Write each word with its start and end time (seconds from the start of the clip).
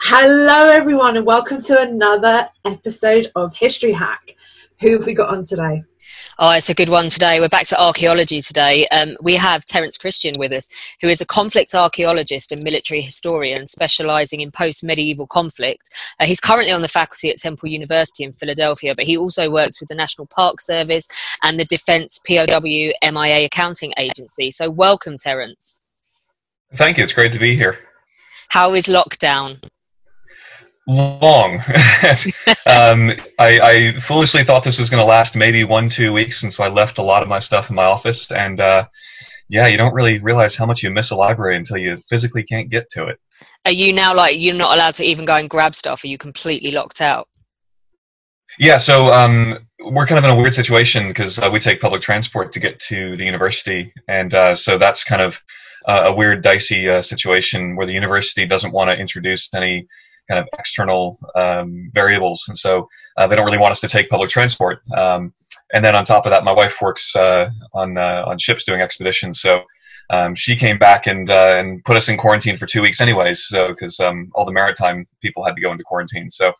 Hello, 0.00 0.66
everyone, 0.66 1.16
and 1.16 1.26
welcome 1.26 1.60
to 1.62 1.80
another 1.80 2.48
episode 2.64 3.30
of 3.34 3.54
History 3.54 3.92
Hack. 3.92 4.36
Who 4.80 4.92
have 4.92 5.04
we 5.04 5.12
got 5.12 5.28
on 5.28 5.44
today? 5.44 5.82
Oh, 6.38 6.52
it's 6.52 6.70
a 6.70 6.74
good 6.74 6.88
one 6.88 7.08
today. 7.08 7.40
We're 7.40 7.48
back 7.48 7.66
to 7.66 7.82
archaeology 7.82 8.40
today. 8.40 8.86
Um, 8.92 9.16
we 9.20 9.34
have 9.34 9.66
Terence 9.66 9.98
Christian 9.98 10.34
with 10.38 10.52
us, 10.52 10.68
who 11.00 11.08
is 11.08 11.20
a 11.20 11.26
conflict 11.26 11.74
archaeologist 11.74 12.52
and 12.52 12.62
military 12.62 13.00
historian 13.00 13.66
specializing 13.66 14.40
in 14.40 14.52
post 14.52 14.84
medieval 14.84 15.26
conflict. 15.26 15.90
Uh, 16.20 16.26
he's 16.26 16.40
currently 16.40 16.72
on 16.72 16.82
the 16.82 16.88
faculty 16.88 17.28
at 17.28 17.38
Temple 17.38 17.68
University 17.68 18.22
in 18.22 18.32
Philadelphia, 18.32 18.94
but 18.94 19.04
he 19.04 19.18
also 19.18 19.50
works 19.50 19.80
with 19.80 19.88
the 19.88 19.96
National 19.96 20.28
Park 20.28 20.60
Service 20.60 21.08
and 21.42 21.58
the 21.58 21.64
Defense 21.64 22.20
POW 22.26 22.62
MIA 22.62 23.46
Accounting 23.46 23.92
Agency. 23.98 24.52
So, 24.52 24.70
welcome, 24.70 25.16
Terence. 25.18 25.82
Thank 26.76 26.98
you. 26.98 27.04
It's 27.04 27.12
great 27.12 27.32
to 27.32 27.38
be 27.40 27.56
here. 27.56 27.78
How 28.50 28.74
is 28.74 28.86
lockdown? 28.86 29.60
Long. 30.88 31.56
um, 32.66 33.12
I, 33.38 33.60
I, 33.60 34.00
foolishly 34.00 34.42
thought 34.42 34.64
this 34.64 34.78
was 34.78 34.88
going 34.88 35.02
to 35.02 35.06
last 35.06 35.36
maybe 35.36 35.62
one, 35.62 35.90
two 35.90 36.14
weeks, 36.14 36.42
and 36.42 36.50
so 36.50 36.64
I 36.64 36.68
left 36.68 36.96
a 36.96 37.02
lot 37.02 37.22
of 37.22 37.28
my 37.28 37.40
stuff 37.40 37.68
in 37.68 37.76
my 37.76 37.84
office. 37.84 38.32
And 38.32 38.58
uh, 38.58 38.86
yeah, 39.50 39.66
you 39.66 39.76
don't 39.76 39.92
really 39.92 40.18
realize 40.18 40.56
how 40.56 40.64
much 40.64 40.82
you 40.82 40.88
miss 40.90 41.10
a 41.10 41.14
library 41.14 41.58
until 41.58 41.76
you 41.76 41.98
physically 42.08 42.42
can't 42.42 42.70
get 42.70 42.88
to 42.92 43.06
it. 43.06 43.20
Are 43.66 43.70
you 43.70 43.92
now 43.92 44.14
like 44.14 44.40
you're 44.40 44.54
not 44.54 44.74
allowed 44.74 44.94
to 44.94 45.04
even 45.04 45.26
go 45.26 45.36
and 45.36 45.50
grab 45.50 45.74
stuff? 45.74 46.04
Are 46.04 46.08
you 46.08 46.16
completely 46.16 46.70
locked 46.70 47.02
out? 47.02 47.28
Yeah, 48.58 48.78
so 48.78 49.12
um, 49.12 49.58
we're 49.78 50.06
kind 50.06 50.18
of 50.18 50.24
in 50.24 50.30
a 50.30 50.40
weird 50.40 50.54
situation 50.54 51.08
because 51.08 51.38
uh, 51.38 51.50
we 51.52 51.60
take 51.60 51.82
public 51.82 52.00
transport 52.00 52.50
to 52.52 52.60
get 52.60 52.80
to 52.80 53.14
the 53.14 53.24
university, 53.24 53.92
and 54.08 54.32
uh, 54.32 54.54
so 54.54 54.78
that's 54.78 55.04
kind 55.04 55.20
of 55.20 55.38
uh, 55.86 56.04
a 56.06 56.14
weird, 56.14 56.42
dicey 56.42 56.88
uh, 56.88 57.02
situation 57.02 57.76
where 57.76 57.86
the 57.86 57.92
university 57.92 58.46
doesn't 58.46 58.72
want 58.72 58.88
to 58.88 58.96
introduce 58.96 59.52
any 59.54 59.86
kind 60.28 60.40
of 60.40 60.48
external 60.58 61.18
um, 61.34 61.90
variables, 61.94 62.44
and 62.48 62.56
so 62.56 62.88
uh, 63.16 63.26
they 63.26 63.36
don't 63.36 63.46
really 63.46 63.58
want 63.58 63.72
us 63.72 63.80
to 63.80 63.88
take 63.88 64.08
public 64.08 64.30
transport. 64.30 64.82
Um, 64.92 65.32
and 65.74 65.84
then 65.84 65.94
on 65.94 66.04
top 66.04 66.26
of 66.26 66.32
that, 66.32 66.44
my 66.44 66.52
wife 66.52 66.80
works 66.80 67.14
uh, 67.16 67.50
on 67.74 67.98
uh, 67.98 68.24
on 68.26 68.38
ships 68.38 68.64
doing 68.64 68.80
expeditions, 68.80 69.40
so 69.40 69.62
um, 70.10 70.34
she 70.34 70.56
came 70.56 70.78
back 70.78 71.06
and 71.06 71.30
uh, 71.30 71.54
and 71.58 71.84
put 71.84 71.96
us 71.96 72.08
in 72.08 72.16
quarantine 72.16 72.56
for 72.56 72.66
two 72.66 72.82
weeks, 72.82 73.00
anyways. 73.00 73.46
So 73.46 73.68
because 73.68 74.00
um, 74.00 74.30
all 74.34 74.44
the 74.44 74.52
maritime 74.52 75.06
people 75.20 75.44
had 75.44 75.54
to 75.56 75.60
go 75.60 75.72
into 75.72 75.84
quarantine, 75.84 76.30
so. 76.30 76.52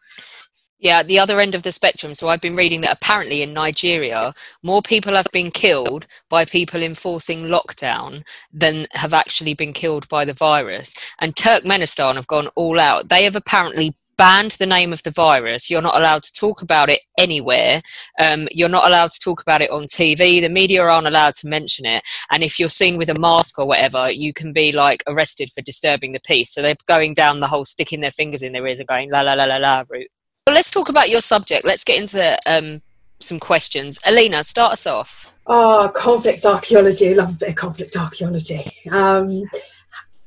Yeah, 0.81 1.03
the 1.03 1.19
other 1.19 1.41
end 1.41 1.57
of 1.57 1.65
the 1.65 1.73
spectrum. 1.73 2.15
So 2.15 2.29
I've 2.29 2.41
been 2.41 2.55
reading 2.55 2.83
that 2.83 2.97
apparently 2.97 3.43
in 3.43 3.53
Nigeria, 3.53 4.33
more 4.63 4.81
people 4.81 5.17
have 5.17 5.27
been 5.33 5.51
killed 5.51 6.07
by 6.31 6.45
people 6.45 6.83
enforcing 6.83 7.47
lockdown 7.47 8.23
than 8.53 8.87
have 8.93 9.13
actually 9.13 9.55
been 9.55 9.73
killed 9.73 10.09
by 10.09 10.25
the 10.25 10.33
virus. 10.33 10.95
And 11.21 11.35
Turkmenistan 11.35 12.15
have 12.15 12.29
gone 12.29 12.49
all 12.55 12.79
out. 12.79 13.09
They 13.09 13.25
have 13.25 13.35
apparently 13.35 13.97
banned 14.17 14.53
the 14.53 14.67
name 14.67 14.93
of 14.93 15.03
the 15.03 15.11
virus. 15.11 15.69
You're 15.69 15.83
not 15.83 15.97
allowed 15.97 16.23
to 16.25 16.33
talk 16.33 16.63
about 16.63 16.91
it 16.91 17.01
anywhere. 17.19 17.83
Um, 18.21 18.49
you're 18.53 18.69
not 18.69 18.87
allowed 18.87 19.11
to 19.13 19.21
talk 19.21 19.43
about 19.43 19.63
it 19.63 19.71
on 19.71 19.85
TV. 19.85 20.41
The 20.41 20.49
media 20.49 20.83
aren't 20.83 21.07
allowed 21.09 21.35
to 21.37 21.49
mention 21.49 21.87
it. 21.87 22.05
And 22.31 22.45
if 22.45 22.59
you're 22.59 22.69
seen 22.69 22.97
with 22.99 23.11
a 23.11 23.19
mask 23.19 23.59
or 23.59 23.67
whatever, 23.67 24.11
you 24.11 24.33
can 24.33 24.53
be 24.53 24.71
like 24.71 25.03
arrested 25.09 25.51
for 25.51 25.63
disturbing 25.63 26.13
the 26.13 26.21
peace. 26.21 26.53
So 26.53 26.63
they're 26.63 26.77
going 26.87 27.15
down 27.15 27.41
the 27.41 27.49
whole 27.49 27.65
sticking 27.65 28.01
their 28.01 28.13
fingers 28.13 28.43
in 28.43 28.53
their 28.53 28.67
ears 28.67 28.81
and 28.81 28.89
going 28.89 29.11
la 29.11 29.23
la 29.23 29.35
la 29.35 29.45
la 29.45 29.57
la 29.57 29.85
route. 29.89 30.09
Well, 30.49 30.55
let's 30.55 30.71
talk 30.71 30.89
about 30.89 31.11
your 31.11 31.21
subject. 31.21 31.67
Let's 31.67 31.85
get 31.85 31.99
into 31.99 32.39
um, 32.47 32.81
some 33.19 33.39
questions. 33.39 33.99
Alina, 34.07 34.43
start 34.43 34.73
us 34.73 34.87
off. 34.87 35.31
Oh, 35.47 35.93
conflict 35.95 36.47
archaeology. 36.47 37.11
I 37.11 37.13
love 37.13 37.35
a 37.35 37.39
bit 37.41 37.49
of 37.51 37.55
conflict 37.55 37.95
archaeology. 37.99 38.73
Um, 38.91 39.43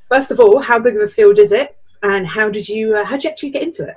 first 0.10 0.30
of 0.30 0.40
all, 0.40 0.60
how 0.60 0.78
big 0.78 0.96
of 0.96 1.02
a 1.02 1.08
field 1.08 1.40
is 1.40 1.52
it, 1.52 1.76
and 2.04 2.28
how 2.28 2.52
did 2.52 2.70
you 2.70 2.98
uh, 2.98 3.04
how 3.04 3.16
did 3.16 3.24
you 3.24 3.30
actually 3.32 3.50
get 3.50 3.64
into 3.64 3.84
it? 3.84 3.96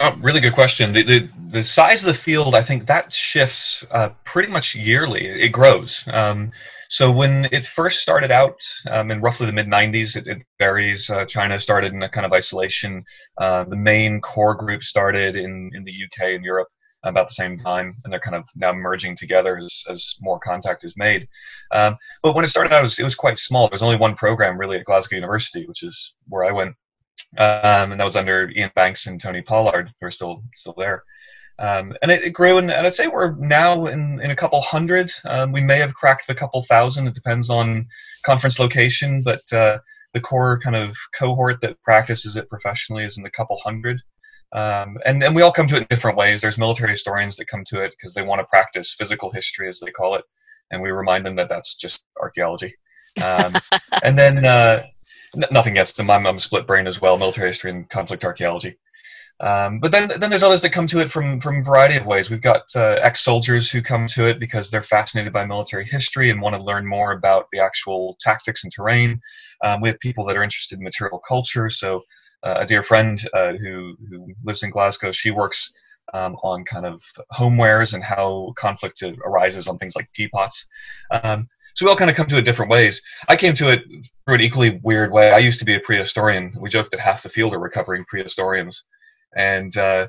Oh, 0.00 0.16
really 0.20 0.40
good 0.40 0.54
question. 0.54 0.90
The, 0.90 1.04
the 1.04 1.28
the 1.50 1.62
size 1.62 2.02
of 2.02 2.08
the 2.08 2.20
field, 2.20 2.56
I 2.56 2.62
think 2.64 2.88
that 2.88 3.12
shifts 3.12 3.84
uh, 3.92 4.08
pretty 4.24 4.50
much 4.50 4.74
yearly. 4.74 5.24
It 5.24 5.50
grows. 5.50 6.02
Um, 6.08 6.50
so 6.88 7.12
when 7.12 7.48
it 7.52 7.66
first 7.66 8.00
started 8.00 8.30
out 8.30 8.58
um, 8.90 9.10
in 9.10 9.20
roughly 9.20 9.46
the 9.46 9.52
mid 9.52 9.66
90s, 9.66 10.16
it, 10.16 10.26
it 10.26 10.38
varies. 10.58 11.10
Uh, 11.10 11.26
China 11.26 11.58
started 11.58 11.92
in 11.92 12.02
a 12.02 12.08
kind 12.08 12.24
of 12.24 12.32
isolation. 12.32 13.04
Uh, 13.36 13.64
the 13.64 13.76
main 13.76 14.20
core 14.20 14.54
group 14.54 14.82
started 14.82 15.36
in, 15.36 15.70
in 15.74 15.84
the 15.84 15.92
UK 15.92 16.30
and 16.30 16.44
Europe 16.44 16.68
about 17.04 17.28
the 17.28 17.34
same 17.34 17.56
time, 17.56 17.94
and 18.02 18.12
they're 18.12 18.20
kind 18.20 18.34
of 18.34 18.44
now 18.56 18.72
merging 18.72 19.16
together 19.16 19.58
as, 19.58 19.84
as 19.88 20.16
more 20.20 20.38
contact 20.40 20.82
is 20.82 20.96
made. 20.96 21.28
Um, 21.70 21.96
but 22.22 22.34
when 22.34 22.44
it 22.44 22.48
started 22.48 22.72
out, 22.72 22.80
it 22.80 22.84
was, 22.84 22.98
it 22.98 23.04
was 23.04 23.14
quite 23.14 23.38
small. 23.38 23.68
There's 23.68 23.82
only 23.82 23.96
one 23.96 24.14
program 24.14 24.58
really 24.58 24.78
at 24.78 24.84
Glasgow 24.84 25.16
University, 25.16 25.66
which 25.66 25.82
is 25.82 26.14
where 26.26 26.44
I 26.44 26.52
went, 26.52 26.74
um, 27.36 27.92
and 27.92 28.00
that 28.00 28.04
was 28.04 28.16
under 28.16 28.50
Ian 28.50 28.70
Banks 28.74 29.06
and 29.06 29.20
Tony 29.20 29.42
Pollard, 29.42 29.92
who 30.00 30.06
are 30.06 30.10
still 30.10 30.42
still 30.54 30.74
there. 30.76 31.04
Um, 31.60 31.94
and 32.02 32.10
it, 32.10 32.22
it, 32.22 32.30
grew, 32.30 32.58
and, 32.58 32.70
and, 32.70 32.86
I'd 32.86 32.94
say 32.94 33.08
we're 33.08 33.34
now 33.34 33.86
in, 33.86 34.20
in 34.20 34.30
a 34.30 34.36
couple 34.36 34.60
hundred. 34.60 35.10
Um, 35.24 35.50
we 35.50 35.60
may 35.60 35.78
have 35.78 35.92
cracked 35.92 36.30
a 36.30 36.34
couple 36.34 36.62
thousand. 36.62 37.08
It 37.08 37.14
depends 37.14 37.50
on 37.50 37.88
conference 38.24 38.60
location, 38.60 39.22
but 39.24 39.40
uh, 39.52 39.78
the 40.14 40.20
core 40.20 40.60
kind 40.60 40.76
of 40.76 40.96
cohort 41.14 41.60
that 41.62 41.82
practices 41.82 42.36
it 42.36 42.48
professionally 42.48 43.04
is 43.04 43.16
in 43.16 43.24
the 43.24 43.30
couple 43.30 43.58
hundred. 43.58 44.00
Um, 44.52 44.98
and, 45.04 45.22
and 45.22 45.34
we 45.34 45.42
all 45.42 45.52
come 45.52 45.66
to 45.68 45.76
it 45.76 45.82
in 45.82 45.86
different 45.90 46.16
ways. 46.16 46.40
There's 46.40 46.58
military 46.58 46.90
historians 46.90 47.36
that 47.36 47.48
come 47.48 47.64
to 47.66 47.82
it 47.82 47.90
because 47.90 48.14
they 48.14 48.22
want 48.22 48.40
to 48.40 48.46
practice 48.46 48.94
physical 48.96 49.30
history, 49.30 49.68
as 49.68 49.80
they 49.80 49.90
call 49.90 50.14
it, 50.14 50.24
and 50.70 50.80
we 50.80 50.90
remind 50.90 51.26
them 51.26 51.36
that 51.36 51.48
that's 51.48 51.74
just 51.74 52.04
archaeology. 52.20 52.76
Um, 53.22 53.52
and 54.04 54.16
then 54.16 54.44
uh, 54.44 54.84
n- 55.34 55.44
nothing 55.50 55.72
against 55.72 55.96
them. 55.96 56.08
I'm, 56.08 56.26
I'm 56.26 56.38
split 56.38 56.66
brain 56.66 56.86
as 56.86 57.00
well, 57.00 57.18
military 57.18 57.48
history 57.48 57.70
and 57.70 57.90
conflict 57.90 58.24
archaeology. 58.24 58.78
Um, 59.40 59.78
but 59.78 59.92
then, 59.92 60.10
then 60.18 60.30
there's 60.30 60.42
others 60.42 60.62
that 60.62 60.70
come 60.70 60.88
to 60.88 60.98
it 60.98 61.10
from 61.10 61.40
from 61.40 61.58
a 61.58 61.62
variety 61.62 61.96
of 61.96 62.06
ways. 62.06 62.28
We've 62.28 62.42
got 62.42 62.62
uh, 62.74 62.98
ex-soldiers 63.02 63.70
who 63.70 63.82
come 63.82 64.08
to 64.08 64.26
it 64.26 64.40
because 64.40 64.68
they're 64.68 64.82
fascinated 64.82 65.32
by 65.32 65.44
military 65.44 65.84
history 65.84 66.30
and 66.30 66.40
want 66.40 66.56
to 66.56 66.62
learn 66.62 66.86
more 66.86 67.12
about 67.12 67.46
the 67.52 67.60
actual 67.60 68.16
tactics 68.20 68.64
and 68.64 68.72
terrain. 68.72 69.20
Um, 69.62 69.80
we 69.80 69.88
have 69.88 70.00
people 70.00 70.24
that 70.26 70.36
are 70.36 70.42
interested 70.42 70.78
in 70.78 70.84
material 70.84 71.20
culture. 71.20 71.70
So, 71.70 72.02
uh, 72.42 72.56
a 72.58 72.66
dear 72.66 72.82
friend 72.82 73.20
uh, 73.32 73.52
who 73.52 73.96
who 74.10 74.26
lives 74.42 74.64
in 74.64 74.70
Glasgow, 74.70 75.12
she 75.12 75.30
works 75.30 75.70
um, 76.14 76.34
on 76.42 76.64
kind 76.64 76.86
of 76.86 77.00
homewares 77.32 77.94
and 77.94 78.02
how 78.02 78.52
conflict 78.56 79.04
arises 79.24 79.68
on 79.68 79.78
things 79.78 79.94
like 79.94 80.12
teapots. 80.14 80.66
Um, 81.12 81.48
so 81.74 81.84
we 81.84 81.90
all 81.90 81.96
kind 81.96 82.10
of 82.10 82.16
come 82.16 82.26
to 82.26 82.38
it 82.38 82.42
different 82.42 82.72
ways. 82.72 83.00
I 83.28 83.36
came 83.36 83.54
to 83.54 83.70
it 83.70 83.84
through 84.24 84.34
an 84.34 84.40
equally 84.40 84.80
weird 84.82 85.12
way. 85.12 85.30
I 85.30 85.38
used 85.38 85.60
to 85.60 85.64
be 85.64 85.74
a 85.74 85.80
prehistorian. 85.80 86.52
We 86.58 86.70
joked 86.70 86.90
that 86.90 86.98
half 86.98 87.22
the 87.22 87.28
field 87.28 87.54
are 87.54 87.60
recovering 87.60 88.04
prehistorians 88.12 88.82
and 89.36 89.76
uh, 89.76 90.08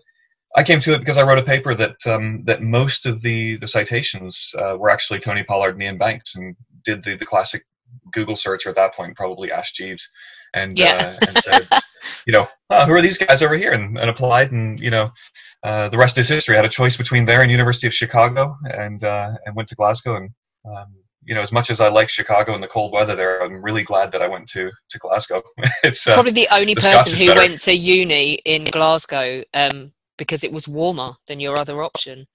I 0.56 0.63
came 0.63 0.80
to 0.81 0.94
it 0.94 1.00
because 1.00 1.18
I 1.18 1.24
wrote 1.24 1.38
a 1.38 1.44
paper 1.44 1.74
that 1.75 1.95
um, 2.06 2.44
that 2.45 2.62
most 2.62 3.06
of 3.06 3.21
the 3.21 3.57
the 3.57 3.68
citations 3.68 4.51
uh, 4.57 4.75
were 4.77 4.89
actually 4.89 5.19
Tony 5.19 5.44
Pollard 5.44 5.77
me, 5.77 5.86
and 5.86 5.94
Ian 5.94 5.98
Banks, 6.00 6.36
and 6.36 6.56
did 6.83 7.04
the, 7.04 7.16
the 7.16 7.25
classic 7.25 7.63
Google 8.13 8.36
search 8.36 8.66
or 8.66 8.69
at 8.69 8.75
that 8.75 8.95
point 8.95 9.16
probably 9.16 9.51
asked 9.51 9.75
Jeeves, 9.75 10.07
and 10.54 10.77
yeah. 10.77 11.16
uh, 11.21 11.27
and 11.27 11.38
said, 11.38 11.68
you 12.25 12.33
know, 12.33 12.48
oh, 12.69 12.86
who 12.86 12.94
are 12.94 13.01
these 13.01 13.18
guys 13.18 13.42
over 13.42 13.57
here, 13.57 13.71
and, 13.71 13.98
and 14.00 14.10
applied, 14.10 14.51
and 14.51 14.80
you 14.80 14.89
know, 14.89 15.12
uh, 15.63 15.89
the 15.89 15.98
rest 15.98 16.18
is 16.18 16.27
history. 16.27 16.56
I 16.56 16.60
had 16.60 16.66
a 16.66 16.69
choice 16.69 16.98
between 16.98 17.25
there 17.25 17.42
and 17.42 17.51
University 17.51 17.88
of 17.88 17.94
Chicago, 17.94 18.56
and 18.66 19.04
uh, 19.04 19.36
and 19.45 19.56
went 19.56 19.69
to 19.69 19.75
Glasgow, 19.75 20.16
and 20.16 20.30
um, 20.66 20.94
you 21.25 21.36
know, 21.36 21.42
as 21.42 21.51
much 21.51 21.69
as 21.69 21.81
I 21.81 21.89
like 21.89 22.10
Chicago 22.10 22.54
and 22.54 22.63
the 22.63 22.68
cold 22.68 22.94
weather 22.94 23.16
there, 23.16 23.44
I'm 23.44 23.62
really 23.62 23.83
glad 23.83 24.12
that 24.12 24.21
I 24.21 24.27
went 24.27 24.48
to 24.50 24.71
to 24.89 25.00
Glasgow. 25.00 25.44
it's 25.83 26.06
uh, 26.07 26.13
probably 26.13 26.31
the 26.31 26.48
only 26.51 26.74
the 26.74 26.81
person 26.81 27.16
who 27.16 27.27
better. 27.27 27.39
went 27.39 27.60
to 27.60 27.74
uni 27.74 28.33
in 28.45 28.66
Glasgow 28.66 29.44
um, 29.54 29.92
because 30.18 30.44
it 30.44 30.51
was 30.51 30.68
warmer 30.68 31.13
than 31.27 31.39
your 31.39 31.60
other 31.60 31.83
option. 31.83 32.27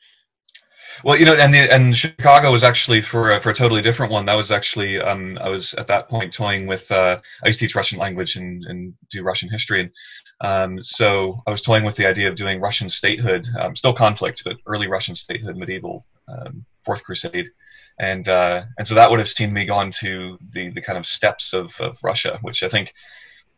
Well, 1.03 1.19
you 1.19 1.25
know, 1.25 1.35
and 1.35 1.53
the, 1.53 1.73
and 1.73 1.97
Chicago 1.97 2.53
was 2.53 2.63
actually 2.63 3.01
for 3.01 3.33
a, 3.33 3.41
for 3.41 3.51
a 3.51 3.55
totally 3.55 3.83
different 3.83 4.13
one. 4.13 4.27
That 4.27 4.35
was 4.37 4.53
actually 4.53 5.01
um, 5.01 5.39
I 5.41 5.49
was 5.49 5.75
at 5.75 5.89
that 5.89 6.09
point 6.09 6.33
toying 6.33 6.67
with 6.67 6.91
uh, 6.93 7.21
I 7.43 7.47
used 7.47 7.59
to 7.59 7.67
teach 7.67 7.75
Russian 7.75 7.99
language 7.99 8.37
and, 8.37 8.65
and 8.65 8.95
do 9.11 9.23
Russian 9.23 9.51
history, 9.51 9.81
and 9.81 9.91
um, 10.41 10.83
so 10.83 11.43
I 11.47 11.51
was 11.51 11.63
toying 11.63 11.85
with 11.85 11.97
the 11.97 12.07
idea 12.07 12.29
of 12.29 12.37
doing 12.37 12.61
Russian 12.61 12.89
statehood, 12.89 13.47
um, 13.59 13.75
still 13.75 13.93
conflict, 13.93 14.43
but 14.45 14.57
early 14.67 14.87
Russian 14.87 15.15
statehood, 15.15 15.57
medieval, 15.57 16.07
um, 16.29 16.65
Fourth 16.85 17.03
Crusade, 17.03 17.49
and 17.99 18.29
uh, 18.29 18.65
and 18.79 18.87
so 18.87 18.95
that 18.95 19.11
would 19.11 19.19
have 19.19 19.29
seen 19.29 19.53
me 19.53 19.65
gone 19.65 19.91
to 19.93 20.39
the 20.53 20.71
the 20.71 20.81
kind 20.81 20.99
of 20.99 21.07
steps 21.07 21.53
of, 21.53 21.79
of 21.81 21.99
Russia, 22.03 22.39
which 22.43 22.63
I 22.63 22.69
think 22.69 22.93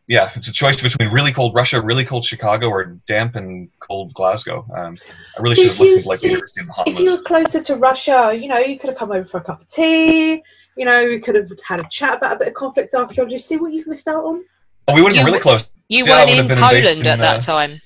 yeah, 0.07 0.31
it's 0.35 0.47
a 0.47 0.53
choice 0.53 0.81
between 0.81 1.09
really 1.09 1.33
cold 1.33 1.53
Russia, 1.53 1.81
really 1.81 2.05
cold 2.05 2.23
Chicago, 2.23 2.69
or 2.69 2.85
damp 3.07 3.35
and 3.35 3.69
cold 3.79 4.13
Glasgow. 4.13 4.65
Um, 4.75 4.97
I 5.37 5.41
really 5.41 5.55
so 5.55 5.63
should 5.63 5.71
have 5.71 5.79
looked 5.79 5.97
into 5.97 6.07
like 6.07 6.19
the 6.21 6.27
University 6.27 6.61
of 6.61 6.67
the 6.67 6.83
If 6.87 6.99
you 6.99 7.11
were 7.11 7.21
closer 7.23 7.61
to 7.61 7.75
Russia, 7.75 8.37
you 8.39 8.47
know, 8.47 8.57
you 8.57 8.79
could 8.79 8.89
have 8.89 8.97
come 8.97 9.11
over 9.11 9.25
for 9.25 9.39
a 9.39 9.43
cup 9.43 9.61
of 9.61 9.67
tea. 9.67 10.41
You 10.77 10.85
know, 10.85 11.05
we 11.05 11.19
could 11.19 11.35
have 11.35 11.49
had 11.67 11.81
a 11.81 11.87
chat 11.89 12.17
about 12.17 12.37
a 12.37 12.39
bit 12.39 12.47
of 12.49 12.53
conflict 12.53 12.93
archaeology. 12.95 13.37
See 13.37 13.57
what 13.57 13.73
you've 13.73 13.87
missed 13.87 14.07
out 14.07 14.23
on. 14.23 14.45
Oh, 14.87 14.95
we 14.95 15.01
would 15.01 15.13
have 15.13 15.25
been 15.25 15.33
really 15.33 15.41
close. 15.41 15.67
You 15.89 16.05
See, 16.05 16.09
weren't 16.09 16.29
in 16.29 16.57
Poland 16.57 16.99
in, 16.99 17.07
at 17.07 17.19
that 17.19 17.39
uh, 17.39 17.41
time. 17.41 17.81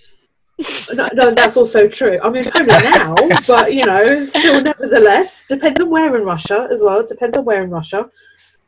No, 0.93 1.09
no, 1.13 1.31
that's 1.33 1.57
also 1.57 1.87
true. 1.87 2.15
I'm 2.23 2.35
in 2.35 2.43
Poland 2.43 2.83
now, 2.83 3.15
but 3.47 3.73
you 3.73 3.85
know, 3.85 4.23
still, 4.25 4.61
nevertheless, 4.61 5.47
depends 5.47 5.81
on 5.81 5.89
where 5.89 6.15
in 6.15 6.23
Russia 6.23 6.67
as 6.71 6.81
well. 6.81 7.05
Depends 7.05 7.37
on 7.37 7.45
where 7.45 7.63
in 7.63 7.69
Russia. 7.69 8.09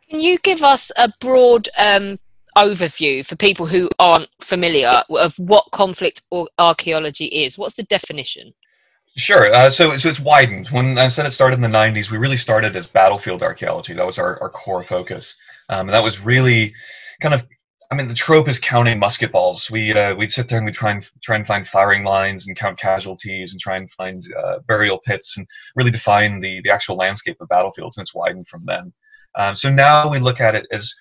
Can 0.10 0.20
you 0.20 0.38
give 0.40 0.64
us 0.64 0.92
a 0.98 1.12
broad 1.20 1.70
um, 1.78 2.20
overview 2.56 3.26
for 3.26 3.36
people 3.36 3.66
who 3.66 3.90
aren't 4.00 4.30
familiar 4.40 5.04
of 5.10 5.38
what 5.40 5.72
conflict 5.72 6.22
or 6.30 6.50
archaeology 6.60 7.26
is? 7.26 7.58
What's 7.58 7.76
the 7.76 7.84
definition? 7.84 8.54
Sure. 9.16 9.54
Uh, 9.54 9.70
so, 9.70 9.96
so 9.98 10.10
it's 10.10 10.20
widened. 10.20 10.68
When 10.70 10.98
I 10.98 11.08
said 11.08 11.26
it 11.26 11.32
started 11.32 11.56
in 11.56 11.62
the 11.62 11.68
90s, 11.68 12.10
we 12.10 12.18
really 12.18 12.38
started 12.38 12.76
as 12.76 12.88
battlefield 12.88 13.44
archaeology. 13.44 13.94
That 13.94 14.06
was 14.06 14.18
our, 14.18 14.42
our 14.42 14.50
core 14.50 14.84
focus. 14.84 15.36
Um, 15.70 15.88
and 15.88 15.96
that 15.96 16.04
was 16.04 16.20
really 16.20 16.74
kind 17.22 17.34
of, 17.34 17.44
I 17.94 17.96
mean, 17.96 18.08
the 18.08 18.16
trope 18.16 18.48
is 18.48 18.58
counting 18.58 18.98
musket 18.98 19.32
balls. 19.32 19.70
We, 19.70 19.94
uh, 19.94 20.16
we'd 20.16 20.32
sit 20.32 20.50
there 20.50 20.58
and 20.58 20.66
we'd 20.66 20.74
try 20.74 20.90
and, 20.90 21.08
try 21.22 21.36
and 21.36 21.46
find 21.46 21.68
firing 21.68 22.04
lines 22.04 22.48
and 22.48 22.58
count 22.58 22.80
casualties 22.80 23.52
and 23.52 23.62
try 23.62 23.78
and 23.78 23.92
find 23.92 24.24
uh, 24.36 24.60
burial 24.68 25.00
pits 25.06 25.38
and 25.38 25.46
really 25.76 25.92
define 25.92 26.40
the, 26.40 26.60
the 26.64 26.72
actual 26.72 26.96
landscape 26.96 27.38
of 27.40 27.50
battlefields. 27.50 27.96
And 27.96 28.04
it's 28.04 28.16
widened 28.16 28.48
from 28.48 28.64
then. 28.66 28.94
Um, 29.36 29.56
so 29.56 29.70
now 29.70 30.10
we 30.10 30.18
look 30.18 30.42
at 30.42 30.56
it 30.56 30.66
as 30.72 30.92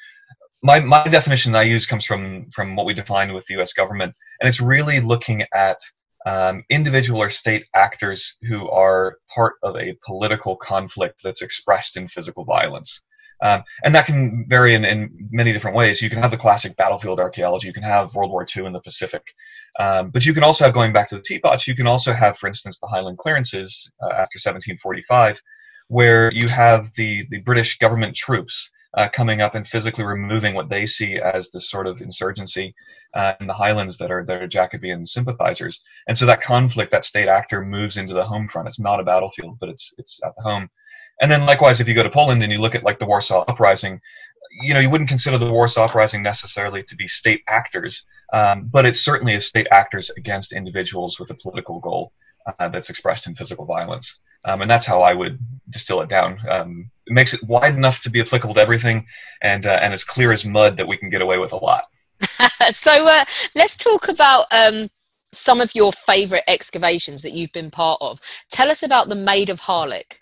my, 0.63 0.81
my 0.81 1.03
definition 1.05 1.53
that 1.53 1.61
I 1.61 1.63
use 1.63 1.87
comes 1.87 2.05
from 2.05 2.51
from 2.51 2.77
what 2.77 2.85
we 2.85 2.93
defined 2.93 3.33
with 3.33 3.47
the 3.47 3.55
U.S. 3.55 3.73
government, 3.73 4.15
and 4.39 4.47
it's 4.47 4.61
really 4.61 5.01
looking 5.01 5.45
at 5.55 5.79
um, 6.27 6.63
individual 6.69 7.23
or 7.23 7.31
state 7.31 7.65
actors 7.75 8.37
who 8.43 8.69
are 8.69 9.17
part 9.35 9.55
of 9.63 9.77
a 9.77 9.97
political 10.05 10.57
conflict 10.57 11.23
that's 11.25 11.41
expressed 11.41 11.97
in 11.97 12.07
physical 12.07 12.45
violence. 12.45 13.01
Um, 13.43 13.65
and 13.85 13.95
that 13.95 14.07
can 14.07 14.47
vary 14.49 14.75
in, 14.75 14.85
in, 14.85 15.29
many 15.33 15.53
different 15.53 15.77
ways. 15.77 16.01
You 16.01 16.09
can 16.09 16.21
have 16.21 16.31
the 16.31 16.37
classic 16.37 16.77
battlefield 16.77 17.19
archaeology. 17.19 17.67
You 17.67 17.75
can 17.75 17.83
have 17.83 18.15
World 18.15 18.31
War 18.31 18.47
II 18.57 18.67
in 18.67 18.73
the 18.73 18.81
Pacific. 18.81 19.23
Um, 19.81 20.11
but 20.11 20.25
you 20.25 20.33
can 20.33 20.45
also 20.45 20.65
have, 20.65 20.73
going 20.73 20.93
back 20.93 21.09
to 21.09 21.17
the 21.17 21.23
teapots, 21.23 21.67
you 21.67 21.75
can 21.75 21.89
also 21.89 22.13
have, 22.13 22.39
for 22.39 22.47
instance, 22.47 22.79
the 22.79 22.87
Highland 22.87 23.19
clearances 23.19 23.91
uh, 24.01 24.11
after 24.11 24.39
1745, 24.39 25.43
where 25.89 26.33
you 26.33 26.47
have 26.49 26.95
the, 26.95 27.27
the 27.31 27.41
British 27.41 27.79
government 27.79 28.15
troops 28.15 28.71
uh, 28.95 29.09
coming 29.09 29.41
up 29.41 29.55
and 29.55 29.67
physically 29.67 30.05
removing 30.05 30.55
what 30.55 30.69
they 30.69 30.87
see 30.87 31.19
as 31.19 31.51
this 31.51 31.71
sort 31.71 31.87
of 31.87 32.01
insurgency 32.01 32.75
uh, 33.15 33.35
in 33.41 33.47
the 33.47 33.55
Highlands 33.55 33.99
that 33.99 34.11
are 34.11 34.25
that 34.25 34.43
are 34.43 34.47
Jacobean 34.47 35.07
sympathizers. 35.07 35.83
And 36.07 36.17
so 36.17 36.27
that 36.27 36.43
conflict, 36.43 36.91
that 36.91 37.05
state 37.05 37.29
actor 37.29 37.65
moves 37.65 37.97
into 37.97 38.15
the 38.15 38.25
home 38.25 38.49
front. 38.49 38.69
It's 38.69 38.81
not 38.81 39.01
a 39.01 39.05
battlefield, 39.05 39.59
but 39.59 39.71
it's 39.71 39.95
it's 39.99 40.21
at 40.25 40.35
the 40.37 40.43
home. 40.43 40.69
And 41.21 41.31
then 41.31 41.47
likewise, 41.47 41.81
if 41.81 41.89
you 41.89 41.95
go 41.95 42.03
to 42.03 42.11
Poland 42.11 42.43
and 42.43 42.53
you 42.53 42.61
look 42.61 42.75
at 42.75 42.83
like 42.83 42.99
the 42.99 43.07
Warsaw 43.07 43.45
Uprising, 43.47 44.01
you 44.61 44.75
know, 44.75 44.81
you 44.81 44.91
wouldn't 44.91 45.09
consider 45.09 45.39
the 45.39 45.51
Warsaw 45.51 45.85
Uprising 45.85 46.23
necessarily 46.23 46.83
to 46.85 46.97
be 46.97 47.09
state 47.09 47.43
actors, 47.47 48.05
um, 48.33 48.69
but 48.71 48.85
it 48.85 48.97
certainly 48.97 49.35
is 49.35 49.47
state 49.47 49.69
actors 49.71 50.11
against 50.11 50.53
individuals 50.53 51.19
with 51.19 51.31
a 51.31 51.35
political 51.35 51.81
goal 51.81 52.13
uh, 52.59 52.69
that's 52.69 52.91
expressed 52.91 53.27
in 53.27 53.35
physical 53.35 53.65
violence. 53.65 54.19
Um, 54.45 54.63
and 54.63 54.71
that's 54.71 54.87
how 54.87 55.03
I 55.03 55.15
would 55.15 55.39
distill 55.71 56.01
it 56.01 56.09
down. 56.09 56.39
Um, 56.49 56.91
it 57.07 57.13
makes 57.13 57.33
it 57.33 57.43
wide 57.45 57.77
enough 57.77 58.01
to 58.01 58.11
be 58.11 58.21
applicable 58.21 58.55
to 58.55 58.61
everything, 58.61 59.07
and 59.41 59.65
uh, 59.67 59.79
and 59.81 59.93
as 59.93 60.03
clear 60.03 60.33
as 60.33 60.45
mud 60.45 60.77
that 60.77 60.89
we 60.89 60.97
can 60.97 61.11
get 61.11 61.23
away 61.23 61.39
with 61.39 61.53
a 61.53 61.57
lot. 61.57 61.85
so 62.71 63.07
uh, 63.07 63.25
let's 63.55 63.77
talk 63.77 64.09
about 64.09 64.47
um, 64.51 64.91
some 65.33 65.61
of 65.61 65.75
your 65.75 65.93
favourite 65.93 66.45
excavations 66.49 67.23
that 67.23 67.33
you've 67.33 67.53
been 67.53 67.71
part 67.71 67.99
of. 68.01 68.21
Tell 68.51 68.71
us 68.71 68.83
about 68.83 69.09
the 69.09 69.15
Maid 69.15 69.49
of 69.49 69.63
Harlech. 69.63 70.19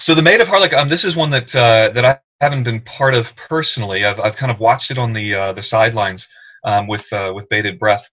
So 0.00 0.14
the 0.14 0.22
Maid 0.22 0.40
of 0.40 0.48
Harlech, 0.48 0.72
um, 0.74 0.88
this 0.88 1.04
is 1.04 1.16
one 1.16 1.30
that 1.30 1.54
uh, 1.54 1.90
that 1.90 2.04
I 2.04 2.18
haven't 2.40 2.64
been 2.64 2.80
part 2.80 3.14
of 3.14 3.34
personally. 3.36 4.04
I've 4.04 4.20
I've 4.20 4.36
kind 4.36 4.52
of 4.52 4.60
watched 4.60 4.90
it 4.90 4.98
on 4.98 5.12
the 5.12 5.34
uh, 5.34 5.52
the 5.52 5.62
sidelines 5.62 6.28
um, 6.64 6.86
with 6.86 7.12
uh, 7.12 7.32
with 7.34 7.48
bated 7.48 7.78
breath. 7.78 8.08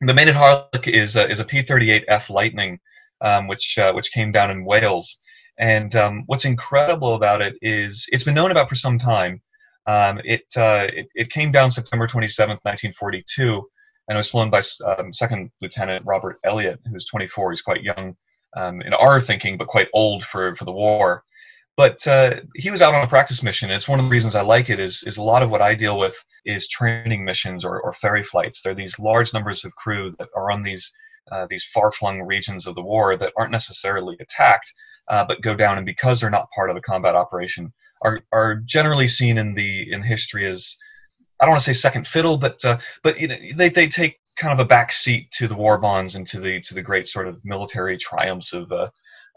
The 0.00 0.14
Maid 0.14 0.28
of 0.28 0.36
Harlech 0.36 0.88
is 0.88 1.16
is 1.16 1.40
a 1.40 1.44
P38F 1.44 2.30
Lightning 2.30 2.78
um, 3.20 3.46
which 3.46 3.78
uh, 3.78 3.92
which 3.92 4.12
came 4.12 4.32
down 4.32 4.50
in 4.50 4.64
Wales. 4.64 5.16
And 5.58 5.94
um, 5.96 6.22
what's 6.26 6.44
incredible 6.44 7.14
about 7.14 7.42
it 7.42 7.56
is 7.60 8.06
it's 8.12 8.24
been 8.24 8.34
known 8.34 8.50
about 8.50 8.68
for 8.68 8.76
some 8.76 8.98
time. 8.98 9.42
Um, 9.86 10.20
it, 10.24 10.44
uh, 10.56 10.86
it, 10.92 11.08
it 11.14 11.30
came 11.30 11.50
down 11.50 11.72
September 11.72 12.06
27th, 12.06 12.60
1942, 12.62 13.62
and 14.06 14.16
it 14.16 14.18
was 14.18 14.28
flown 14.28 14.50
by 14.50 14.62
um, 14.86 15.12
Second 15.12 15.50
Lieutenant 15.62 16.04
Robert 16.06 16.36
Elliott, 16.44 16.78
who's 16.92 17.06
24. 17.06 17.50
He's 17.52 17.62
quite 17.62 17.82
young 17.82 18.14
um, 18.58 18.82
in 18.82 18.92
our 18.92 19.20
thinking, 19.20 19.56
but 19.56 19.68
quite 19.68 19.88
old 19.94 20.24
for 20.24 20.56
for 20.56 20.64
the 20.64 20.72
war. 20.72 21.22
But 21.76 22.04
uh, 22.08 22.40
he 22.56 22.70
was 22.70 22.82
out 22.82 22.94
on 22.94 23.04
a 23.04 23.08
practice 23.08 23.42
mission. 23.42 23.70
It's 23.70 23.88
one 23.88 24.00
of 24.00 24.06
the 24.06 24.10
reasons 24.10 24.34
I 24.34 24.42
like 24.42 24.68
it. 24.68 24.80
Is 24.80 25.04
is 25.04 25.16
a 25.16 25.22
lot 25.22 25.42
of 25.42 25.50
what 25.50 25.62
I 25.62 25.74
deal 25.74 25.96
with 25.96 26.16
is 26.44 26.68
training 26.68 27.24
missions 27.24 27.64
or, 27.64 27.80
or 27.80 27.92
ferry 27.92 28.24
flights. 28.24 28.60
There 28.60 28.72
are 28.72 28.74
these 28.82 28.98
large 28.98 29.32
numbers 29.32 29.64
of 29.64 29.74
crew 29.76 30.12
that 30.18 30.28
are 30.34 30.50
on 30.50 30.62
these 30.62 30.92
uh, 31.30 31.46
these 31.48 31.64
far-flung 31.72 32.22
regions 32.22 32.66
of 32.66 32.74
the 32.74 32.82
war 32.82 33.16
that 33.16 33.32
aren't 33.36 33.52
necessarily 33.52 34.16
attacked, 34.18 34.72
uh, 35.08 35.24
but 35.24 35.42
go 35.42 35.54
down, 35.54 35.76
and 35.76 35.86
because 35.86 36.20
they're 36.20 36.30
not 36.30 36.50
part 36.50 36.70
of 36.70 36.76
a 36.76 36.80
combat 36.80 37.14
operation, 37.14 37.72
are 38.02 38.20
are 38.32 38.56
generally 38.56 39.08
seen 39.08 39.38
in 39.38 39.54
the 39.54 39.92
in 39.92 40.02
history 40.02 40.46
as 40.46 40.76
I 41.40 41.44
don't 41.44 41.52
want 41.52 41.62
to 41.62 41.74
say 41.74 41.74
second 41.74 42.08
fiddle, 42.08 42.36
but 42.38 42.64
uh, 42.64 42.78
but 43.04 43.20
you 43.20 43.28
know, 43.28 43.36
they 43.54 43.68
they 43.68 43.88
take 43.88 44.18
kind 44.38 44.58
of 44.58 44.64
a 44.64 44.68
backseat 44.68 45.30
to 45.30 45.48
the 45.48 45.54
war 45.54 45.78
bonds 45.78 46.14
and 46.14 46.26
to 46.28 46.40
the 46.40 46.60
to 46.62 46.74
the 46.74 46.82
great 46.82 47.08
sort 47.08 47.28
of 47.28 47.44
military 47.44 47.96
triumphs 47.96 48.52
of 48.52 48.70
uh, 48.72 48.88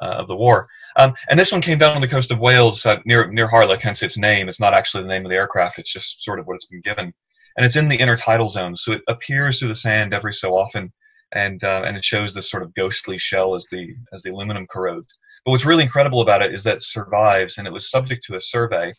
uh, 0.02 0.06
of 0.06 0.28
the 0.28 0.36
war. 0.36 0.68
Um, 0.98 1.14
and 1.30 1.40
this 1.40 1.52
one 1.52 1.62
came 1.62 1.78
down 1.78 1.96
on 1.96 2.02
the 2.02 2.08
coast 2.08 2.32
of 2.32 2.40
Wales 2.40 2.86
uh, 2.86 3.00
near 3.06 3.28
near 3.32 3.48
Harlech, 3.48 3.82
hence 3.82 4.04
its 4.04 4.18
name. 4.18 4.50
It's 4.50 4.60
not 4.60 4.74
actually 4.74 5.04
the 5.04 5.10
name 5.10 5.26
of 5.26 5.30
the 5.30 5.38
aircraft; 5.38 5.80
it's 5.80 5.94
just 5.94 6.24
sort 6.24 6.40
of 6.40 6.48
what 6.48 6.56
it's 6.56 6.66
been 6.66 6.82
given. 6.82 7.14
And 7.58 7.66
it's 7.66 7.76
in 7.76 7.90
the 7.90 7.98
intertidal 7.98 8.50
zone, 8.50 8.76
so 8.78 8.94
it 8.94 9.02
appears 9.10 9.60
through 9.60 9.68
the 9.68 9.76
sand 9.76 10.14
every 10.14 10.34
so 10.34 10.56
often 10.56 10.94
and 11.34 11.64
uh, 11.64 11.84
and 11.86 11.96
it 11.96 12.04
shows 12.04 12.34
this 12.34 12.50
sort 12.50 12.64
of 12.64 12.74
ghostly 12.74 13.18
shell 13.18 13.56
as 13.56 13.66
the 13.72 13.96
as 14.14 14.22
the 14.22 14.32
aluminum 14.32 14.68
corrodes. 14.68 15.18
But 15.46 15.52
what's 15.52 15.66
really 15.66 15.84
incredible 15.84 16.22
about 16.22 16.42
it 16.42 16.54
is 16.54 16.64
that 16.64 16.78
it 16.78 16.84
survives, 16.84 17.58
and 17.58 17.68
it 17.68 17.74
was 17.74 17.90
subject 17.90 18.24
to 18.26 18.36
a 18.36 18.42
survey, 18.42 18.94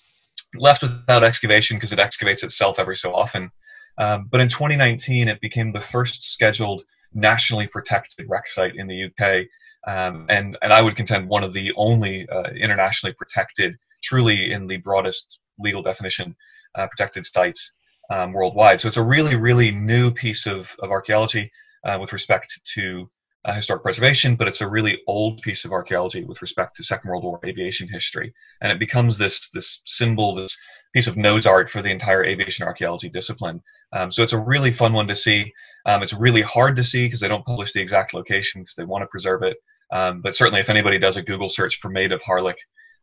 left 0.56 0.82
without 0.82 1.24
excavation 1.24 1.76
because 1.76 1.92
it 1.92 2.00
excavates 2.00 2.42
itself 2.42 2.78
every 2.78 2.96
so 2.96 3.14
often. 3.14 3.50
Um, 3.98 4.28
but 4.30 4.40
in 4.40 4.48
2019, 4.48 5.28
it 5.28 5.40
became 5.40 5.72
the 5.72 5.80
first 5.80 6.32
scheduled 6.32 6.84
nationally 7.12 7.66
protected 7.66 8.26
wreck 8.28 8.46
site 8.48 8.76
in 8.76 8.86
the 8.86 9.04
UK, 9.04 9.46
um, 9.86 10.26
and 10.28 10.56
and 10.62 10.72
I 10.72 10.80
would 10.80 10.96
contend 10.96 11.28
one 11.28 11.44
of 11.44 11.52
the 11.52 11.72
only 11.76 12.28
uh, 12.28 12.50
internationally 12.50 13.14
protected, 13.14 13.76
truly 14.02 14.52
in 14.52 14.66
the 14.66 14.78
broadest 14.78 15.40
legal 15.58 15.82
definition, 15.82 16.34
uh, 16.74 16.86
protected 16.86 17.26
sites 17.26 17.72
um, 18.10 18.32
worldwide. 18.32 18.80
So 18.80 18.88
it's 18.88 18.96
a 18.96 19.02
really 19.02 19.36
really 19.36 19.70
new 19.70 20.10
piece 20.10 20.46
of, 20.46 20.74
of 20.78 20.90
archaeology 20.90 21.50
uh, 21.84 21.98
with 22.00 22.12
respect 22.12 22.60
to 22.74 23.10
uh, 23.44 23.54
historic 23.54 23.82
preservation, 23.82 24.36
but 24.36 24.46
it's 24.46 24.60
a 24.60 24.68
really 24.68 25.00
old 25.06 25.42
piece 25.42 25.64
of 25.64 25.72
archaeology 25.72 26.24
with 26.24 26.42
respect 26.42 26.76
to 26.76 26.84
Second 26.84 27.10
World 27.10 27.24
War 27.24 27.40
aviation 27.44 27.88
history, 27.88 28.34
and 28.60 28.70
it 28.70 28.78
becomes 28.78 29.18
this 29.18 29.50
this 29.50 29.80
symbol, 29.84 30.34
this 30.34 30.56
piece 30.92 31.08
of 31.08 31.16
nose 31.16 31.46
art 31.46 31.68
for 31.68 31.82
the 31.82 31.90
entire 31.90 32.24
aviation 32.24 32.66
archaeology 32.66 33.08
discipline. 33.08 33.62
Um, 33.92 34.12
so 34.12 34.22
it's 34.22 34.32
a 34.32 34.38
really 34.38 34.70
fun 34.70 34.92
one 34.92 35.08
to 35.08 35.14
see. 35.14 35.52
Um, 35.86 36.02
it's 36.02 36.14
really 36.14 36.42
hard 36.42 36.76
to 36.76 36.84
see 36.84 37.06
because 37.06 37.20
they 37.20 37.28
don't 37.28 37.44
publish 37.44 37.72
the 37.72 37.80
exact 37.80 38.14
location 38.14 38.62
because 38.62 38.76
they 38.76 38.84
want 38.84 39.02
to 39.02 39.08
preserve 39.08 39.42
it. 39.42 39.56
Um, 39.90 40.22
but 40.22 40.36
certainly, 40.36 40.60
if 40.60 40.70
anybody 40.70 40.98
does 40.98 41.16
a 41.16 41.22
Google 41.22 41.48
search 41.48 41.78
for 41.80 41.90
Maid 41.90 42.12
of 42.12 42.22
Harlech, 42.22 42.56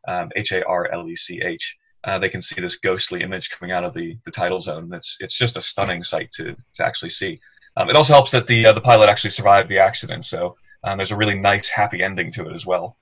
um, 0.07 0.29
H 0.35 0.51
A 0.53 0.63
R 0.63 0.89
L 0.91 1.07
E 1.07 1.15
C 1.15 1.41
H, 1.43 1.77
uh, 2.03 2.17
they 2.17 2.29
can 2.29 2.41
see 2.41 2.59
this 2.61 2.77
ghostly 2.77 3.21
image 3.21 3.49
coming 3.49 3.71
out 3.71 3.83
of 3.83 3.93
the, 3.93 4.17
the 4.25 4.31
tidal 4.31 4.61
zone. 4.61 4.89
It's 4.93 5.17
it's 5.19 5.37
just 5.37 5.57
a 5.57 5.61
stunning 5.61 6.01
sight 6.01 6.31
to 6.35 6.55
to 6.75 6.85
actually 6.85 7.09
see. 7.09 7.39
Um, 7.79 7.89
it 7.89 7.95
also 7.95 8.11
helps 8.11 8.31
that 8.31 8.45
the 8.45 8.67
uh, 8.67 8.73
the 8.73 8.81
pilot 8.81 9.09
actually 9.09 9.29
survived 9.29 9.69
the 9.69 9.79
accident, 9.79 10.25
so 10.25 10.57
um, 10.83 10.97
there's 10.97 11.11
a 11.11 11.15
really 11.15 11.39
nice, 11.39 11.69
happy 11.69 12.03
ending 12.03 12.29
to 12.33 12.47
it 12.49 12.53
as 12.53 12.65
well. 12.65 12.97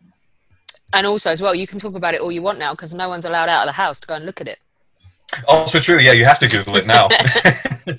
And 0.94 1.08
also, 1.08 1.32
as 1.32 1.42
well, 1.42 1.56
you 1.56 1.66
can 1.66 1.80
talk 1.80 1.96
about 1.96 2.14
it 2.14 2.22
all 2.22 2.32
you 2.32 2.44
want 2.44 2.60
now 2.60 2.74
because 2.74 2.94
no 2.94 3.10
one's 3.10 3.26
allowed 3.26 3.50
out 3.50 3.64
of 3.64 3.68
the 3.68 3.74
house 3.74 4.00
to 4.02 4.08
go 4.08 4.14
and 4.14 4.26
look 4.26 4.40
at 4.40 4.48
it. 4.48 4.60
Also 5.48 5.80
true. 5.80 6.00
Yeah, 6.00 6.14
you 6.14 6.26
have 6.26 6.40
to 6.40 6.48
Google 6.48 6.76
it 6.78 6.86
now. 6.86 7.10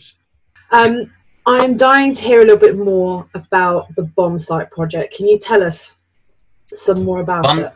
um, 0.70 1.12
I'm 1.44 1.76
dying 1.76 2.14
to 2.14 2.23
hear 2.23 2.40
a 2.40 2.44
little 2.44 2.56
bit 2.56 2.76
more 2.76 3.28
about 3.35 3.92
the 3.97 4.04
bomb 4.04 4.38
site 4.38 4.70
project. 4.70 5.16
Can 5.16 5.26
you 5.26 5.38
tell 5.38 5.64
us 5.64 5.97
some 6.73 7.04
more 7.04 7.20
about 7.20 7.44
um, 7.44 7.58
it? 7.58 7.73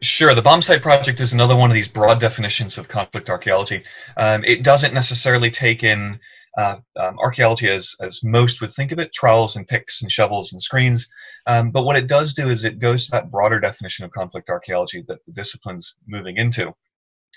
Sure. 0.00 0.34
The 0.34 0.42
bomb 0.42 0.62
site 0.62 0.82
project 0.82 1.20
is 1.20 1.34
another 1.34 1.54
one 1.54 1.70
of 1.70 1.74
these 1.74 1.86
broad 1.86 2.18
definitions 2.18 2.78
of 2.78 2.88
conflict 2.88 3.28
archaeology. 3.28 3.84
Um, 4.16 4.42
it 4.42 4.62
doesn't 4.62 4.94
necessarily 4.94 5.50
take 5.50 5.84
in 5.84 6.18
uh, 6.58 6.76
um, 6.96 7.18
archaeology 7.18 7.68
as, 7.68 7.94
as 8.00 8.22
most 8.22 8.60
would 8.60 8.72
think 8.72 8.92
of 8.92 8.98
it, 8.98 9.12
trowels 9.12 9.56
and 9.56 9.66
picks 9.66 10.02
and 10.02 10.10
shovels 10.10 10.52
and 10.52 10.60
screens. 10.60 11.08
Um, 11.46 11.70
but 11.70 11.84
what 11.84 11.96
it 11.96 12.06
does 12.06 12.34
do 12.34 12.50
is 12.50 12.64
it 12.64 12.78
goes 12.78 13.06
to 13.06 13.10
that 13.12 13.30
broader 13.30 13.58
definition 13.58 14.04
of 14.04 14.10
conflict 14.10 14.50
archaeology 14.50 15.02
that 15.08 15.24
the 15.26 15.32
discipline's 15.32 15.94
moving 16.06 16.36
into. 16.36 16.72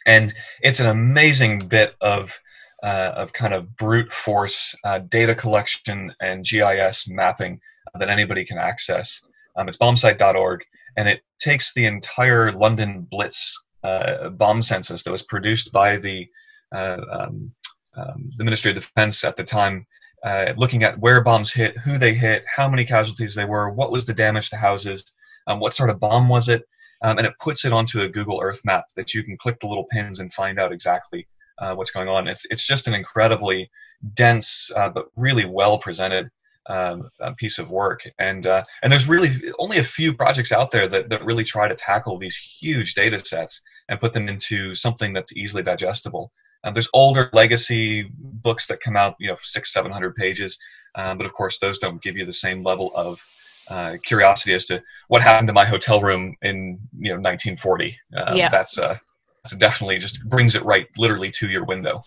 And 0.06 0.34
it's 0.62 0.80
an 0.80 0.88
amazing 0.88 1.68
bit 1.68 1.96
of, 2.02 2.38
uh, 2.84 3.14
of 3.16 3.34
kind 3.34 3.54
of 3.54 3.76
brute 3.78 4.12
force 4.12 4.76
uh, 4.84 5.00
data 5.00 5.34
collection 5.34 6.14
and 6.20 6.46
GIS 6.46 7.08
mapping 7.08 7.60
that 7.98 8.10
anybody 8.10 8.46
can 8.46 8.58
access. 8.58 9.22
Um, 9.56 9.70
it's 9.70 9.78
bombsite.org, 9.78 10.64
and 10.98 11.08
it 11.08 11.22
takes 11.40 11.74
the 11.74 11.86
entire 11.86 12.52
London 12.52 13.08
Blitz 13.10 13.56
uh, 13.84 14.30
bomb 14.30 14.62
census 14.62 15.04
that 15.04 15.12
was 15.12 15.24
produced 15.24 15.72
by 15.72 15.98
the 15.98 16.28
uh, 16.74 16.98
um, 17.12 17.50
um, 17.96 18.32
the 18.38 18.44
Ministry 18.44 18.72
of 18.72 18.76
Defense 18.76 19.24
at 19.24 19.36
the 19.36 19.44
time, 19.44 19.86
uh, 20.24 20.54
looking 20.58 20.84
at 20.84 21.00
where 21.00 21.22
bombs 21.22 21.54
hit, 21.54 21.78
who 21.78 21.98
they 21.98 22.14
hit, 22.14 22.44
how 22.48 22.68
many 22.68 22.86
casualties 22.86 23.36
they 23.36 23.46
were, 23.46 23.70
what 23.70 23.92
was 23.92 24.06
the 24.06 24.14
damage 24.14 24.50
to 24.50 24.58
houses, 24.58 25.14
um, 25.48 25.60
what 25.60 25.76
sort 25.76 25.90
of 25.90 26.00
bomb 26.00 26.28
was 26.30 26.50
it, 26.50 26.64
um, 27.02 27.18
and 27.18 27.28
it 27.28 27.34
puts 27.40 27.66
it 27.66 27.74
onto 27.74 28.02
a 28.02 28.10
Google 28.10 28.40
Earth 28.42 28.62
map 28.66 28.86
that 28.96 29.14
you 29.14 29.24
can 29.24 29.38
click 29.38 29.60
the 29.60 29.68
little 29.68 29.88
pins 29.92 30.20
and 30.20 30.34
find 30.34 30.60
out 30.60 30.72
exactly 30.72 31.28
uh, 31.60 31.74
what's 31.76 31.92
going 31.92 32.10
on. 32.10 32.28
It's 32.28 32.46
it's 32.50 32.66
just 32.66 32.88
an 32.88 32.94
incredibly 32.94 33.70
dense 34.14 34.72
uh, 34.76 34.90
but 34.90 35.08
really 35.16 35.46
well 35.46 35.78
presented 35.78 36.30
um, 36.68 37.10
piece 37.38 37.60
of 37.60 37.70
work. 37.70 38.02
And 38.20 38.46
uh, 38.48 38.64
and 38.82 38.92
there's 38.92 39.08
really 39.08 39.32
only 39.60 39.78
a 39.78 39.84
few 39.84 40.14
projects 40.14 40.52
out 40.52 40.72
there 40.72 40.88
that, 40.88 41.10
that 41.10 41.26
really 41.26 41.44
try 41.44 41.68
to 41.68 41.76
tackle 41.76 42.18
these 42.18 42.36
huge 42.36 42.94
data 42.94 43.24
sets 43.24 43.62
and 43.90 44.00
put 44.00 44.14
them 44.14 44.28
into 44.28 44.76
something 44.76 45.14
that's 45.14 45.36
easily 45.36 45.64
digestible. 45.64 46.32
Um, 46.66 46.74
there's 46.74 46.90
older 46.94 47.30
legacy 47.32 48.12
books 48.18 48.68
that 48.68 48.82
come 48.82 48.98
out, 48.98 49.16
you 49.20 49.30
know, 49.30 49.38
six, 49.42 49.72
seven 49.72 49.92
hundred 49.92 50.16
pages, 50.16 50.58
um, 50.96 51.18
but 51.18 51.26
of 51.26 51.34
course 51.34 51.60
those 51.60 51.80
don't 51.80 52.02
give 52.02 52.18
you 52.18 52.26
the 52.26 52.34
same 52.34 52.62
level 52.64 52.92
of 52.96 53.24
uh, 53.70 53.96
curiosity 54.04 54.54
as 54.54 54.66
to 54.66 54.84
what 55.08 55.22
happened 55.22 55.48
to 55.48 55.54
my 55.54 55.66
hotel 55.66 56.02
room 56.02 56.36
in 56.42 56.80
you 57.00 57.10
know 57.10 57.22
1940. 57.22 57.98
Um, 58.18 58.36
yeah. 58.36 58.50
That's 58.50 58.78
uh, 58.78 58.98
that's 59.44 59.56
definitely 59.56 60.00
just 60.00 60.28
brings 60.28 60.56
it 60.56 60.66
right, 60.66 60.88
literally 60.98 61.32
to 61.34 61.48
your 61.48 61.64
window 61.64 62.04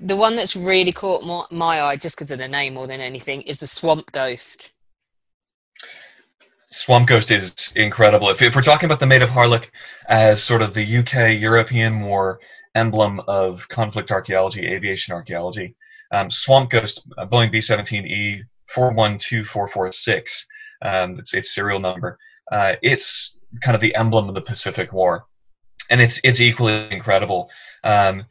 the 0.00 0.16
one 0.16 0.36
that's 0.36 0.56
really 0.56 0.92
caught 0.92 1.24
my, 1.24 1.44
my 1.50 1.82
eye, 1.82 1.96
just 1.96 2.16
because 2.16 2.30
of 2.30 2.38
the 2.38 2.48
name 2.48 2.74
more 2.74 2.86
than 2.86 3.00
anything, 3.00 3.42
is 3.42 3.58
the 3.58 3.66
Swamp 3.66 4.12
Ghost. 4.12 4.72
Swamp 6.70 7.08
Ghost 7.08 7.30
is 7.30 7.72
incredible. 7.74 8.28
If, 8.30 8.42
if, 8.42 8.54
we're 8.54 8.62
talking 8.62 8.86
about 8.86 9.00
the 9.00 9.06
Maid 9.06 9.22
of 9.22 9.30
Harlech 9.30 9.66
as 10.08 10.42
sort 10.42 10.62
of 10.62 10.74
the 10.74 10.98
UK 10.98 11.40
European 11.40 12.02
war 12.02 12.40
emblem 12.74 13.20
of 13.28 13.68
conflict 13.68 14.10
archaeology, 14.10 14.66
aviation 14.66 15.14
archaeology, 15.14 15.74
um, 16.10 16.30
Swamp 16.30 16.70
Ghost, 16.70 17.06
uh, 17.16 17.26
Boeing 17.26 17.52
B-17E 17.52 18.42
412446, 18.66 20.46
um, 20.82 21.18
it's 21.18 21.34
its 21.34 21.54
serial 21.54 21.80
number. 21.80 22.18
Uh, 22.50 22.74
it's 22.82 23.36
kind 23.62 23.74
of 23.74 23.80
the 23.80 23.94
emblem 23.94 24.28
of 24.28 24.34
the 24.34 24.40
Pacific 24.40 24.92
War, 24.92 25.26
and 25.90 26.00
it's 26.00 26.20
it's 26.24 26.40
equally 26.40 26.90
incredible. 26.90 27.50
Um, 27.84 28.24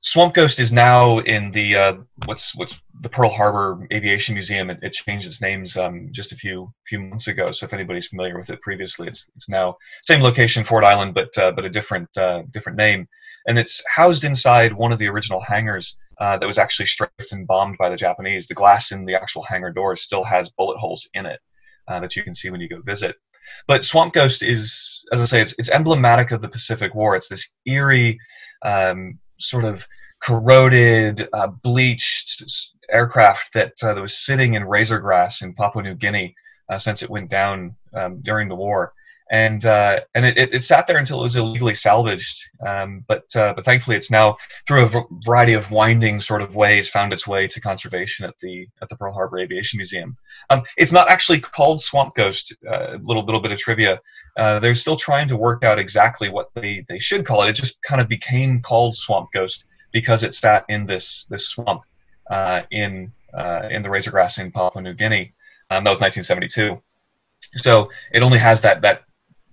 Swamp 0.00 0.34
Ghost 0.34 0.60
is 0.60 0.72
now 0.72 1.18
in 1.18 1.50
the 1.50 1.76
uh, 1.76 1.94
what's 2.26 2.54
what's 2.54 2.80
the 3.00 3.08
Pearl 3.08 3.30
Harbor 3.30 3.86
Aviation 3.92 4.34
Museum. 4.34 4.70
It, 4.70 4.78
it 4.82 4.92
changed 4.92 5.26
its 5.26 5.40
names 5.40 5.76
um, 5.76 6.08
just 6.12 6.32
a 6.32 6.36
few 6.36 6.72
few 6.86 7.00
months 7.00 7.28
ago. 7.28 7.52
So 7.52 7.66
if 7.66 7.72
anybody's 7.72 8.08
familiar 8.08 8.38
with 8.38 8.50
it 8.50 8.60
previously, 8.60 9.08
it's 9.08 9.30
it's 9.34 9.48
now 9.48 9.76
same 10.02 10.20
location, 10.20 10.64
Ford 10.64 10.84
Island, 10.84 11.14
but 11.14 11.36
uh, 11.38 11.52
but 11.52 11.64
a 11.64 11.70
different 11.70 12.08
uh, 12.16 12.42
different 12.50 12.78
name. 12.78 13.08
And 13.46 13.58
it's 13.58 13.82
housed 13.92 14.24
inside 14.24 14.72
one 14.72 14.92
of 14.92 14.98
the 14.98 15.08
original 15.08 15.40
hangars 15.40 15.96
uh, 16.20 16.36
that 16.38 16.46
was 16.46 16.58
actually 16.58 16.86
strafed 16.86 17.32
and 17.32 17.46
bombed 17.46 17.78
by 17.78 17.88
the 17.88 17.96
Japanese. 17.96 18.46
The 18.46 18.54
glass 18.54 18.92
in 18.92 19.04
the 19.04 19.14
actual 19.14 19.42
hangar 19.42 19.72
door 19.72 19.96
still 19.96 20.24
has 20.24 20.50
bullet 20.50 20.78
holes 20.78 21.08
in 21.14 21.26
it 21.26 21.40
uh, 21.88 22.00
that 22.00 22.16
you 22.16 22.22
can 22.22 22.34
see 22.34 22.50
when 22.50 22.60
you 22.60 22.68
go 22.68 22.80
visit. 22.80 23.16
But 23.66 23.84
Swamp 23.84 24.12
Ghost 24.12 24.42
is, 24.42 25.04
as 25.12 25.20
I 25.20 25.24
say, 25.24 25.40
it's 25.40 25.54
it's 25.58 25.70
emblematic 25.70 26.32
of 26.32 26.40
the 26.40 26.48
Pacific 26.48 26.94
War. 26.94 27.16
It's 27.16 27.28
this 27.28 27.54
eerie. 27.64 28.18
Um, 28.62 29.18
sort 29.38 29.64
of 29.64 29.86
corroded, 30.20 31.28
uh, 31.32 31.46
bleached 31.46 32.42
aircraft 32.90 33.52
that, 33.54 33.72
uh, 33.82 33.94
that 33.94 34.00
was 34.00 34.16
sitting 34.16 34.54
in 34.54 34.64
razor 34.64 34.98
grass 34.98 35.42
in 35.42 35.52
Papua 35.54 35.82
New 35.82 35.94
Guinea 35.94 36.34
uh, 36.68 36.78
since 36.78 37.02
it 37.02 37.10
went 37.10 37.30
down 37.30 37.76
um, 37.94 38.20
during 38.22 38.48
the 38.48 38.56
war. 38.56 38.92
And 39.28 39.64
uh, 39.64 40.00
and 40.14 40.24
it, 40.24 40.38
it, 40.38 40.54
it, 40.54 40.62
sat 40.62 40.86
there 40.86 40.98
until 40.98 41.18
it 41.18 41.24
was 41.24 41.34
illegally 41.34 41.74
salvaged, 41.74 42.48
um, 42.64 43.04
but 43.08 43.24
uh, 43.34 43.54
but 43.54 43.64
thankfully 43.64 43.96
it's 43.96 44.08
now 44.08 44.36
through 44.68 44.84
a 44.84 45.04
variety 45.24 45.54
of 45.54 45.72
winding 45.72 46.20
sort 46.20 46.42
of 46.42 46.54
ways 46.54 46.88
found 46.88 47.12
its 47.12 47.26
way 47.26 47.48
to 47.48 47.60
conservation 47.60 48.24
at 48.24 48.38
the 48.38 48.68
at 48.80 48.88
the 48.88 48.94
Pearl 48.94 49.12
Harbor 49.12 49.40
Aviation 49.40 49.78
Museum. 49.78 50.16
Um, 50.48 50.62
it's 50.76 50.92
not 50.92 51.10
actually 51.10 51.40
called 51.40 51.82
Swamp 51.82 52.14
Ghost. 52.14 52.54
A 52.66 52.92
uh, 52.94 52.98
little 53.02 53.24
little 53.24 53.40
bit 53.40 53.50
of 53.50 53.58
trivia. 53.58 54.00
Uh, 54.36 54.60
they're 54.60 54.76
still 54.76 54.96
trying 54.96 55.26
to 55.26 55.36
work 55.36 55.64
out 55.64 55.80
exactly 55.80 56.28
what 56.28 56.54
they, 56.54 56.84
they 56.88 56.98
should 56.98 57.26
call 57.26 57.42
it. 57.42 57.48
It 57.48 57.54
just 57.54 57.82
kind 57.82 58.00
of 58.00 58.08
became 58.08 58.60
called 58.60 58.94
Swamp 58.94 59.30
Ghost 59.32 59.64
because 59.92 60.22
it 60.22 60.34
sat 60.34 60.64
in 60.68 60.86
this 60.86 61.24
this 61.30 61.48
swamp 61.48 61.82
uh, 62.30 62.62
in 62.70 63.12
uh, 63.34 63.68
in 63.70 63.82
the 63.82 63.90
razor 63.90 64.10
grass 64.10 64.38
in 64.38 64.52
Papua 64.52 64.82
New 64.82 64.94
Guinea. 64.94 65.32
Um, 65.70 65.84
that 65.84 65.90
was 65.90 66.00
1972. 66.00 66.80
So 67.56 67.90
it 68.12 68.22
only 68.22 68.38
has 68.38 68.60
that 68.60 68.82
that 68.82 69.05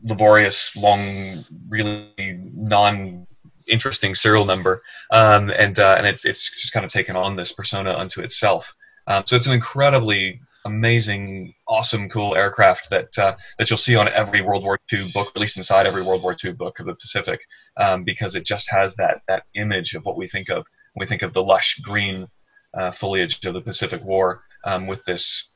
laborious, 0.04 0.76
long, 0.76 1.44
really 1.70 2.12
non 2.54 3.26
interesting 3.68 4.14
serial 4.14 4.46
number, 4.46 4.82
um, 5.12 5.50
and 5.50 5.80
uh, 5.80 5.96
and 5.98 6.06
it's 6.06 6.26
it's 6.26 6.62
just 6.62 6.74
kind 6.74 6.86
of 6.86 6.92
taken 6.92 7.16
on 7.16 7.36
this 7.36 7.52
persona 7.52 7.94
unto 7.94 8.22
itself. 8.22 8.74
Um, 9.08 9.24
so 9.26 9.36
it's 9.36 9.48
an 9.48 9.54
incredibly 9.54 10.42
amazing, 10.66 11.54
awesome, 11.68 12.10
cool 12.10 12.36
aircraft 12.36 12.90
that 12.90 13.18
uh, 13.18 13.36
that 13.58 13.70
you'll 13.70 13.78
see 13.78 13.96
on 13.96 14.08
every 14.10 14.42
World 14.42 14.64
War 14.64 14.80
II 14.92 15.12
book, 15.14 15.32
at 15.36 15.42
least 15.42 15.58
inside 15.58 15.86
every 15.86 16.04
World 16.04 16.24
War 16.24 16.36
II 16.42 16.54
book 16.54 16.80
of 16.80 16.86
the 16.86 16.96
Pacific, 16.96 17.42
um, 17.78 18.04
because 18.04 18.36
it 18.36 18.46
just 18.46 18.70
has 18.70 18.96
that 18.96 19.22
that 19.28 19.44
image 19.56 19.96
of 19.96 20.06
what 20.06 20.18
we 20.18 20.28
think 20.28 20.50
of 20.50 20.66
when 20.94 21.06
we 21.06 21.08
think 21.08 21.22
of 21.22 21.34
the 21.34 21.44
lush 21.44 21.80
green 21.80 22.28
uh, 22.74 22.92
foliage 22.92 23.44
of 23.46 23.54
the 23.54 23.62
Pacific 23.62 24.04
War, 24.04 24.42
um, 24.66 24.88
with 24.88 25.04
this 25.06 25.50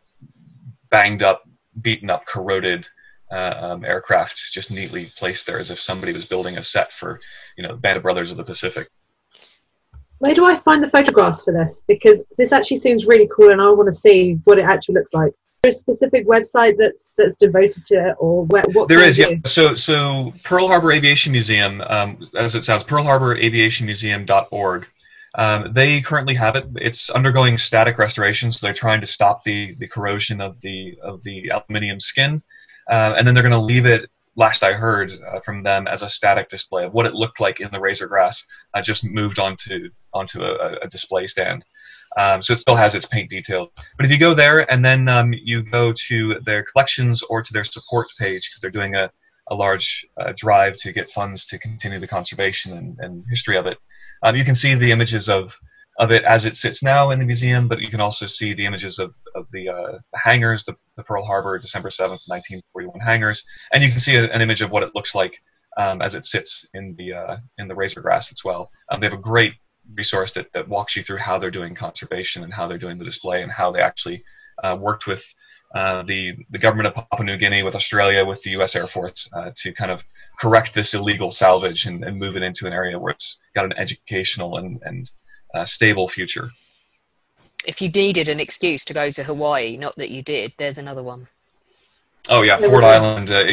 banged 0.90 1.24
up, 1.24 1.44
beaten 1.82 2.10
up, 2.10 2.26
corroded 2.26 2.88
um, 3.32 3.84
aircraft 3.86 4.52
just 4.52 4.72
neatly 4.72 5.12
placed 5.18 5.46
there, 5.46 5.60
as 5.60 5.72
if 5.72 5.80
somebody 5.80 6.14
was 6.14 6.26
building 6.26 6.58
a 6.58 6.64
set 6.64 6.92
for 6.92 7.20
you 7.58 7.64
know 7.64 7.76
Band 7.76 7.98
of 7.98 8.04
Brothers 8.04 8.32
of 8.32 8.38
the 8.38 8.44
Pacific 8.44 8.88
where 10.20 10.34
do 10.34 10.46
I 10.46 10.56
find 10.56 10.84
the 10.84 10.90
photographs 10.90 11.44
for 11.44 11.54
this? 11.54 11.84
Because 11.88 12.24
this 12.38 12.52
actually 12.52 12.78
seems 12.78 13.06
really 13.06 13.30
cool, 13.34 13.52
and 13.52 13.62
I 13.62 13.70
want 13.70 13.88
to 13.88 13.94
see 13.94 14.40
what 14.46 14.58
it 14.58 14.66
actually 14.66 14.96
looks 14.96 15.14
like. 15.14 15.30
Is 15.30 15.34
there 15.64 15.70
a 15.70 15.74
specific 15.74 16.28
website 16.28 16.76
that's 16.78 17.10
that's 17.16 17.36
devoted 17.36 17.86
to 17.86 18.10
it, 18.10 18.16
or 18.20 18.46
where, 18.46 18.64
what? 18.74 18.90
There 18.90 19.04
is, 19.04 19.18
yeah. 19.18 19.36
So, 19.46 19.76
so 19.76 20.34
Pearl 20.44 20.68
Harbor 20.68 20.92
Aviation 20.92 21.32
Museum, 21.32 21.82
um, 21.82 22.30
as 22.36 22.56
it 22.56 22.64
sounds, 22.64 22.84
Pearl 22.84 23.04
Harbor 23.04 23.36
Aviation 23.36 23.86
Museum.org. 23.86 24.88
Um, 25.36 25.72
they 25.74 26.02
currently 26.02 26.34
have 26.34 26.56
it. 26.56 26.66
It's 26.78 27.12
undergoing 27.12 27.60
static 27.60 28.00
restoration, 28.00 28.52
so 28.52 28.66
they're 28.66 28.74
trying 28.74 29.02
to 29.02 29.08
stop 29.08 29.44
the, 29.44 29.76
the 29.76 29.88
corrosion 29.88 30.42
of 30.42 30.60
the 30.62 30.98
of 31.04 31.22
the 31.22 31.50
aluminium 31.50 32.00
skin, 32.00 32.42
uh, 32.90 33.16
and 33.18 33.28
then 33.28 33.34
they're 33.34 33.44
going 33.44 33.52
to 33.52 33.58
leave 33.60 33.86
it 33.86 34.10
last 34.38 34.64
I 34.64 34.74
heard 34.74 35.12
uh, 35.28 35.40
from 35.42 35.64
them 35.64 35.88
as 35.88 36.04
a 36.04 36.10
static 36.10 36.48
display 36.48 36.86
of 36.86 36.94
what 36.94 37.08
it 37.08 37.14
looked 37.14 37.40
like 37.40 37.60
in 37.60 37.70
the 37.72 37.80
razor 37.80 38.08
grass, 38.08 38.46
uh, 38.74 38.82
just 38.82 39.04
moved 39.04 39.40
onto 39.40 39.90
onto 40.14 40.44
a, 40.44 40.78
a 40.84 40.88
display 40.88 41.28
stand. 41.28 41.66
Um, 42.16 42.42
so 42.42 42.54
it 42.54 42.60
still 42.60 42.76
has 42.76 42.96
its 42.96 43.06
paint 43.06 43.30
detail. 43.30 43.72
But 43.98 44.06
if 44.06 44.12
you 44.12 44.18
go 44.18 44.34
there 44.34 44.72
and 44.72 44.86
then 44.86 45.08
um, 45.08 45.34
you 45.34 45.62
go 45.62 45.94
to 46.08 46.40
their 46.40 46.64
collections 46.64 47.22
or 47.24 47.44
to 47.44 47.54
their 47.54 47.66
support 47.66 48.08
page, 48.18 48.50
because 48.50 48.62
they're 48.62 48.72
doing 48.72 48.96
a, 48.96 49.12
a 49.48 49.56
large 49.56 50.06
uh, 50.18 50.34
drive 50.36 50.78
to 50.78 50.94
get 50.94 51.10
funds 51.10 51.46
to 51.46 51.60
continue 51.60 52.00
the 52.00 52.08
conservation 52.08 52.78
and, 52.78 53.00
and 53.00 53.26
history 53.30 53.58
of 53.58 53.66
it, 53.66 53.78
um, 54.24 54.36
you 54.36 54.46
can 54.46 54.56
see 54.56 54.74
the 54.74 54.92
images 54.92 55.30
of 55.30 55.60
of 55.98 56.12
it 56.12 56.24
as 56.24 56.46
it 56.46 56.56
sits 56.56 56.84
now 56.84 57.10
in 57.10 57.20
the 57.20 57.26
museum, 57.26 57.68
but 57.68 57.80
you 57.80 57.90
can 57.90 58.00
also 58.02 58.28
see 58.28 58.54
the 58.54 58.66
images 58.66 59.00
of, 59.00 59.16
of 59.36 59.48
the, 59.52 59.68
uh, 59.70 59.98
the 60.12 60.20
hangars, 60.20 60.64
the, 60.64 60.76
the, 60.96 61.04
Pearl 61.04 61.26
Harbor 61.26 61.58
December 61.58 61.90
7th, 61.90 62.22
1941 62.28 63.00
hangars, 63.00 63.44
and 63.74 63.84
you 63.84 63.90
can 63.90 64.00
see 64.00 64.16
a, 64.16 64.26
an 64.26 64.42
image 64.42 64.62
of 64.62 64.70
what 64.70 64.84
it 64.84 64.92
looks 64.94 65.16
like 65.16 65.36
um, 65.78 66.02
as 66.02 66.14
it 66.14 66.26
sits 66.26 66.68
in 66.74 66.96
the 66.98 67.14
uh, 67.14 67.38
in 67.58 67.68
the 67.68 67.76
razor 67.76 68.02
grass 68.02 68.32
as 68.32 68.44
well. 68.44 68.70
Um, 68.90 69.00
they 69.00 69.08
have 69.08 69.18
a 69.18 69.22
great 69.22 69.54
resource 69.96 70.34
that, 70.34 70.52
that 70.54 70.68
walks 70.68 70.96
you 70.96 71.04
through 71.04 71.18
how 71.18 71.40
they're 71.40 71.52
doing 71.52 71.74
conservation 71.74 72.44
and 72.44 72.54
how 72.54 72.68
they're 72.68 72.78
doing 72.78 72.98
the 72.98 73.06
display 73.06 73.42
and 73.42 73.52
how 73.52 73.72
they 73.72 73.80
actually 73.80 74.24
uh, 74.64 74.78
worked 74.80 75.08
with 75.08 75.24
uh, 75.74 76.04
the 76.04 76.38
the 76.50 76.58
government 76.58 76.88
of 76.88 76.94
Papua 76.94 77.26
New 77.26 77.38
Guinea 77.38 77.64
with 77.64 77.76
Australia 77.76 78.24
with 78.24 78.42
the 78.44 78.52
U.S. 78.52 78.76
Air 78.76 78.88
Force 78.88 79.30
uh, 79.34 79.52
to 79.56 79.74
kind 79.74 79.92
of 79.92 80.04
correct 80.40 80.74
this 80.74 80.94
illegal 80.94 81.32
salvage 81.32 81.86
and, 81.86 82.04
and, 82.04 82.18
move 82.18 82.38
it 82.38 82.44
into 82.44 82.68
an 82.68 82.74
area 82.74 82.98
where 82.98 83.12
it's 83.12 83.38
got 83.54 83.66
an 83.66 83.74
educational 83.74 84.58
and, 84.58 84.80
and 84.84 85.12
uh, 85.58 85.66
stable 85.66 86.08
future. 86.08 86.50
If 87.66 87.82
you 87.82 87.90
needed 87.90 88.30
an 88.30 88.40
excuse 88.40 88.86
to 88.86 88.94
go 88.94 89.10
to 89.10 89.24
Hawaii, 89.24 89.78
not 89.78 89.96
that 89.98 90.10
you 90.10 90.22
did, 90.22 90.54
there's 90.58 90.78
another 90.78 91.04
one. 91.04 91.28
Oh 92.30 92.42
yeah, 92.44 92.58
Ford 92.58 92.84
Island. 92.84 93.32
Uh, 93.32 93.44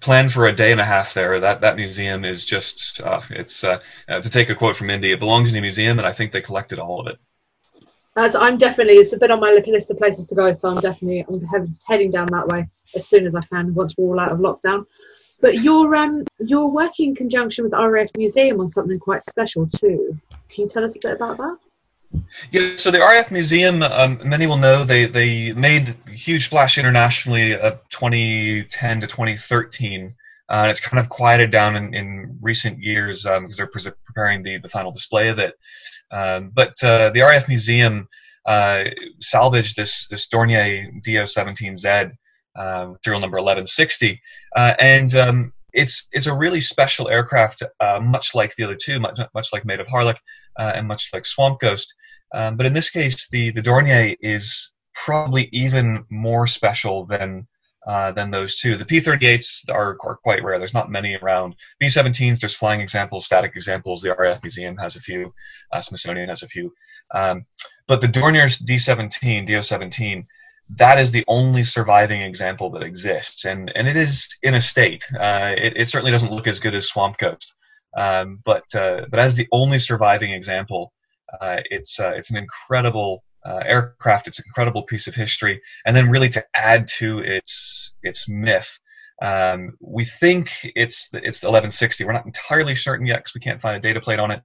planned 0.00 0.32
for 0.32 0.46
a 0.46 0.54
day 0.54 0.72
and 0.72 0.80
a 0.80 0.84
half 0.84 1.14
there. 1.14 1.40
That 1.40 1.60
that 1.60 1.76
museum 1.76 2.24
is 2.24 2.44
just 2.44 3.00
uh, 3.00 3.20
it's 3.30 3.64
uh, 3.64 3.80
to 4.08 4.30
take 4.30 4.50
a 4.50 4.54
quote 4.54 4.76
from 4.76 4.90
Indy. 4.90 5.12
It 5.12 5.20
belongs 5.20 5.52
in 5.52 5.58
a 5.58 5.60
museum, 5.60 5.98
and 5.98 6.06
I 6.06 6.12
think 6.12 6.32
they 6.32 6.42
collected 6.42 6.78
all 6.78 7.00
of 7.00 7.06
it. 7.08 7.18
As 8.16 8.34
I'm 8.34 8.58
definitely, 8.58 8.94
it's 8.94 9.12
a 9.12 9.18
bit 9.18 9.30
on 9.30 9.38
my 9.40 9.52
list 9.66 9.90
of 9.90 9.98
places 9.98 10.26
to 10.26 10.34
go, 10.34 10.52
so 10.52 10.68
I'm 10.70 10.80
definitely 10.80 11.24
I'm 11.28 11.76
heading 11.86 12.10
down 12.10 12.26
that 12.32 12.48
way 12.48 12.68
as 12.94 13.06
soon 13.06 13.26
as 13.26 13.34
I 13.34 13.40
can 13.42 13.74
once 13.74 13.94
we're 13.96 14.08
all 14.08 14.20
out 14.20 14.32
of 14.32 14.38
lockdown. 14.38 14.86
But 15.40 15.62
you're 15.62 15.94
um 15.94 16.24
you're 16.38 16.66
working 16.66 17.10
in 17.10 17.14
conjunction 17.14 17.64
with 17.64 17.72
RAF 17.72 18.10
Museum 18.16 18.60
on 18.60 18.68
something 18.68 18.98
quite 18.98 19.22
special 19.22 19.68
too. 19.68 20.18
Can 20.48 20.64
you 20.64 20.68
tell 20.68 20.84
us 20.84 20.96
a 20.96 21.00
bit 21.00 21.12
about 21.12 21.36
that? 21.38 21.58
Yeah, 22.50 22.76
so 22.76 22.90
the 22.90 23.00
RAF 23.00 23.30
Museum, 23.30 23.82
um, 23.82 24.20
many 24.24 24.46
will 24.46 24.56
know, 24.56 24.84
they, 24.84 25.04
they 25.04 25.52
made 25.52 25.94
huge 26.08 26.46
splash 26.46 26.78
internationally 26.78 27.54
of 27.54 27.80
2010 27.90 29.00
to 29.02 29.06
2013. 29.06 30.14
Uh, 30.50 30.52
and 30.62 30.70
it's 30.70 30.80
kind 30.80 30.98
of 30.98 31.10
quieted 31.10 31.50
down 31.50 31.76
in, 31.76 31.94
in 31.94 32.38
recent 32.40 32.78
years 32.78 33.26
um, 33.26 33.42
because 33.42 33.58
they're 33.58 33.66
pre- 33.66 33.82
preparing 34.04 34.42
the, 34.42 34.56
the 34.58 34.68
final 34.68 34.90
display 34.90 35.28
of 35.28 35.38
it. 35.38 35.54
Um, 36.10 36.50
but 36.54 36.82
uh, 36.82 37.10
the 37.10 37.20
RAF 37.20 37.48
Museum 37.48 38.08
uh, 38.46 38.84
salvaged 39.20 39.76
this, 39.76 40.08
this 40.08 40.26
Dornier 40.28 41.02
DO-17Z, 41.02 42.12
um, 42.56 42.96
serial 43.04 43.20
number 43.20 43.36
1160. 43.36 44.20
Uh, 44.56 44.74
and 44.80 45.14
um, 45.14 45.52
it's 45.72 46.08
it's 46.12 46.26
a 46.26 46.34
really 46.34 46.60
special 46.60 47.08
aircraft, 47.08 47.62
uh, 47.80 48.00
much 48.00 48.34
like 48.34 48.54
the 48.56 48.64
other 48.64 48.76
two, 48.76 49.00
much, 49.00 49.18
much 49.34 49.52
like 49.52 49.64
Maid 49.64 49.80
of 49.80 49.86
Harlech 49.86 50.18
uh, 50.56 50.72
and 50.74 50.86
much 50.86 51.10
like 51.12 51.26
Swamp 51.26 51.60
Ghost. 51.60 51.94
Um, 52.34 52.56
but 52.56 52.66
in 52.66 52.72
this 52.72 52.90
case, 52.90 53.28
the 53.30 53.50
the 53.50 53.62
Dornier 53.62 54.16
is 54.20 54.72
probably 54.94 55.48
even 55.52 56.04
more 56.10 56.46
special 56.46 57.06
than 57.06 57.46
uh, 57.86 58.12
than 58.12 58.30
those 58.30 58.58
two. 58.58 58.76
The 58.76 58.84
P-38s 58.84 59.70
are, 59.70 59.96
are, 60.04 60.16
quite 60.16 60.44
rare. 60.44 60.58
There's 60.58 60.74
not 60.74 60.90
many 60.90 61.16
around. 61.16 61.56
B-17s, 61.78 62.38
there's 62.38 62.54
flying 62.54 62.82
examples, 62.82 63.24
static 63.24 63.52
examples. 63.54 64.02
The 64.02 64.14
RAF 64.14 64.42
Museum 64.42 64.76
has 64.76 64.96
a 64.96 65.00
few. 65.00 65.32
Uh, 65.72 65.80
Smithsonian 65.80 66.28
has 66.28 66.42
a 66.42 66.48
few. 66.48 66.74
Um, 67.14 67.46
but 67.86 68.02
the 68.02 68.06
Dornier's 68.06 68.58
D-17, 68.58 69.46
DO-17, 69.46 70.26
that 70.76 70.98
is 70.98 71.10
the 71.10 71.24
only 71.28 71.62
surviving 71.62 72.22
example 72.22 72.70
that 72.70 72.82
exists, 72.82 73.44
and 73.44 73.74
and 73.76 73.88
it 73.88 73.96
is 73.96 74.28
in 74.42 74.54
a 74.54 74.60
state. 74.60 75.04
Uh, 75.18 75.54
it, 75.56 75.74
it 75.76 75.88
certainly 75.88 76.12
doesn't 76.12 76.32
look 76.32 76.46
as 76.46 76.60
good 76.60 76.74
as 76.74 76.88
Swamp 76.88 77.16
Ghost, 77.18 77.54
um, 77.96 78.40
but 78.44 78.64
uh, 78.74 79.06
but 79.10 79.18
as 79.18 79.34
the 79.34 79.48
only 79.52 79.78
surviving 79.78 80.30
example, 80.30 80.92
uh, 81.40 81.60
it's 81.70 81.98
uh, 81.98 82.12
it's 82.16 82.30
an 82.30 82.36
incredible 82.36 83.24
uh, 83.44 83.62
aircraft. 83.64 84.28
It's 84.28 84.38
an 84.38 84.44
incredible 84.46 84.82
piece 84.82 85.06
of 85.06 85.14
history, 85.14 85.60
and 85.86 85.96
then 85.96 86.10
really 86.10 86.28
to 86.30 86.44
add 86.54 86.88
to 86.98 87.20
its 87.20 87.94
its 88.02 88.28
myth. 88.28 88.78
Um, 89.20 89.76
we 89.80 90.04
think 90.04 90.50
it's 90.76 91.08
it's 91.14 91.40
the 91.40 91.48
1160. 91.48 92.04
We're 92.04 92.12
not 92.12 92.26
entirely 92.26 92.76
certain 92.76 93.06
yet 93.06 93.20
because 93.20 93.34
we 93.34 93.40
can't 93.40 93.60
find 93.60 93.76
a 93.76 93.80
data 93.80 94.00
plate 94.00 94.20
on 94.20 94.30
it. 94.30 94.42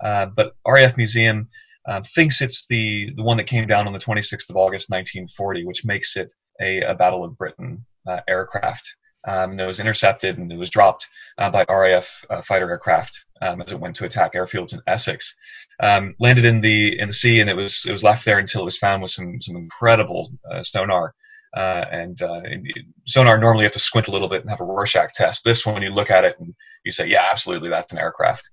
Uh, 0.00 0.26
but 0.26 0.54
RAF 0.66 0.96
Museum 0.96 1.48
uh, 1.88 2.02
thinks 2.14 2.42
it's 2.42 2.66
the, 2.66 3.10
the 3.16 3.22
one 3.22 3.38
that 3.38 3.46
came 3.46 3.66
down 3.66 3.86
on 3.86 3.92
the 3.94 3.98
26th 3.98 4.50
of 4.50 4.56
August 4.56 4.90
1940, 4.90 5.64
which 5.64 5.84
makes 5.84 6.16
it 6.16 6.32
a, 6.60 6.82
a 6.82 6.94
Battle 6.94 7.24
of 7.24 7.36
Britain 7.36 7.84
uh, 8.06 8.20
aircraft. 8.28 8.94
Um, 9.26 9.58
it 9.58 9.66
was 9.66 9.80
intercepted 9.80 10.38
and 10.38 10.52
it 10.52 10.58
was 10.58 10.70
dropped 10.70 11.06
uh, 11.38 11.50
by 11.50 11.64
RAF 11.68 12.24
uh, 12.30 12.42
fighter 12.42 12.70
aircraft 12.70 13.24
um, 13.42 13.60
as 13.62 13.72
it 13.72 13.80
went 13.80 13.96
to 13.96 14.04
attack 14.04 14.34
airfields 14.34 14.72
in 14.74 14.80
Essex. 14.86 15.34
Um, 15.80 16.14
landed 16.20 16.44
in 16.44 16.60
the 16.60 16.98
in 16.98 17.08
the 17.08 17.14
sea 17.14 17.40
and 17.40 17.48
it 17.48 17.54
was 17.54 17.84
it 17.86 17.92
was 17.92 18.02
left 18.04 18.24
there 18.24 18.38
until 18.38 18.62
it 18.62 18.66
was 18.66 18.76
found 18.76 19.02
with 19.02 19.10
some 19.10 19.40
some 19.40 19.56
incredible 19.56 20.30
uh, 20.50 20.62
sonar. 20.62 21.14
Uh, 21.56 21.84
and, 21.90 22.20
and 22.20 22.66
sonar 23.06 23.38
normally 23.38 23.62
you 23.62 23.66
have 23.66 23.72
to 23.72 23.78
squint 23.78 24.06
a 24.06 24.10
little 24.10 24.28
bit 24.28 24.42
and 24.42 24.50
have 24.50 24.60
a 24.60 24.64
Rorschach 24.64 25.14
test. 25.14 25.42
This 25.44 25.64
one, 25.64 25.82
you 25.82 25.90
look 25.90 26.10
at 26.10 26.24
it 26.24 26.36
and 26.38 26.54
you 26.84 26.92
say, 26.92 27.06
yeah, 27.06 27.26
absolutely, 27.30 27.70
that's 27.70 27.92
an 27.92 27.98
aircraft. 27.98 28.48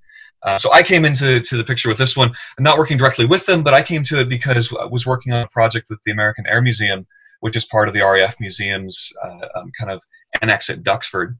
Uh, 0.45 0.59
so 0.59 0.71
I 0.71 0.83
came 0.83 1.05
into 1.05 1.39
to 1.39 1.57
the 1.57 1.63
picture 1.63 1.89
with 1.89 1.97
this 1.97 2.15
one, 2.15 2.31
not 2.59 2.77
working 2.77 2.97
directly 2.97 3.25
with 3.25 3.45
them, 3.47 3.63
but 3.63 3.73
I 3.73 3.81
came 3.81 4.03
to 4.05 4.21
it 4.21 4.29
because 4.29 4.71
I 4.79 4.85
was 4.85 5.05
working 5.05 5.33
on 5.33 5.41
a 5.41 5.47
project 5.47 5.89
with 5.89 5.99
the 6.05 6.11
American 6.11 6.45
Air 6.47 6.61
Museum, 6.61 7.07
which 7.39 7.57
is 7.57 7.65
part 7.65 7.87
of 7.87 7.95
the 7.95 8.01
RAF 8.01 8.39
Museum's 8.39 9.11
uh, 9.23 9.47
um, 9.55 9.71
kind 9.77 9.91
of 9.91 10.01
annex 10.41 10.69
at 10.69 10.83
Duxford. 10.83 11.35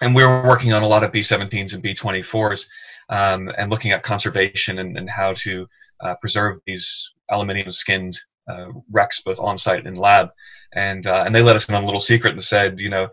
And 0.00 0.14
we 0.14 0.24
were 0.24 0.46
working 0.46 0.72
on 0.72 0.82
a 0.82 0.86
lot 0.86 1.02
of 1.02 1.12
B-17s 1.12 1.74
and 1.74 1.82
B-24s 1.82 2.66
um, 3.08 3.50
and 3.58 3.70
looking 3.70 3.90
at 3.90 4.04
conservation 4.04 4.78
and, 4.78 4.96
and 4.96 5.10
how 5.10 5.34
to 5.34 5.66
uh, 6.00 6.14
preserve 6.16 6.58
these 6.64 7.12
aluminium 7.30 7.70
skinned 7.72 8.18
uh, 8.48 8.66
wrecks 8.90 9.20
both 9.20 9.40
on 9.40 9.58
site 9.58 9.86
and 9.86 9.98
lab. 9.98 10.30
And, 10.74 11.06
uh, 11.06 11.24
and 11.26 11.34
they 11.34 11.42
let 11.42 11.56
us 11.56 11.68
in 11.68 11.74
on 11.74 11.82
a 11.82 11.86
little 11.86 12.00
secret 12.00 12.34
and 12.34 12.42
said, 12.42 12.80
you 12.80 12.88
know, 12.88 13.08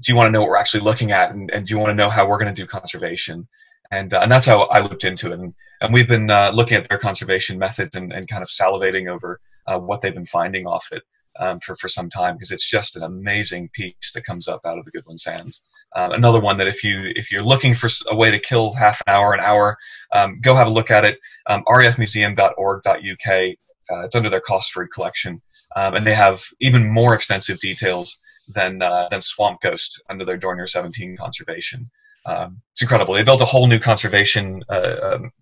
do 0.00 0.12
you 0.12 0.16
want 0.16 0.28
to 0.28 0.30
know 0.30 0.40
what 0.40 0.50
we're 0.50 0.56
actually 0.56 0.82
looking 0.82 1.12
at 1.12 1.30
and, 1.30 1.50
and 1.50 1.66
do 1.66 1.74
you 1.74 1.78
want 1.78 1.90
to 1.90 1.94
know 1.94 2.10
how 2.10 2.26
we're 2.26 2.38
going 2.38 2.54
to 2.54 2.62
do 2.62 2.66
conservation? 2.66 3.46
And 3.92 4.12
uh, 4.14 4.20
and 4.20 4.32
that's 4.32 4.46
how 4.46 4.62
I 4.62 4.80
looked 4.80 5.04
into 5.04 5.30
it. 5.30 5.38
And 5.38 5.54
and 5.82 5.92
we've 5.92 6.08
been 6.08 6.30
uh, 6.30 6.50
looking 6.52 6.78
at 6.78 6.88
their 6.88 6.98
conservation 6.98 7.58
methods 7.58 7.94
and, 7.94 8.10
and 8.12 8.26
kind 8.26 8.42
of 8.42 8.48
salivating 8.48 9.08
over 9.08 9.38
uh, 9.66 9.78
what 9.78 10.00
they've 10.00 10.14
been 10.14 10.26
finding 10.26 10.66
off 10.66 10.88
it 10.92 11.02
um, 11.38 11.60
for 11.60 11.76
for 11.76 11.88
some 11.88 12.08
time 12.08 12.34
because 12.34 12.50
it's 12.50 12.68
just 12.68 12.96
an 12.96 13.02
amazing 13.02 13.68
piece 13.68 14.12
that 14.14 14.24
comes 14.24 14.48
up 14.48 14.62
out 14.64 14.78
of 14.78 14.86
the 14.86 14.90
Goodwin 14.90 15.18
Sands. 15.18 15.60
Um, 15.94 16.12
another 16.12 16.40
one 16.40 16.56
that 16.56 16.68
if 16.68 16.82
you 16.82 17.12
if 17.14 17.30
you're 17.30 17.42
looking 17.42 17.74
for 17.74 17.90
a 18.08 18.16
way 18.16 18.30
to 18.30 18.38
kill 18.38 18.72
half 18.72 19.02
an 19.06 19.12
hour, 19.12 19.34
an 19.34 19.40
hour, 19.40 19.76
um, 20.12 20.40
go 20.40 20.54
have 20.56 20.68
a 20.68 20.70
look 20.70 20.90
at 20.90 21.04
it. 21.04 21.18
Um, 21.46 21.62
rafmuseum.org.uk. 21.68 23.56
Uh, 23.90 24.04
it's 24.04 24.16
under 24.16 24.30
their 24.30 24.40
Cosford 24.40 24.90
collection, 24.90 25.42
um, 25.76 25.96
and 25.96 26.06
they 26.06 26.14
have 26.14 26.42
even 26.60 26.88
more 26.88 27.14
extensive 27.14 27.60
details 27.60 28.18
than 28.48 28.80
uh, 28.80 29.08
than 29.10 29.20
Swamp 29.20 29.60
Ghost 29.60 30.00
under 30.08 30.24
their 30.24 30.38
Dornier 30.38 30.66
17 30.68 31.18
conservation 31.18 31.90
um, 32.26 32.60
it's 32.72 32.82
incredible. 32.82 33.14
They 33.14 33.22
built 33.22 33.40
a 33.40 33.46
whole 33.46 33.66
new 33.66 33.78
conservation 33.78 34.62
uh, 34.68 34.96
um, 35.02 35.32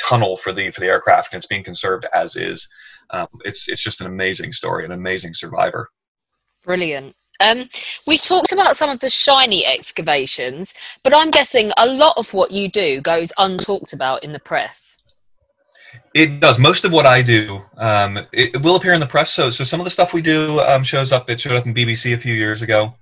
tunnel 0.00 0.36
for 0.36 0.52
the 0.52 0.70
for 0.70 0.80
the 0.80 0.86
aircraft, 0.86 1.32
and 1.32 1.38
it's 1.38 1.46
being 1.46 1.64
conserved 1.64 2.06
as 2.12 2.36
is. 2.36 2.68
Um, 3.10 3.28
it's 3.44 3.68
it's 3.68 3.82
just 3.82 4.00
an 4.00 4.06
amazing 4.06 4.52
story, 4.52 4.84
an 4.84 4.92
amazing 4.92 5.34
survivor. 5.34 5.88
Brilliant. 6.64 7.14
Um, 7.38 7.64
we've 8.06 8.22
talked 8.22 8.52
about 8.52 8.76
some 8.76 8.88
of 8.88 8.98
the 9.00 9.10
shiny 9.10 9.66
excavations, 9.66 10.74
but 11.02 11.14
I'm 11.14 11.30
guessing 11.30 11.70
a 11.76 11.86
lot 11.86 12.14
of 12.16 12.32
what 12.32 12.50
you 12.50 12.68
do 12.70 13.02
goes 13.02 13.30
untalked 13.38 13.92
about 13.92 14.24
in 14.24 14.32
the 14.32 14.40
press. 14.40 15.04
It 16.14 16.40
does. 16.40 16.58
Most 16.58 16.84
of 16.84 16.92
what 16.92 17.04
I 17.04 17.20
do, 17.20 17.60
um, 17.76 18.16
it, 18.16 18.54
it, 18.54 18.62
will 18.62 18.76
appear 18.76 18.94
in 18.94 19.00
the 19.00 19.06
press. 19.06 19.32
So, 19.32 19.50
so 19.50 19.64
some 19.64 19.80
of 19.80 19.84
the 19.84 19.90
stuff 19.90 20.14
we 20.14 20.22
do 20.22 20.60
um, 20.60 20.82
shows 20.82 21.12
up. 21.12 21.28
It 21.28 21.40
showed 21.40 21.56
up 21.56 21.66
in 21.66 21.74
BBC 21.74 22.14
a 22.14 22.18
few 22.18 22.34
years 22.34 22.62
ago 22.62 22.94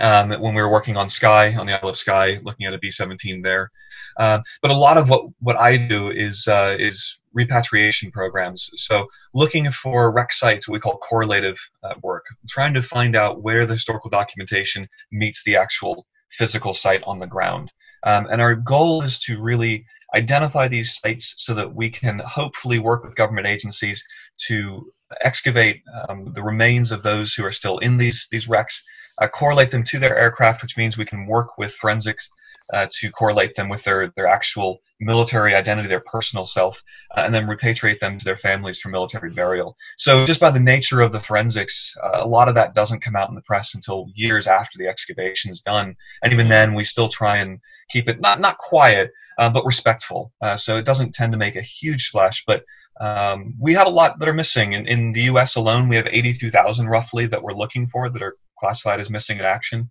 um, 0.00 0.30
when 0.30 0.54
we 0.54 0.62
were 0.62 0.70
working 0.70 0.96
on 0.96 1.08
Skye, 1.08 1.54
on 1.54 1.66
the 1.66 1.72
Isle 1.72 1.90
of 1.90 1.96
Skye, 1.96 2.38
looking 2.42 2.66
at 2.66 2.74
a 2.74 2.78
B-17 2.78 3.42
there. 3.42 3.70
Um, 4.18 4.42
but 4.62 4.70
a 4.70 4.76
lot 4.76 4.96
of 4.96 5.08
what, 5.08 5.26
what 5.40 5.56
I 5.56 5.76
do 5.76 6.10
is 6.10 6.48
uh, 6.48 6.76
is 6.78 7.18
repatriation 7.34 8.10
programs. 8.10 8.70
So 8.76 9.06
looking 9.34 9.70
for 9.70 10.12
wreck 10.12 10.32
sites, 10.32 10.66
what 10.66 10.74
we 10.74 10.80
call 10.80 10.98
correlative 10.98 11.58
uh, 11.82 11.94
work, 12.02 12.24
trying 12.48 12.74
to 12.74 12.82
find 12.82 13.14
out 13.14 13.42
where 13.42 13.66
the 13.66 13.74
historical 13.74 14.08
documentation 14.08 14.88
meets 15.12 15.42
the 15.44 15.56
actual 15.56 16.06
physical 16.30 16.72
site 16.72 17.02
on 17.04 17.18
the 17.18 17.26
ground. 17.26 17.70
Um, 18.04 18.26
and 18.30 18.40
our 18.40 18.54
goal 18.54 19.02
is 19.02 19.18
to 19.20 19.40
really 19.40 19.84
identify 20.14 20.68
these 20.68 20.96
sites 20.96 21.34
so 21.36 21.54
that 21.54 21.74
we 21.74 21.90
can 21.90 22.20
hopefully 22.20 22.78
work 22.78 23.04
with 23.04 23.16
government 23.16 23.46
agencies 23.46 24.02
to 24.46 24.90
excavate 25.20 25.82
um, 26.08 26.32
the 26.32 26.42
remains 26.42 26.90
of 26.90 27.02
those 27.02 27.34
who 27.34 27.44
are 27.44 27.52
still 27.52 27.78
in 27.78 27.96
these 27.96 28.26
these 28.30 28.48
wrecks 28.48 28.82
uh, 29.18 29.28
correlate 29.28 29.70
them 29.70 29.84
to 29.84 29.98
their 29.98 30.16
aircraft, 30.16 30.62
which 30.62 30.76
means 30.76 30.96
we 30.96 31.04
can 31.04 31.26
work 31.26 31.58
with 31.58 31.72
forensics 31.72 32.30
uh, 32.72 32.86
to 32.90 33.10
correlate 33.10 33.54
them 33.54 33.68
with 33.68 33.84
their, 33.84 34.12
their 34.16 34.26
actual 34.26 34.80
military 35.00 35.54
identity, 35.54 35.88
their 35.88 36.00
personal 36.00 36.46
self, 36.46 36.82
uh, 37.16 37.22
and 37.24 37.34
then 37.34 37.46
repatriate 37.46 38.00
them 38.00 38.18
to 38.18 38.24
their 38.24 38.36
families 38.36 38.80
for 38.80 38.88
military 38.88 39.30
burial. 39.30 39.76
So, 39.96 40.24
just 40.24 40.40
by 40.40 40.50
the 40.50 40.60
nature 40.60 41.00
of 41.00 41.12
the 41.12 41.20
forensics, 41.20 41.94
uh, 42.02 42.20
a 42.22 42.26
lot 42.26 42.48
of 42.48 42.54
that 42.56 42.74
doesn't 42.74 43.02
come 43.02 43.16
out 43.16 43.28
in 43.28 43.34
the 43.34 43.42
press 43.42 43.74
until 43.74 44.06
years 44.14 44.46
after 44.46 44.78
the 44.78 44.88
excavation 44.88 45.50
is 45.50 45.60
done. 45.60 45.94
And 46.22 46.32
even 46.32 46.48
then, 46.48 46.74
we 46.74 46.84
still 46.84 47.08
try 47.08 47.36
and 47.36 47.60
keep 47.90 48.08
it 48.08 48.20
not, 48.20 48.40
not 48.40 48.58
quiet, 48.58 49.12
uh, 49.38 49.50
but 49.50 49.64
respectful. 49.64 50.32
Uh, 50.40 50.56
so, 50.56 50.76
it 50.76 50.84
doesn't 50.84 51.14
tend 51.14 51.32
to 51.32 51.38
make 51.38 51.56
a 51.56 51.62
huge 51.62 52.08
splash, 52.08 52.42
but 52.46 52.64
um, 52.98 53.54
we 53.60 53.74
have 53.74 53.86
a 53.86 53.90
lot 53.90 54.18
that 54.18 54.28
are 54.28 54.34
missing. 54.34 54.72
In, 54.72 54.86
in 54.86 55.12
the 55.12 55.22
U.S. 55.22 55.54
alone, 55.56 55.88
we 55.88 55.96
have 55.96 56.06
82,000 56.06 56.88
roughly 56.88 57.26
that 57.26 57.42
we're 57.42 57.52
looking 57.52 57.88
for 57.88 58.08
that 58.08 58.22
are 58.22 58.36
classified 58.58 59.00
as 59.00 59.10
missing 59.10 59.38
in 59.38 59.44
action. 59.44 59.90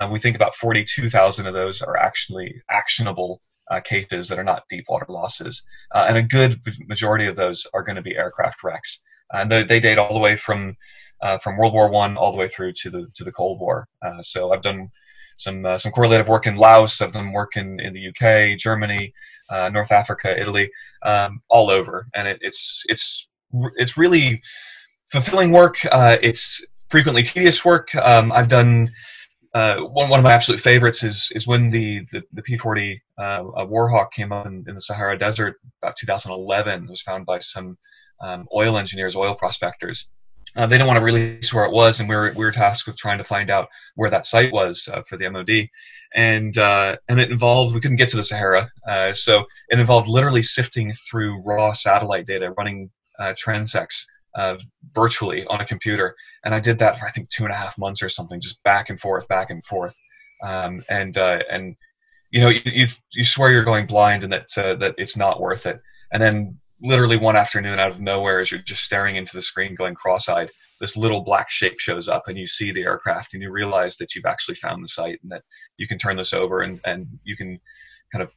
Um, 0.00 0.10
we 0.10 0.18
think 0.18 0.36
about 0.36 0.54
42,000 0.54 1.46
of 1.46 1.54
those 1.54 1.82
are 1.82 1.96
actually 1.96 2.62
actionable 2.70 3.40
uh, 3.70 3.80
cases 3.80 4.28
that 4.28 4.38
are 4.38 4.44
not 4.44 4.68
deep 4.68 4.84
water 4.88 5.06
losses. 5.08 5.62
Uh, 5.94 6.04
and 6.08 6.16
a 6.16 6.22
good 6.22 6.60
majority 6.86 7.26
of 7.26 7.36
those 7.36 7.66
are 7.72 7.82
going 7.82 7.96
to 7.96 8.02
be 8.02 8.16
aircraft 8.16 8.62
wrecks. 8.62 9.00
And 9.32 9.50
they, 9.50 9.64
they 9.64 9.80
date 9.80 9.98
all 9.98 10.12
the 10.12 10.20
way 10.20 10.36
from 10.36 10.76
uh, 11.22 11.38
from 11.38 11.56
World 11.56 11.72
War 11.72 11.90
One 11.90 12.16
all 12.16 12.32
the 12.32 12.38
way 12.38 12.48
through 12.48 12.72
to 12.72 12.90
the 12.90 13.06
to 13.14 13.24
the 13.24 13.32
Cold 13.32 13.58
War. 13.60 13.88
Uh, 14.02 14.22
so 14.22 14.52
I've 14.52 14.62
done 14.62 14.90
some 15.36 15.64
uh, 15.64 15.78
some 15.78 15.92
correlative 15.92 16.28
work 16.28 16.46
in 16.46 16.56
Laos. 16.56 17.00
I've 17.00 17.12
done 17.12 17.32
work 17.32 17.56
in, 17.56 17.80
in 17.80 17.94
the 17.94 18.08
UK, 18.08 18.58
Germany, 18.58 19.14
uh, 19.48 19.70
North 19.70 19.90
Africa, 19.90 20.38
Italy, 20.38 20.70
um, 21.02 21.40
all 21.48 21.70
over, 21.70 22.06
and 22.14 22.28
it, 22.28 22.38
it's 22.42 22.82
it's 22.88 23.28
it's 23.76 23.96
really 23.96 24.42
fulfilling 25.10 25.50
work. 25.50 25.76
It's 25.82 26.64
frequently 26.88 27.22
tedious 27.22 27.64
work. 27.64 27.94
Um, 27.94 28.32
I've 28.32 28.48
done 28.48 28.90
uh, 29.54 29.76
one 29.76 30.08
one 30.08 30.18
of 30.18 30.24
my 30.24 30.32
absolute 30.32 30.60
favorites 30.60 31.04
is 31.04 31.30
is 31.34 31.46
when 31.46 31.70
the 31.70 32.00
the, 32.10 32.22
the 32.32 32.42
P40 32.42 32.98
uh, 33.18 33.42
Warhawk 33.66 34.10
came 34.12 34.32
up 34.32 34.46
in, 34.46 34.64
in, 34.66 34.74
the 34.74 34.80
Sahara 34.80 35.16
Desert 35.16 35.56
about 35.80 35.96
2011. 35.96 36.84
It 36.84 36.90
was 36.90 37.02
found 37.02 37.24
by 37.24 37.38
some 37.38 37.78
um, 38.20 38.48
oil 38.54 38.76
engineers, 38.76 39.14
oil 39.14 39.34
prospectors. 39.36 40.10
Uh, 40.56 40.66
they 40.66 40.76
didn't 40.76 40.88
want 40.88 40.98
to 40.98 41.04
release 41.04 41.52
where 41.52 41.64
it 41.64 41.72
was, 41.72 42.00
and 42.00 42.08
we 42.08 42.16
were 42.16 42.32
we 42.36 42.44
were 42.44 42.52
tasked 42.52 42.86
with 42.88 42.96
trying 42.96 43.18
to 43.18 43.24
find 43.24 43.48
out 43.48 43.68
where 43.94 44.10
that 44.10 44.26
site 44.26 44.52
was 44.52 44.88
uh, 44.92 45.02
for 45.02 45.16
the 45.16 45.28
MOD, 45.28 45.68
and 46.16 46.58
uh, 46.58 46.96
and 47.08 47.20
it 47.20 47.30
involved 47.30 47.74
we 47.74 47.80
couldn't 47.80 47.96
get 47.96 48.08
to 48.08 48.16
the 48.16 48.24
Sahara, 48.24 48.70
uh, 48.88 49.12
so 49.12 49.44
it 49.68 49.78
involved 49.78 50.08
literally 50.08 50.42
sifting 50.42 50.92
through 51.08 51.42
raw 51.44 51.72
satellite 51.72 52.26
data, 52.26 52.52
running 52.58 52.90
transects 53.20 54.04
uh, 54.34 54.58
virtually 54.92 55.44
on 55.46 55.60
a 55.60 55.64
computer, 55.64 56.14
and 56.44 56.54
I 56.54 56.60
did 56.60 56.78
that 56.78 56.98
for 56.98 57.06
I 57.06 57.10
think 57.10 57.28
two 57.28 57.44
and 57.44 57.52
a 57.52 57.56
half 57.56 57.78
months 57.78 58.02
or 58.02 58.08
something, 58.08 58.40
just 58.40 58.62
back 58.62 58.90
and 58.90 58.98
forth, 58.98 59.28
back 59.28 59.50
and 59.50 59.64
forth, 59.64 59.96
um, 60.42 60.82
and 60.88 61.16
and 61.16 61.76
you 62.30 62.40
know 62.40 62.50
you, 62.50 62.60
you, 62.64 62.86
you 63.12 63.24
swear 63.24 63.50
you're 63.50 63.64
going 63.64 63.86
blind 63.86 64.24
and 64.24 64.32
that 64.32 64.46
that 64.54 64.94
it's 64.98 65.16
not 65.16 65.40
worth 65.40 65.66
it, 65.66 65.80
and 66.12 66.22
then 66.22 66.58
literally 66.82 67.16
one 67.16 67.36
afternoon 67.36 67.78
out 67.78 67.90
of 67.90 68.00
nowhere 68.00 68.40
as 68.40 68.50
you're 68.50 68.60
just 68.60 68.84
staring 68.84 69.16
into 69.16 69.34
the 69.34 69.42
screen 69.42 69.74
going 69.74 69.94
cross-eyed 69.94 70.50
this 70.80 70.96
little 70.96 71.22
black 71.22 71.50
shape 71.50 71.78
shows 71.78 72.08
up 72.08 72.28
and 72.28 72.36
you 72.36 72.46
see 72.46 72.70
the 72.70 72.82
aircraft 72.82 73.32
and 73.32 73.42
you 73.42 73.50
realize 73.50 73.96
that 73.96 74.14
you've 74.14 74.26
actually 74.26 74.54
found 74.56 74.82
the 74.82 74.88
site 74.88 75.18
and 75.22 75.30
that 75.30 75.42
you 75.76 75.86
can 75.86 75.96
turn 75.98 76.16
this 76.16 76.34
over 76.34 76.60
and, 76.60 76.80
and 76.84 77.06
you 77.22 77.36
can 77.36 77.58
kind 78.12 78.22
of 78.22 78.30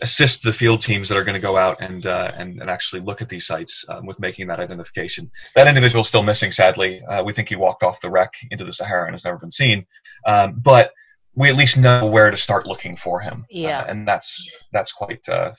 assist 0.00 0.42
the 0.42 0.52
field 0.52 0.82
teams 0.82 1.08
that 1.08 1.16
are 1.16 1.24
going 1.24 1.34
to 1.34 1.40
go 1.40 1.56
out 1.56 1.80
and, 1.80 2.06
uh, 2.06 2.30
and, 2.36 2.60
and 2.60 2.70
actually 2.70 3.00
look 3.02 3.22
at 3.22 3.28
these 3.28 3.46
sites 3.46 3.84
um, 3.88 4.06
with 4.06 4.20
making 4.20 4.48
that 4.48 4.60
identification. 4.60 5.30
That 5.54 5.66
individual 5.68 6.02
is 6.02 6.08
still 6.08 6.22
missing, 6.22 6.52
sadly. 6.52 7.02
Uh, 7.02 7.22
we 7.24 7.32
think 7.32 7.48
he 7.48 7.56
walked 7.56 7.82
off 7.82 8.00
the 8.00 8.10
wreck 8.10 8.34
into 8.50 8.64
the 8.64 8.72
Sahara 8.72 9.06
and 9.06 9.14
has 9.14 9.24
never 9.24 9.38
been 9.38 9.50
seen. 9.50 9.86
Um, 10.26 10.54
but 10.58 10.92
we 11.34 11.48
at 11.48 11.56
least 11.56 11.76
know 11.76 12.06
where 12.06 12.30
to 12.30 12.36
start 12.36 12.66
looking 12.66 12.96
for 12.96 13.20
him. 13.20 13.44
Yeah. 13.50 13.80
Uh, 13.80 13.86
and 13.88 14.08
that's 14.08 14.50
that's 14.72 14.92
quite 14.92 15.28
uh, 15.28 15.52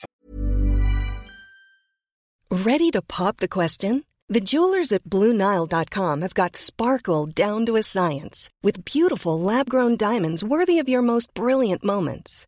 Ready 2.50 2.92
to 2.92 3.02
pop 3.02 3.38
the 3.38 3.50
question? 3.50 4.06
The 4.30 4.40
jewelers 4.40 4.94
at 4.94 5.04
BlueNile.com 5.04 6.22
have 6.22 6.34
got 6.34 6.56
sparkle 6.56 7.26
down 7.26 7.66
to 7.66 7.76
a 7.76 7.84
science 7.84 8.50
with 8.64 8.86
beautiful 8.86 9.38
lab 9.38 9.70
grown 9.70 9.98
diamonds 9.98 10.46
worthy 10.46 10.80
of 10.80 10.88
your 10.88 11.02
most 11.02 11.34
brilliant 11.34 11.84
moments. 11.84 12.48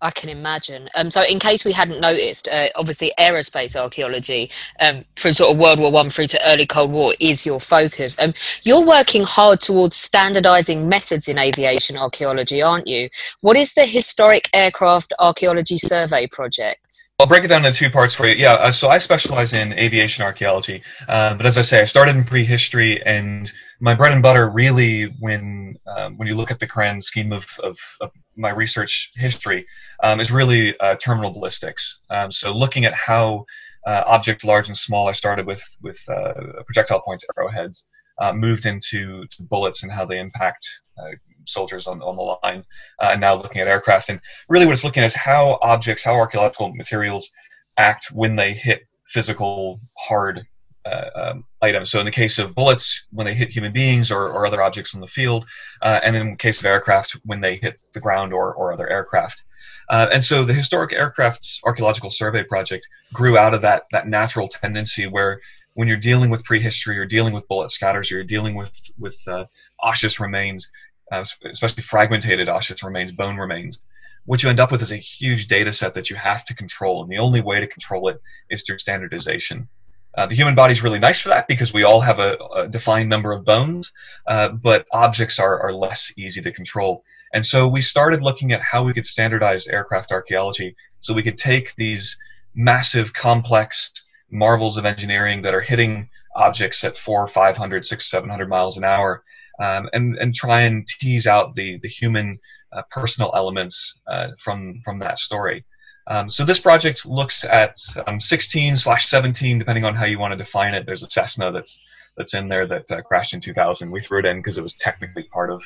I 0.00 0.10
can 0.10 0.30
imagine. 0.30 0.88
Um, 0.94 1.10
so, 1.10 1.22
in 1.22 1.38
case 1.38 1.64
we 1.64 1.72
hadn't 1.72 2.00
noticed, 2.00 2.48
uh, 2.48 2.68
obviously 2.76 3.12
aerospace 3.18 3.76
archaeology 3.76 4.50
um, 4.80 5.04
from 5.16 5.32
sort 5.32 5.52
of 5.52 5.58
World 5.58 5.78
War 5.78 5.90
One 5.90 6.10
through 6.10 6.28
to 6.28 6.48
early 6.48 6.66
Cold 6.66 6.90
War 6.90 7.14
is 7.20 7.46
your 7.46 7.60
focus. 7.60 8.20
Um, 8.20 8.34
you're 8.62 8.84
working 8.84 9.24
hard 9.24 9.60
towards 9.60 9.96
standardising 9.96 10.86
methods 10.86 11.28
in 11.28 11.38
aviation 11.38 11.96
archaeology, 11.96 12.62
aren't 12.62 12.86
you? 12.86 13.08
What 13.40 13.56
is 13.56 13.74
the 13.74 13.86
Historic 13.86 14.48
Aircraft 14.52 15.12
Archaeology 15.18 15.78
Survey 15.78 16.26
project? 16.26 17.10
I'll 17.20 17.26
break 17.28 17.44
it 17.44 17.48
down 17.48 17.64
into 17.64 17.78
two 17.78 17.90
parts 17.90 18.12
for 18.12 18.26
you. 18.26 18.34
Yeah, 18.34 18.54
uh, 18.54 18.72
so 18.72 18.88
I 18.88 18.98
specialize 18.98 19.52
in 19.52 19.72
aviation 19.74 20.24
archaeology, 20.24 20.82
uh, 21.08 21.34
but 21.34 21.46
as 21.46 21.56
I 21.56 21.62
say, 21.62 21.80
I 21.80 21.84
started 21.84 22.16
in 22.16 22.24
prehistory, 22.24 23.00
and 23.06 23.52
my 23.84 23.94
bread 23.94 24.12
and 24.12 24.22
butter 24.22 24.48
really, 24.48 25.04
when 25.20 25.76
um, 25.94 26.16
when 26.16 26.26
you 26.26 26.34
look 26.34 26.50
at 26.50 26.58
the 26.58 26.66
grand 26.66 27.04
scheme 27.04 27.32
of, 27.32 27.46
of, 27.62 27.78
of 28.00 28.10
my 28.34 28.48
research 28.48 29.10
history, 29.14 29.66
um, 30.02 30.20
is 30.20 30.30
really 30.32 30.74
uh, 30.80 30.94
terminal 30.96 31.30
ballistics. 31.30 32.00
Um, 32.08 32.32
so 32.32 32.50
looking 32.50 32.86
at 32.86 32.94
how 32.94 33.44
uh, 33.86 34.02
objects 34.06 34.42
large 34.42 34.68
and 34.68 34.78
small, 34.86 35.06
I 35.06 35.12
started 35.12 35.46
with 35.46 35.62
with 35.82 36.00
uh, 36.08 36.62
projectile 36.64 37.02
points, 37.02 37.26
arrowheads, 37.36 37.84
uh, 38.22 38.32
moved 38.32 38.64
into 38.64 39.26
bullets 39.52 39.82
and 39.82 39.92
how 39.92 40.06
they 40.06 40.18
impact 40.18 40.66
uh, 40.98 41.10
soldiers 41.44 41.86
on, 41.86 42.00
on 42.00 42.16
the 42.16 42.22
line, 42.22 42.64
uh, 43.02 43.10
and 43.12 43.20
now 43.20 43.34
looking 43.34 43.60
at 43.60 43.68
aircraft. 43.68 44.08
And 44.08 44.18
really, 44.48 44.64
what 44.64 44.72
it's 44.72 44.84
looking 44.84 45.02
at 45.02 45.06
is 45.12 45.14
how 45.14 45.58
objects, 45.60 46.02
how 46.02 46.14
archaeological 46.14 46.74
materials 46.74 47.30
act 47.76 48.06
when 48.12 48.34
they 48.34 48.54
hit 48.54 48.80
physical 49.08 49.78
hard 49.98 50.46
uh, 50.86 51.10
um, 51.14 51.44
items. 51.62 51.90
So 51.90 51.98
in 51.98 52.04
the 52.04 52.10
case 52.10 52.38
of 52.38 52.54
bullets, 52.54 53.06
when 53.10 53.26
they 53.26 53.34
hit 53.34 53.50
human 53.50 53.72
beings 53.72 54.10
or, 54.10 54.28
or 54.28 54.46
other 54.46 54.62
objects 54.62 54.94
in 54.94 55.00
the 55.00 55.06
field, 55.06 55.46
uh, 55.82 56.00
and 56.02 56.14
in 56.16 56.30
the 56.30 56.36
case 56.36 56.60
of 56.60 56.66
aircraft, 56.66 57.12
when 57.24 57.40
they 57.40 57.56
hit 57.56 57.78
the 57.92 58.00
ground 58.00 58.32
or, 58.32 58.54
or 58.54 58.72
other 58.72 58.88
aircraft. 58.88 59.44
Uh, 59.88 60.08
and 60.12 60.24
so 60.24 60.44
the 60.44 60.54
Historic 60.54 60.92
Aircraft 60.92 61.60
Archaeological 61.64 62.10
Survey 62.10 62.42
Project 62.42 62.86
grew 63.12 63.36
out 63.36 63.54
of 63.54 63.62
that, 63.62 63.84
that 63.92 64.08
natural 64.08 64.48
tendency 64.48 65.06
where 65.06 65.40
when 65.74 65.88
you're 65.88 65.96
dealing 65.96 66.30
with 66.30 66.44
prehistory, 66.44 66.94
you're 66.94 67.06
dealing 67.06 67.34
with 67.34 67.48
bullet 67.48 67.70
scatters, 67.70 68.10
you're 68.10 68.24
dealing 68.24 68.54
with, 68.54 68.72
with 68.98 69.16
uh, 69.26 69.44
osseous 69.80 70.20
remains, 70.20 70.70
uh, 71.12 71.24
especially 71.50 71.82
fragmented 71.82 72.48
osseous 72.48 72.82
remains, 72.82 73.12
bone 73.12 73.36
remains. 73.36 73.80
What 74.24 74.42
you 74.42 74.48
end 74.48 74.60
up 74.60 74.72
with 74.72 74.80
is 74.80 74.92
a 74.92 74.96
huge 74.96 75.48
data 75.48 75.72
set 75.72 75.94
that 75.94 76.08
you 76.08 76.16
have 76.16 76.46
to 76.46 76.54
control, 76.54 77.02
and 77.02 77.12
the 77.12 77.18
only 77.18 77.42
way 77.42 77.60
to 77.60 77.66
control 77.66 78.08
it 78.08 78.20
is 78.48 78.62
through 78.62 78.78
standardization. 78.78 79.68
Uh, 80.16 80.26
the 80.26 80.34
human 80.34 80.54
body 80.54 80.72
is 80.72 80.82
really 80.82 80.98
nice 80.98 81.20
for 81.20 81.30
that 81.30 81.48
because 81.48 81.72
we 81.72 81.82
all 81.82 82.00
have 82.00 82.20
a, 82.20 82.36
a 82.54 82.68
defined 82.68 83.08
number 83.08 83.32
of 83.32 83.44
bones, 83.44 83.92
uh, 84.26 84.48
but 84.48 84.86
objects 84.92 85.38
are, 85.40 85.60
are 85.60 85.72
less 85.72 86.12
easy 86.16 86.40
to 86.40 86.52
control. 86.52 87.04
And 87.32 87.44
so 87.44 87.68
we 87.68 87.82
started 87.82 88.22
looking 88.22 88.52
at 88.52 88.62
how 88.62 88.84
we 88.84 88.94
could 88.94 89.06
standardize 89.06 89.66
aircraft 89.66 90.12
archaeology 90.12 90.76
so 91.00 91.14
we 91.14 91.22
could 91.24 91.36
take 91.36 91.74
these 91.74 92.16
massive, 92.54 93.12
complex 93.12 93.92
marvels 94.30 94.76
of 94.76 94.84
engineering 94.84 95.42
that 95.42 95.54
are 95.54 95.60
hitting 95.60 96.08
objects 96.36 96.84
at 96.84 96.96
four, 96.96 97.26
500, 97.26 97.84
six, 97.84 98.08
700 98.08 98.48
miles 98.48 98.76
an 98.76 98.84
hour 98.84 99.24
um, 99.60 99.88
and, 99.92 100.16
and 100.16 100.34
try 100.34 100.62
and 100.62 100.86
tease 100.86 101.26
out 101.26 101.54
the, 101.56 101.78
the 101.78 101.88
human 101.88 102.38
uh, 102.72 102.82
personal 102.90 103.32
elements 103.34 103.98
uh, 104.06 104.28
from, 104.38 104.80
from 104.84 105.00
that 105.00 105.18
story. 105.18 105.64
Um, 106.06 106.30
so 106.30 106.44
this 106.44 106.60
project 106.60 107.06
looks 107.06 107.44
at 107.44 107.78
um, 108.06 108.20
16 108.20 108.76
slash 108.76 109.08
17, 109.08 109.58
depending 109.58 109.84
on 109.84 109.94
how 109.94 110.04
you 110.04 110.18
want 110.18 110.32
to 110.32 110.36
define 110.36 110.74
it. 110.74 110.84
There's 110.86 111.02
a 111.02 111.10
Cessna 111.10 111.50
that's 111.50 111.80
that's 112.16 112.34
in 112.34 112.48
there 112.48 112.66
that 112.66 112.90
uh, 112.90 113.02
crashed 113.02 113.34
in 113.34 113.40
2000. 113.40 113.90
We 113.90 114.00
threw 114.00 114.20
it 114.20 114.24
in 114.24 114.38
because 114.38 114.58
it 114.58 114.62
was 114.62 114.74
technically 114.74 115.24
part 115.24 115.50
of, 115.50 115.62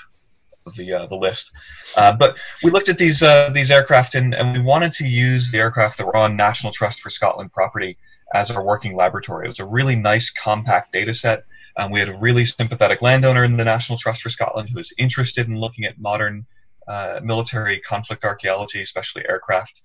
the 0.76 0.92
uh, 0.92 1.06
the 1.06 1.16
list. 1.16 1.50
Uh, 1.96 2.14
but 2.14 2.36
we 2.62 2.70
looked 2.70 2.88
at 2.88 2.98
these 2.98 3.22
uh, 3.22 3.50
these 3.50 3.70
aircraft 3.70 4.14
and, 4.14 4.34
and 4.34 4.56
we 4.56 4.62
wanted 4.62 4.92
to 4.92 5.06
use 5.06 5.50
the 5.50 5.58
aircraft 5.58 5.98
that 5.98 6.06
were 6.06 6.16
on 6.16 6.36
National 6.36 6.72
Trust 6.72 7.00
for 7.00 7.10
Scotland 7.10 7.52
property 7.52 7.96
as 8.34 8.50
our 8.50 8.62
working 8.62 8.94
laboratory. 8.94 9.46
It 9.46 9.48
was 9.48 9.60
a 9.60 9.64
really 9.64 9.96
nice 9.96 10.30
compact 10.30 10.92
data 10.92 11.14
set. 11.14 11.44
Um, 11.76 11.90
we 11.90 12.00
had 12.00 12.08
a 12.08 12.18
really 12.18 12.44
sympathetic 12.44 13.02
landowner 13.02 13.44
in 13.44 13.56
the 13.56 13.64
National 13.64 13.98
Trust 13.98 14.22
for 14.22 14.30
Scotland 14.30 14.68
who 14.68 14.76
was 14.76 14.92
interested 14.98 15.46
in 15.46 15.56
looking 15.56 15.84
at 15.84 15.98
modern 15.98 16.44
uh, 16.86 17.20
military 17.22 17.80
conflict 17.80 18.24
archaeology, 18.24 18.82
especially 18.82 19.22
aircraft. 19.28 19.82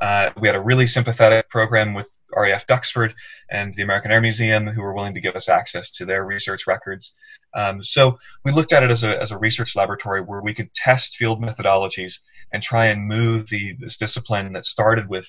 Uh, 0.00 0.30
we 0.40 0.48
had 0.48 0.54
a 0.54 0.60
really 0.60 0.86
sympathetic 0.86 1.48
program 1.48 1.94
with 1.94 2.10
RAF 2.34 2.66
Duxford 2.66 3.14
and 3.50 3.74
the 3.74 3.82
American 3.82 4.10
Air 4.10 4.20
Museum, 4.20 4.66
who 4.66 4.82
were 4.82 4.94
willing 4.94 5.14
to 5.14 5.20
give 5.20 5.36
us 5.36 5.48
access 5.48 5.90
to 5.92 6.06
their 6.06 6.24
research 6.24 6.66
records. 6.66 7.18
Um, 7.54 7.82
so 7.82 8.18
we 8.44 8.52
looked 8.52 8.72
at 8.72 8.82
it 8.82 8.90
as 8.90 9.04
a, 9.04 9.20
as 9.20 9.30
a 9.30 9.38
research 9.38 9.76
laboratory 9.76 10.22
where 10.22 10.40
we 10.40 10.54
could 10.54 10.72
test 10.72 11.16
field 11.16 11.42
methodologies 11.42 12.20
and 12.52 12.62
try 12.62 12.86
and 12.86 13.06
move 13.06 13.48
the 13.48 13.74
this 13.78 13.96
discipline 13.96 14.52
that 14.52 14.64
started 14.64 15.08
with 15.08 15.28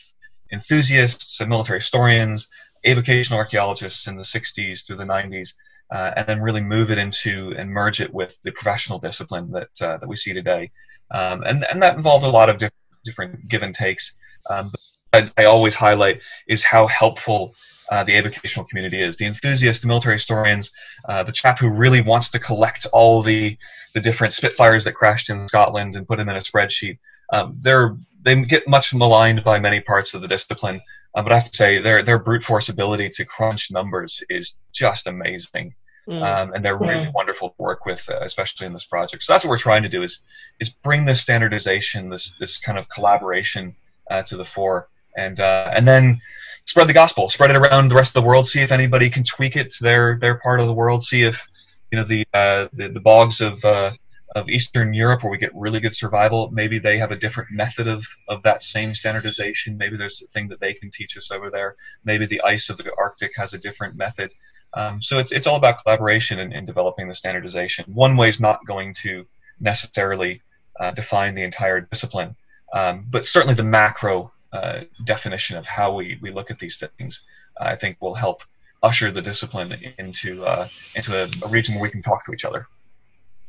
enthusiasts 0.52 1.40
and 1.40 1.50
military 1.50 1.80
historians, 1.80 2.48
avocational 2.86 3.38
archaeologists 3.38 4.08
in 4.08 4.18
the 4.18 4.24
60s 4.24 4.86
through 4.86 4.98
the 4.98 5.06
90s, 5.06 5.54
uh, 5.92 6.12
and 6.16 6.28
then 6.28 6.42
really 6.42 6.62
move 6.62 6.92
it 6.92 6.98
into 6.98 7.54
and 7.58 7.70
merge 7.70 8.02
it 8.02 8.14
with 8.14 8.42
the 8.44 8.52
professional 8.52 9.00
discipline 9.00 9.52
that 9.52 9.82
uh, 9.82 9.98
that 9.98 10.08
we 10.08 10.16
see 10.16 10.34
today. 10.34 10.72
Um, 11.12 11.44
and 11.44 11.66
and 11.66 11.82
that 11.82 11.96
involved 11.96 12.26
a 12.26 12.30
lot 12.30 12.50
of 12.50 12.58
different 12.58 12.83
different 13.04 13.48
give 13.50 13.64
and 13.64 13.76
takes. 13.76 14.14
Um, 14.50 14.72
but 15.12 15.32
I, 15.38 15.44
I, 15.44 15.46
always 15.46 15.76
highlight 15.76 16.22
is 16.48 16.64
how 16.64 16.88
helpful 16.88 17.54
uh, 17.92 18.04
the 18.04 18.14
avocational 18.14 18.68
community 18.68 19.02
is. 19.02 19.18
The 19.18 19.26
enthusiasts, 19.26 19.82
the 19.82 19.88
military 19.88 20.16
historians, 20.16 20.72
uh, 21.08 21.24
the 21.24 21.32
chap 21.32 21.60
who 21.60 21.70
really 21.70 22.02
wants 22.02 22.30
to 22.32 22.40
collect 22.40 22.86
all 22.92 23.22
the 23.22 23.58
the 23.94 24.02
different 24.02 24.34
Spitfires 24.34 24.86
that 24.86 24.94
crashed 24.94 25.30
in 25.30 25.48
Scotland 25.48 25.96
and 25.96 26.08
put 26.08 26.18
them 26.18 26.30
in 26.30 26.36
a 26.36 26.40
spreadsheet. 26.40 26.98
Um, 27.32 27.58
they're 27.60 27.96
they 28.22 28.42
get 28.44 28.68
much 28.68 28.94
maligned 28.94 29.44
by 29.44 29.60
many 29.60 29.82
parts 29.82 30.14
of 30.14 30.22
the 30.22 30.28
discipline, 30.28 30.82
uh, 31.14 31.22
but 31.22 31.32
I 31.32 31.36
have 31.36 31.52
to 31.52 31.56
say 31.56 31.80
their 31.80 32.04
their 32.04 32.20
brute 32.20 32.44
force 32.44 32.70
ability 32.70 33.10
to 33.10 33.26
crunch 33.26 33.72
numbers 33.72 34.24
is 34.30 34.58
just 34.72 35.08
amazing. 35.08 35.76
Mm. 36.08 36.22
Um, 36.22 36.54
and 36.54 36.66
they're 36.66 36.78
really 36.78 37.10
wonderful 37.16 37.52
to 37.52 37.56
work 37.58 37.86
with, 37.86 38.10
uh, 38.10 38.20
especially 38.24 38.68
in 38.68 38.74
this 38.74 38.84
project. 38.84 39.24
So 39.24 39.34
that's 39.34 39.46
what 39.46 39.50
we're 39.52 39.58
trying 39.58 39.84
to 39.84 39.90
do 39.90 40.04
is 40.04 40.20
is 40.60 40.70
bring 40.70 41.06
this 41.06 41.22
standardization, 41.22 42.10
this 42.10 42.34
this 42.40 42.58
kind 42.58 42.78
of 42.78 42.90
collaboration 42.90 43.76
uh, 44.12 44.24
to 44.24 44.36
the 44.36 44.44
fore, 44.44 44.90
and 45.16 45.40
uh, 45.40 45.72
and 45.74 45.88
then 45.88 46.20
spread 46.66 46.88
the 46.88 46.94
gospel, 46.94 47.30
spread 47.30 47.52
it 47.52 47.58
around 47.58 47.88
the 47.88 47.96
rest 47.96 48.10
of 48.10 48.22
the 48.22 48.28
world. 48.28 48.48
See 48.48 48.60
if 48.60 48.72
anybody 48.72 49.10
can 49.10 49.24
tweak 49.24 49.56
it 49.56 49.72
to 49.72 49.84
their 49.84 50.18
their 50.20 50.36
part 50.36 50.60
of 50.60 50.68
the 50.68 50.74
world. 50.74 51.06
See 51.06 51.24
if 51.24 51.48
you 51.90 51.98
know 51.98 52.06
the 52.06 52.28
uh, 52.34 52.68
the, 52.74 52.90
the 52.90 53.00
bogs 53.00 53.40
of 53.40 53.64
uh, 53.64 53.92
of 54.36 54.50
Eastern 54.50 54.94
Europe 54.94 55.24
where 55.24 55.32
we 55.32 55.38
get 55.38 55.56
really 55.56 55.80
good 55.80 55.96
survival. 55.96 56.50
Maybe 56.52 56.80
they 56.80 56.98
have 56.98 57.12
a 57.12 57.16
different 57.16 57.52
method 57.52 57.88
of, 57.88 58.06
of 58.28 58.42
that 58.44 58.62
same 58.62 58.96
standardization. 58.96 59.78
Maybe 59.78 59.96
there's 59.96 60.22
a 60.22 60.28
thing 60.28 60.48
that 60.50 60.60
they 60.60 60.74
can 60.74 60.90
teach 60.90 61.16
us 61.18 61.32
over 61.32 61.50
there. 61.50 61.76
Maybe 62.04 62.26
the 62.26 62.42
ice 62.42 62.70
of 62.70 62.78
the 62.78 62.92
Arctic 62.98 63.32
has 63.36 63.54
a 63.54 63.60
different 63.60 63.96
method. 63.96 64.32
Um, 64.76 65.02
so 65.02 65.20
it's 65.20 65.32
it's 65.32 65.48
all 65.48 65.56
about 65.56 65.84
collaboration 65.84 66.40
in, 66.40 66.52
in 66.52 66.66
developing 66.66 67.08
the 67.08 67.16
standardization. 67.16 67.86
One 67.94 68.18
way 68.18 68.30
is 68.30 68.40
not 68.40 68.66
going 68.66 68.94
to 68.96 69.26
necessarily 69.60 70.42
uh, 70.80 70.92
define 70.92 71.36
the 71.36 71.44
entire 71.44 71.82
discipline, 71.82 72.36
um, 72.74 73.06
but 73.10 73.26
certainly 73.26 73.56
the 73.56 73.64
macro 73.64 74.32
uh, 74.52 74.82
definition 75.04 75.58
of 75.58 75.66
how 75.66 75.94
we, 75.94 76.18
we 76.22 76.32
look 76.32 76.52
at 76.52 76.60
these 76.60 76.82
things, 76.98 77.22
uh, 77.60 77.66
I 77.66 77.76
think, 77.76 77.98
will 78.02 78.16
help 78.16 78.44
usher 78.82 79.12
the 79.12 79.22
discipline 79.22 79.76
into 79.98 80.44
uh, 80.46 80.68
into 80.96 81.16
a, 81.16 81.28
a 81.46 81.50
region 81.50 81.76
where 81.76 81.84
we 81.84 81.90
can 81.90 82.02
talk 82.02 82.26
to 82.26 82.34
each 82.34 82.46
other. 82.46 82.68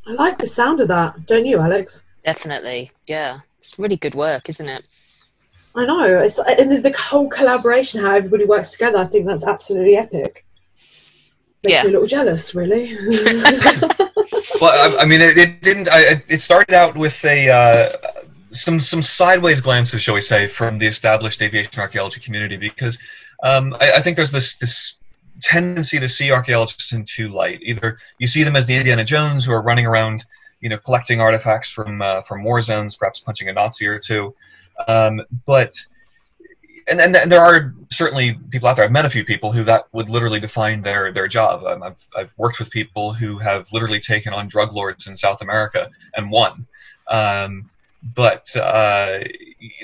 I 0.07 0.13
like 0.13 0.39
the 0.39 0.47
sound 0.47 0.81
of 0.81 0.89
that, 0.89 1.27
don't 1.27 1.47
you, 1.47 1.59
Alex? 1.59 2.03
Definitely, 2.25 2.93
yeah. 3.07 3.41
It's 3.59 3.79
really 3.79 3.97
good 3.97 4.15
work, 4.15 4.49
isn't 4.51 4.69
it? 4.69 4.95
I 5.75 5.87
know. 5.87 6.19
It's 6.19 6.39
and 6.39 6.83
the 6.83 6.93
whole 6.93 7.29
collaboration, 7.29 8.01
how 8.01 8.15
everybody 8.15 8.45
works 8.45 8.73
together. 8.73 8.99
I 8.99 9.07
think 9.07 9.27
that's 9.27 9.45
absolutely 9.45 9.97
epic. 9.97 10.45
Makes 11.65 11.73
yeah. 11.73 11.83
me 11.85 11.89
a 11.89 11.93
little 11.93 12.07
jealous, 12.07 12.55
really. 12.55 12.95
well, 14.61 14.99
I, 14.99 14.99
I 15.01 15.05
mean, 15.07 15.23
it, 15.23 15.39
it, 15.39 15.63
didn't. 15.63 15.89
I, 15.91 16.23
it 16.29 16.41
started 16.41 16.75
out 16.75 16.97
with 16.97 17.25
a 17.25 17.49
uh, 17.49 17.93
some 18.53 18.79
some 18.79 19.03
sideways 19.03 19.61
glances, 19.61 20.03
shall 20.03 20.15
we 20.15 20.21
say, 20.21 20.47
from 20.47 20.79
the 20.79 20.87
established 20.87 21.41
aviation 21.41 21.81
archaeology 21.81 22.21
community, 22.21 22.57
because 22.57 22.99
um, 23.43 23.75
I, 23.81 23.93
I, 23.93 24.03
think 24.03 24.17
there's 24.17 24.31
this 24.31 24.57
this 24.59 24.97
tendency 25.41 25.99
to 26.01 26.09
see 26.09 26.31
archaeologists 26.31 26.93
in 26.93 27.05
two 27.05 27.29
light. 27.29 27.61
Either 27.63 27.99
you 28.19 28.27
see 28.27 28.43
them 28.43 28.57
as 28.57 28.67
the 28.67 28.75
Indiana 28.75 29.05
Jones 29.05 29.45
who 29.45 29.53
are 29.53 29.63
running 29.63 29.87
around, 29.87 30.25
you 30.61 30.69
know, 30.69 30.79
collecting 30.79 31.21
artifacts 31.21 31.71
from 31.71 32.03
uh, 32.03 32.21
from 32.23 32.45
war 32.45 32.61
zones, 32.61 32.97
perhaps 32.97 33.21
punching 33.21 33.49
a 33.49 33.53
Nazi 33.53 33.87
or 33.87 33.99
two, 33.99 34.35
um, 34.87 35.23
but 35.47 35.75
and, 36.89 37.01
and, 37.01 37.17
and 37.17 37.33
there 37.33 37.41
are 37.41 37.75
certainly 37.91 38.39
people 38.51 38.69
out 38.69 38.77
there. 38.77 38.85
I've 38.85 38.93
met 38.93 39.05
a 39.05 39.11
few 39.11 39.25
people 39.25 39.53
who 39.53 39.65
that 39.65 39.87
would 39.93 40.09
literally 40.09 40.41
define 40.41 40.83
their 40.83 41.13
their 41.13 41.29
job. 41.29 41.65
Um, 41.65 41.83
I've 41.83 42.07
I've 42.17 42.33
worked 42.37 42.59
with 42.59 42.71
people 42.71 43.13
who 43.13 43.39
have 43.39 43.73
literally 43.73 44.01
taken 44.01 44.33
on 44.33 44.49
drug 44.49 44.73
lords 44.73 45.07
in 45.07 45.17
South 45.17 45.41
America 45.43 45.91
and 46.15 46.31
won. 46.31 46.67
Um, 47.09 47.71
but 48.15 48.55
uh, 48.57 49.21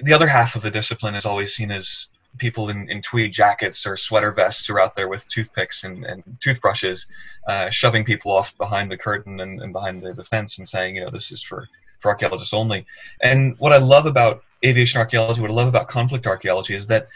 the 0.02 0.12
other 0.12 0.26
half 0.26 0.56
of 0.56 0.62
the 0.62 0.70
discipline 0.70 1.14
is 1.14 1.24
always 1.24 1.54
seen 1.54 1.70
as 1.70 2.08
people 2.38 2.68
in, 2.68 2.88
in 2.90 3.02
tweed 3.02 3.32
jackets 3.32 3.86
or 3.86 3.96
sweater 3.96 4.30
vests 4.30 4.66
who 4.66 4.74
are 4.74 4.80
out 4.80 4.94
there 4.94 5.08
with 5.08 5.26
toothpicks 5.28 5.84
and, 5.84 6.04
and 6.04 6.22
toothbrushes, 6.40 7.06
uh, 7.48 7.70
shoving 7.70 8.04
people 8.04 8.30
off 8.30 8.56
behind 8.58 8.90
the 8.90 8.96
curtain 8.96 9.40
and, 9.40 9.60
and 9.60 9.72
behind 9.72 10.02
the, 10.02 10.12
the 10.12 10.22
fence 10.22 10.58
and 10.58 10.68
saying, 10.68 10.96
you 10.96 11.04
know, 11.04 11.10
this 11.10 11.32
is 11.32 11.42
for, 11.42 11.68
for 12.00 12.10
archaeologists 12.10 12.54
only. 12.54 12.86
And 13.22 13.56
what 13.58 13.72
I 13.72 13.78
love 13.78 14.06
about 14.06 14.44
aviation 14.64 14.98
archaeology, 14.98 15.40
what 15.40 15.50
I 15.50 15.54
love 15.54 15.68
about 15.68 15.88
conflict 15.88 16.26
archaeology 16.26 16.74
is 16.74 16.86
that 16.88 17.08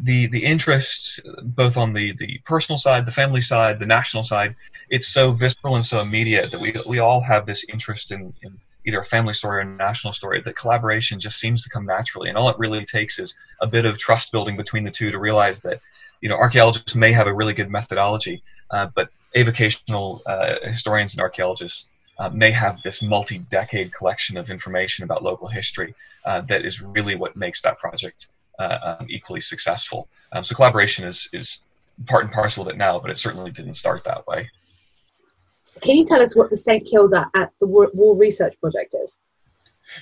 the 0.00 0.26
the 0.26 0.44
interest 0.44 1.20
both 1.42 1.76
on 1.76 1.92
the 1.92 2.12
the 2.12 2.40
personal 2.44 2.78
side, 2.78 3.06
the 3.06 3.12
family 3.12 3.40
side, 3.40 3.78
the 3.78 3.86
national 3.86 4.22
side, 4.22 4.56
it's 4.88 5.08
so 5.08 5.32
visceral 5.32 5.76
and 5.76 5.84
so 5.84 6.00
immediate 6.00 6.50
that 6.50 6.60
we 6.60 6.74
we 6.88 6.98
all 6.98 7.20
have 7.20 7.46
this 7.46 7.64
interest 7.68 8.12
in, 8.12 8.32
in 8.42 8.58
either 8.84 9.00
a 9.00 9.04
family 9.04 9.34
story 9.34 9.58
or 9.58 9.60
a 9.60 9.64
national 9.64 10.12
story, 10.12 10.40
that 10.40 10.56
collaboration 10.56 11.20
just 11.20 11.38
seems 11.38 11.62
to 11.62 11.70
come 11.70 11.86
naturally. 11.86 12.28
And 12.28 12.36
all 12.36 12.48
it 12.48 12.58
really 12.58 12.84
takes 12.84 13.18
is 13.18 13.36
a 13.60 13.66
bit 13.66 13.84
of 13.84 13.98
trust 13.98 14.32
building 14.32 14.56
between 14.56 14.84
the 14.84 14.90
two 14.90 15.10
to 15.10 15.18
realize 15.18 15.60
that, 15.60 15.80
you 16.20 16.28
know, 16.28 16.36
archaeologists 16.36 16.94
may 16.94 17.12
have 17.12 17.26
a 17.26 17.34
really 17.34 17.54
good 17.54 17.70
methodology, 17.70 18.42
uh, 18.70 18.88
but 18.94 19.10
avocational 19.36 20.20
uh, 20.26 20.54
historians 20.64 21.14
and 21.14 21.20
archaeologists 21.20 21.88
uh, 22.22 22.30
may 22.30 22.52
have 22.52 22.80
this 22.82 23.02
multi-decade 23.02 23.92
collection 23.92 24.36
of 24.36 24.48
information 24.48 25.02
about 25.02 25.24
local 25.24 25.48
history 25.48 25.92
uh, 26.24 26.40
that 26.42 26.64
is 26.64 26.80
really 26.80 27.16
what 27.16 27.34
makes 27.34 27.60
that 27.62 27.76
project 27.78 28.28
uh, 28.60 28.96
um, 29.00 29.06
equally 29.10 29.40
successful. 29.40 30.08
Um, 30.30 30.44
so 30.44 30.54
collaboration 30.54 31.04
is, 31.04 31.28
is 31.32 31.60
part 32.06 32.22
and 32.24 32.32
parcel 32.32 32.62
of 32.62 32.68
it 32.68 32.76
now, 32.76 33.00
but 33.00 33.10
it 33.10 33.18
certainly 33.18 33.50
didn't 33.50 33.74
start 33.74 34.04
that 34.04 34.24
way. 34.28 34.48
Can 35.80 35.96
you 35.96 36.04
tell 36.04 36.22
us 36.22 36.36
what 36.36 36.48
the 36.48 36.56
St 36.56 36.86
Kilda 36.86 37.28
at 37.34 37.50
the 37.58 37.66
War 37.66 38.16
Research 38.16 38.54
Project 38.60 38.94
is? 39.02 39.16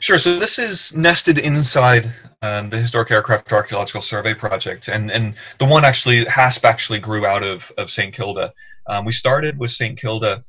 Sure. 0.01 0.19
So 0.19 0.39
this 0.39 0.59
is 0.59 0.95
nested 0.95 1.39
inside 1.39 2.13
um, 2.43 2.69
the 2.69 2.77
Historic 2.77 3.11
Aircraft 3.11 3.51
Archaeological 3.51 4.03
Survey 4.03 4.35
Project, 4.35 4.89
and 4.89 5.11
and 5.11 5.35
the 5.59 5.65
one 5.65 5.85
actually 5.85 6.27
HASP 6.27 6.65
actually 6.65 6.99
grew 6.99 7.25
out 7.25 7.43
of 7.43 7.73
of 7.79 7.91
St 7.91 8.15
Kilda. 8.15 8.53
Um, 8.87 9.05
we 9.07 9.13
started 9.13 9.59
with 9.59 9.71
St 9.71 9.99
Kilda. 9.99 10.45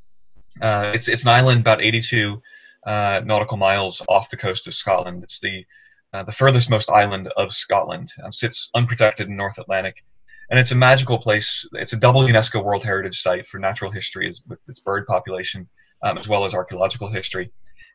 Uh, 0.60 0.92
it's 0.94 1.08
it's 1.08 1.24
an 1.24 1.30
island 1.30 1.62
about 1.62 1.82
82 1.82 2.42
uh, 2.86 3.22
nautical 3.24 3.58
miles 3.58 4.02
off 4.10 4.30
the 4.30 4.38
coast 4.38 4.68
of 4.68 4.74
Scotland. 4.74 5.24
It's 5.24 5.40
the 5.40 5.66
uh, 6.14 6.24
the 6.24 6.32
furthest 6.32 6.70
most 6.70 6.90
island 6.90 7.30
of 7.38 7.54
Scotland. 7.54 8.12
Um, 8.24 8.32
sits 8.32 8.70
unprotected 8.76 9.28
in 9.28 9.38
North 9.38 9.58
Atlantic 9.60 10.04
and 10.52 10.60
it's 10.60 10.72
a 10.72 10.76
magical 10.76 11.18
place. 11.18 11.66
It's 11.74 11.94
a 11.94 11.98
double 11.98 12.22
UNESCO 12.22 12.64
World 12.64 12.84
Heritage 12.84 13.22
Site 13.22 13.48
for 13.48 13.58
natural 13.58 13.90
history 13.90 14.32
with 14.48 14.60
its 14.68 14.82
bird 14.82 15.08
population, 15.08 15.68
um, 16.04 16.18
as 16.18 16.28
well 16.28 16.44
as 16.44 16.54
archaeological 16.54 17.10
history. 17.10 17.52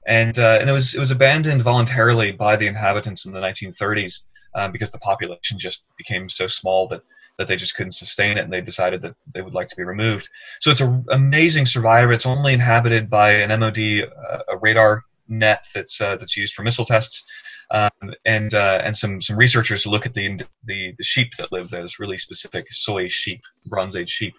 And, 0.08 0.38
uh, 0.38 0.58
and 0.60 0.70
it 0.70 0.72
was 0.72 0.94
it 0.94 0.98
was 0.98 1.10
abandoned 1.10 1.62
voluntarily 1.62 2.32
by 2.32 2.56
the 2.56 2.66
inhabitants 2.66 3.26
in 3.26 3.32
the 3.32 3.40
1930s 3.40 4.22
um, 4.54 4.72
because 4.72 4.90
the 4.90 4.98
population 4.98 5.58
just 5.58 5.84
became 5.98 6.30
so 6.30 6.46
small 6.46 6.88
that 6.88 7.02
that 7.38 7.49
they 7.49 7.57
just 7.57 7.77
couldn't 7.77 7.92
sustain 7.92 8.38
it, 8.38 8.44
and 8.44 8.53
they 8.53 8.61
decided 8.61 9.03
that 9.03 9.14
they 9.33 9.42
would 9.42 9.55
like 9.55 9.68
to 9.68 9.77
be 9.77 9.85
removed. 9.85 10.29
So 10.61 10.70
it's 10.70 10.81
an 10.81 11.05
amazing 11.11 11.66
survivor. 11.66 12.12
It's 12.12 12.27
only 12.27 12.55
inhabited 12.55 13.11
by 13.11 13.33
an 13.33 13.61
MOD, 13.61 13.79
uh, 13.79 14.42
a 14.49 14.57
radar 14.59 15.05
net 15.29 15.66
that's 15.75 16.01
uh, 16.01 16.16
that's 16.16 16.37
used 16.37 16.55
for 16.55 16.62
missile 16.62 16.85
tests, 16.85 17.25
um, 17.70 17.90
and 18.25 18.55
uh, 18.55 18.81
and 18.85 18.96
some 18.96 19.20
some 19.20 19.37
researchers 19.37 19.87
look 19.87 20.07
at 20.07 20.14
the, 20.14 20.40
the 20.64 20.94
the 20.96 21.05
sheep 21.05 21.37
that 21.38 21.53
live 21.53 21.70
there. 21.70 21.83
It's 21.83 22.01
really 22.01 22.18
specific 22.18 22.68
Soay 22.70 23.11
sheep, 23.11 23.42
Bronze 23.66 23.96
Age 23.96 24.11
sheep. 24.11 24.35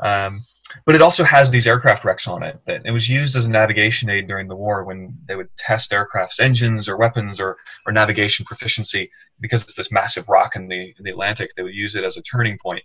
Um, 0.00 0.44
but 0.84 0.94
it 0.94 1.02
also 1.02 1.24
has 1.24 1.50
these 1.50 1.66
aircraft 1.66 2.04
wrecks 2.04 2.28
on 2.28 2.42
it 2.42 2.60
that 2.66 2.82
it 2.84 2.90
was 2.90 3.08
used 3.08 3.36
as 3.36 3.46
a 3.46 3.50
navigation 3.50 4.10
aid 4.10 4.26
during 4.26 4.48
the 4.48 4.56
war 4.56 4.84
when 4.84 5.16
they 5.26 5.36
would 5.36 5.48
test 5.56 5.92
aircraft's 5.92 6.40
engines 6.40 6.88
or 6.88 6.96
weapons 6.96 7.40
or, 7.40 7.56
or 7.86 7.92
navigation 7.92 8.44
proficiency 8.44 9.10
because 9.40 9.62
it's 9.62 9.74
this 9.74 9.92
massive 9.92 10.28
rock 10.28 10.56
in 10.56 10.66
the 10.66 10.94
in 10.98 11.04
the 11.04 11.10
Atlantic. 11.10 11.50
They 11.56 11.62
would 11.62 11.74
use 11.74 11.96
it 11.96 12.04
as 12.04 12.16
a 12.16 12.22
turning 12.22 12.58
point. 12.58 12.82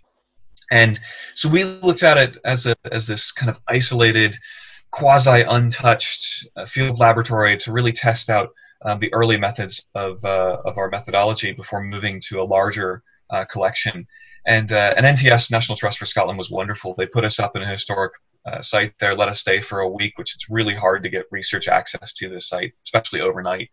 And 0.70 0.98
so 1.34 1.48
we 1.48 1.64
looked 1.64 2.02
at 2.02 2.16
it 2.16 2.38
as 2.44 2.66
a 2.66 2.74
as 2.90 3.06
this 3.06 3.32
kind 3.32 3.50
of 3.50 3.60
isolated, 3.68 4.36
quasi 4.90 5.42
untouched 5.42 6.46
uh, 6.56 6.66
field 6.66 6.98
laboratory 6.98 7.56
to 7.58 7.72
really 7.72 7.92
test 7.92 8.30
out 8.30 8.50
um, 8.84 8.98
the 8.98 9.12
early 9.12 9.38
methods 9.38 9.86
of, 9.94 10.24
uh, 10.24 10.58
of 10.64 10.78
our 10.78 10.90
methodology 10.90 11.52
before 11.52 11.82
moving 11.82 12.20
to 12.28 12.40
a 12.40 12.44
larger 12.44 13.02
uh, 13.30 13.44
collection. 13.44 14.06
And, 14.46 14.70
uh, 14.72 14.94
and 14.96 15.06
NTS, 15.06 15.50
National 15.50 15.76
Trust 15.76 15.98
for 15.98 16.06
Scotland, 16.06 16.38
was 16.38 16.50
wonderful. 16.50 16.94
They 16.96 17.06
put 17.06 17.24
us 17.24 17.38
up 17.38 17.56
in 17.56 17.62
a 17.62 17.66
historic 17.66 18.12
uh, 18.46 18.60
site 18.60 18.92
there, 19.00 19.14
let 19.14 19.28
us 19.28 19.40
stay 19.40 19.60
for 19.60 19.80
a 19.80 19.88
week, 19.88 20.18
which 20.18 20.34
it's 20.34 20.50
really 20.50 20.74
hard 20.74 21.02
to 21.02 21.08
get 21.08 21.24
research 21.30 21.66
access 21.66 22.12
to 22.12 22.28
this 22.28 22.48
site, 22.48 22.74
especially 22.84 23.20
overnight. 23.20 23.70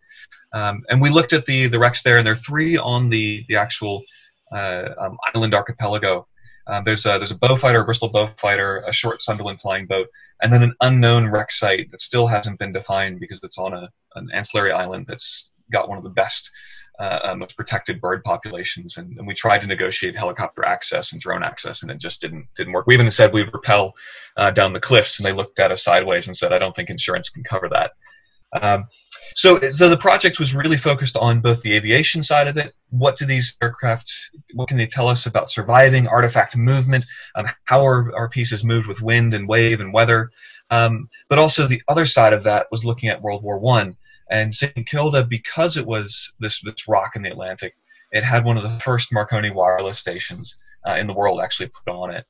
Um, 0.54 0.84
and 0.90 1.02
we 1.02 1.10
looked 1.10 1.34
at 1.34 1.46
the, 1.46 1.68
the 1.68 1.80
wrecks 1.80 2.04
there, 2.04 2.18
and 2.18 2.26
there 2.26 2.34
are 2.34 2.38
three 2.38 2.78
on 2.78 3.10
the, 3.10 3.44
the 3.50 3.58
actual 3.58 4.04
uh, 4.52 4.90
um, 4.98 5.18
island 5.34 5.54
archipelago. 5.54 6.28
Um, 6.68 6.84
there's 6.84 7.06
a 7.06 7.18
there's 7.18 7.32
a 7.32 7.36
Beaufighter, 7.36 7.82
a 7.82 7.86
Bristol 7.86 8.12
Beaufighter, 8.12 8.88
a 8.88 8.94
short 8.94 9.22
Sunderland 9.22 9.60
flying 9.60 9.88
boat, 9.88 10.08
and 10.42 10.54
then 10.54 10.62
an 10.62 10.76
unknown 10.80 11.28
wreck 11.28 11.52
site 11.52 11.92
that 11.92 12.02
still 12.02 12.28
hasn't 12.28 12.60
been 12.60 12.72
defined 12.72 13.20
because 13.20 13.40
it's 13.44 13.58
on 13.58 13.74
a 13.74 13.90
an 14.16 14.30
ancillary 14.34 14.72
island 14.72 15.08
that's 15.08 15.50
got 15.72 15.90
one 15.90 15.98
of 15.98 16.04
the 16.04 16.10
best 16.10 16.52
uh, 17.02 17.36
most 17.36 17.58
protected 17.58 18.00
bird 18.00 18.24
populations, 18.24 18.98
and, 18.98 19.18
and, 19.18 19.26
we 19.26 19.34
tried 19.34 19.62
to 19.62 19.68
negotiate 19.68 20.16
helicopter 20.16 20.64
access 20.64 21.14
and 21.14 21.22
drone 21.22 21.42
access, 21.42 21.82
and 21.82 21.90
it 21.90 21.98
just 21.98 22.22
didn't 22.22 22.48
didn't 22.56 22.74
work. 22.74 22.86
We 22.86 22.94
even 22.94 23.10
said 23.10 23.34
we'd 23.34 23.52
rappel 23.52 23.96
uh, 24.38 24.52
down 24.52 24.74
the 24.74 24.80
cliffs, 24.80 25.18
and 25.18 25.26
they 25.26 25.34
looked 25.34 25.60
at 25.60 25.72
us 25.72 25.84
sideways 25.84 26.28
and 26.28 26.38
said, 26.38 26.54
"I 26.54 26.60
don't 26.60 26.76
think 26.76 26.90
insurance 26.92 27.30
can 27.30 27.44
cover 27.44 27.70
that." 27.70 27.94
Um, 28.54 28.86
so, 29.36 29.72
so 29.72 29.90
the 29.90 29.98
project 29.98 30.38
was 30.38 30.54
really 30.54 30.78
focused 30.78 31.16
on 31.16 31.42
both 31.42 31.62
the 31.62 31.74
aviation 31.74 32.22
side 32.22 32.48
of 32.48 32.58
it. 32.58 32.74
What 32.90 33.18
do 33.18 33.26
these 33.26 33.58
aircraft? 33.64 34.12
What 34.54 34.68
can 34.68 34.78
they 34.78 34.88
tell 34.88 35.08
us 35.08 35.26
about 35.26 35.50
surviving 35.50 36.08
artifact 36.08 36.56
movement? 36.56 37.06
Um, 37.34 37.48
how 37.64 37.86
are 37.88 38.16
our 38.16 38.30
pieces 38.30 38.64
moved 38.64 38.88
with 38.88 39.02
wind 39.02 39.34
and 39.34 39.48
wave 39.48 39.80
and 39.80 39.92
weather? 39.92 40.30
Um, 40.70 41.10
but 41.30 41.40
also 41.40 41.66
the 41.66 41.82
other 41.88 42.06
side 42.06 42.34
of 42.34 42.44
that 42.44 42.68
was 42.72 42.86
looking 42.86 43.10
at 43.10 43.22
World 43.22 43.42
War 43.42 43.58
One 43.58 43.98
and 44.32 44.54
St. 44.54 44.88
Kilda, 44.88 45.26
because 45.26 45.78
it 45.78 45.86
was 45.86 46.34
this, 46.40 46.62
this 46.62 46.88
rock 46.88 47.16
in 47.16 47.22
the 47.22 47.30
Atlantic, 47.30 47.76
it 48.12 48.24
had 48.24 48.46
one 48.46 48.58
of 48.58 48.64
the 48.64 48.80
first 48.80 49.14
Marconi 49.14 49.52
wireless 49.52 50.00
stations 50.00 50.56
uh, 50.88 50.96
in 50.96 51.06
the 51.06 51.14
world 51.14 51.42
actually 51.42 51.70
put 51.70 51.94
on 51.94 52.12
it. 52.12 52.26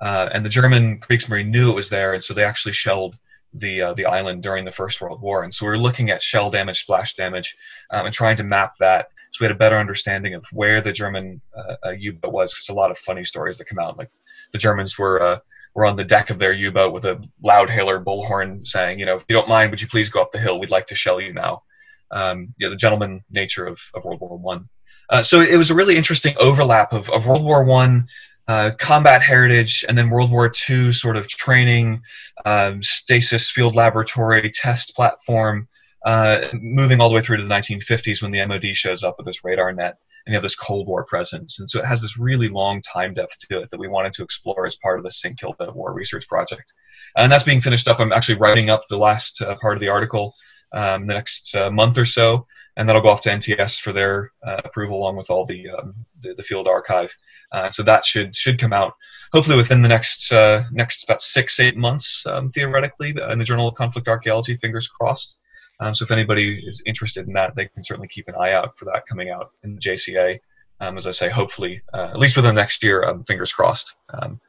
Uh, 0.00 0.28
and 0.32 0.44
the 0.44 0.50
German 0.50 1.00
Kriegsmarine 1.00 1.48
knew 1.48 1.70
it 1.70 1.74
was 1.74 1.88
there, 1.88 2.12
and 2.12 2.22
so 2.22 2.34
they 2.34 2.44
actually 2.44 2.72
shelled 2.72 3.16
the 3.54 3.80
uh, 3.80 3.94
the 3.94 4.04
island 4.04 4.42
during 4.42 4.66
the 4.66 4.70
First 4.70 5.00
World 5.00 5.22
War. 5.22 5.42
And 5.42 5.54
so 5.54 5.64
we 5.64 5.70
were 5.70 5.78
looking 5.78 6.10
at 6.10 6.20
shell 6.20 6.50
damage, 6.50 6.80
splash 6.80 7.14
damage, 7.14 7.56
um, 7.90 8.04
and 8.04 8.14
trying 8.14 8.36
to 8.36 8.44
map 8.44 8.74
that 8.78 9.08
so 9.30 9.38
we 9.40 9.46
had 9.46 9.56
a 9.56 9.58
better 9.58 9.78
understanding 9.78 10.34
of 10.34 10.44
where 10.52 10.80
the 10.82 10.92
German 10.92 11.40
uh, 11.56 11.76
uh 11.86 11.90
U-boat 11.90 12.32
was. 12.32 12.52
Because 12.52 12.68
a 12.68 12.74
lot 12.74 12.90
of 12.90 12.98
funny 12.98 13.24
stories 13.24 13.56
that 13.56 13.66
come 13.66 13.78
out, 13.78 13.96
like 13.96 14.10
the 14.52 14.58
Germans 14.58 14.98
were 14.98 15.22
uh, 15.22 15.38
were 15.76 15.84
on 15.84 15.96
the 15.96 16.04
deck 16.04 16.30
of 16.30 16.38
their 16.38 16.52
U-boat 16.52 16.94
with 16.94 17.04
a 17.04 17.22
loud 17.42 17.68
hailer 17.68 18.02
bullhorn 18.02 18.66
saying, 18.66 18.98
you 18.98 19.04
know, 19.04 19.16
if 19.16 19.26
you 19.28 19.34
don't 19.34 19.48
mind, 19.48 19.70
would 19.70 19.82
you 19.82 19.86
please 19.86 20.08
go 20.08 20.22
up 20.22 20.32
the 20.32 20.38
hill? 20.38 20.58
We'd 20.58 20.70
like 20.70 20.86
to 20.86 20.94
shell 20.94 21.20
you 21.20 21.34
now. 21.34 21.64
Um, 22.10 22.54
you 22.56 22.66
know, 22.66 22.70
the 22.70 22.76
gentleman 22.76 23.22
nature 23.30 23.66
of, 23.66 23.78
of 23.92 24.04
World 24.04 24.20
War 24.20 24.38
One. 24.38 24.70
Uh, 25.10 25.22
so 25.22 25.40
it 25.40 25.56
was 25.56 25.70
a 25.70 25.74
really 25.74 25.96
interesting 25.96 26.34
overlap 26.40 26.94
of, 26.94 27.10
of 27.10 27.26
World 27.26 27.44
War 27.44 27.62
One 27.62 28.08
uh, 28.48 28.70
combat 28.78 29.20
heritage 29.20 29.84
and 29.86 29.98
then 29.98 30.08
World 30.08 30.30
War 30.30 30.50
II 30.70 30.92
sort 30.92 31.16
of 31.16 31.28
training, 31.28 32.00
um, 32.46 32.82
stasis 32.82 33.50
field 33.50 33.74
laboratory 33.74 34.50
test 34.50 34.96
platform, 34.96 35.68
uh, 36.06 36.48
moving 36.54 37.00
all 37.00 37.10
the 37.10 37.16
way 37.16 37.20
through 37.20 37.36
to 37.36 37.42
the 37.42 37.54
1950s 37.54 38.22
when 38.22 38.30
the 38.30 38.46
MOD 38.46 38.74
shows 38.74 39.04
up 39.04 39.16
with 39.18 39.26
this 39.26 39.44
radar 39.44 39.74
net 39.74 39.98
and 40.26 40.32
you 40.32 40.36
have 40.36 40.42
this 40.42 40.56
Cold 40.56 40.88
War 40.88 41.04
presence. 41.04 41.60
And 41.60 41.70
so 41.70 41.78
it 41.78 41.84
has 41.84 42.02
this 42.02 42.18
really 42.18 42.48
long 42.48 42.82
time 42.82 43.14
depth 43.14 43.38
to 43.48 43.60
it 43.60 43.70
that 43.70 43.78
we 43.78 43.88
wanted 43.88 44.12
to 44.14 44.24
explore 44.24 44.66
as 44.66 44.74
part 44.76 44.98
of 44.98 45.04
the 45.04 45.10
St. 45.10 45.38
Kilda 45.38 45.70
War 45.72 45.92
Research 45.92 46.26
Project. 46.28 46.72
And 47.16 47.30
that's 47.30 47.44
being 47.44 47.60
finished 47.60 47.86
up. 47.86 48.00
I'm 48.00 48.12
actually 48.12 48.38
writing 48.38 48.68
up 48.68 48.82
the 48.88 48.98
last 48.98 49.40
uh, 49.40 49.54
part 49.56 49.74
of 49.74 49.80
the 49.80 49.88
article 49.88 50.34
um, 50.72 51.06
the 51.06 51.14
next 51.14 51.54
uh, 51.54 51.70
month 51.70 51.96
or 51.96 52.04
so, 52.04 52.46
and 52.76 52.88
that'll 52.88 53.02
go 53.02 53.08
off 53.08 53.22
to 53.22 53.30
NTS 53.30 53.80
for 53.80 53.92
their 53.92 54.32
uh, 54.44 54.60
approval 54.64 54.98
along 54.98 55.16
with 55.16 55.30
all 55.30 55.46
the, 55.46 55.68
um, 55.70 55.94
the, 56.20 56.34
the 56.34 56.42
field 56.42 56.66
archive. 56.66 57.14
Uh, 57.52 57.70
so 57.70 57.82
that 57.84 58.04
should 58.04 58.34
should 58.34 58.58
come 58.58 58.72
out 58.72 58.94
hopefully 59.32 59.56
within 59.56 59.80
the 59.80 59.88
next 59.88 60.32
uh, 60.32 60.64
next 60.72 61.04
about 61.04 61.22
six 61.22 61.60
eight 61.60 61.76
months 61.76 62.24
um, 62.26 62.48
theoretically 62.48 63.14
in 63.30 63.38
the 63.38 63.44
Journal 63.44 63.68
of 63.68 63.74
Conflict 63.76 64.08
Archaeology. 64.08 64.56
Fingers 64.56 64.88
crossed. 64.88 65.38
Um, 65.80 65.94
so 65.94 66.04
if 66.04 66.10
anybody 66.10 66.62
is 66.66 66.82
interested 66.86 67.26
in 67.26 67.34
that, 67.34 67.54
they 67.54 67.66
can 67.66 67.82
certainly 67.82 68.08
keep 68.08 68.28
an 68.28 68.34
eye 68.34 68.52
out 68.52 68.78
for 68.78 68.86
that 68.86 69.06
coming 69.08 69.30
out 69.30 69.50
in 69.62 69.74
the 69.74 69.80
JCA. 69.80 70.38
Um, 70.80 70.98
as 70.98 71.06
I 71.06 71.10
say, 71.10 71.30
hopefully, 71.30 71.82
uh, 71.94 72.08
at 72.10 72.18
least 72.18 72.36
within 72.36 72.54
the 72.54 72.60
next 72.60 72.82
year, 72.82 73.02
um, 73.02 73.24
fingers 73.24 73.52
crossed. 73.52 73.94
Um, 74.12 74.40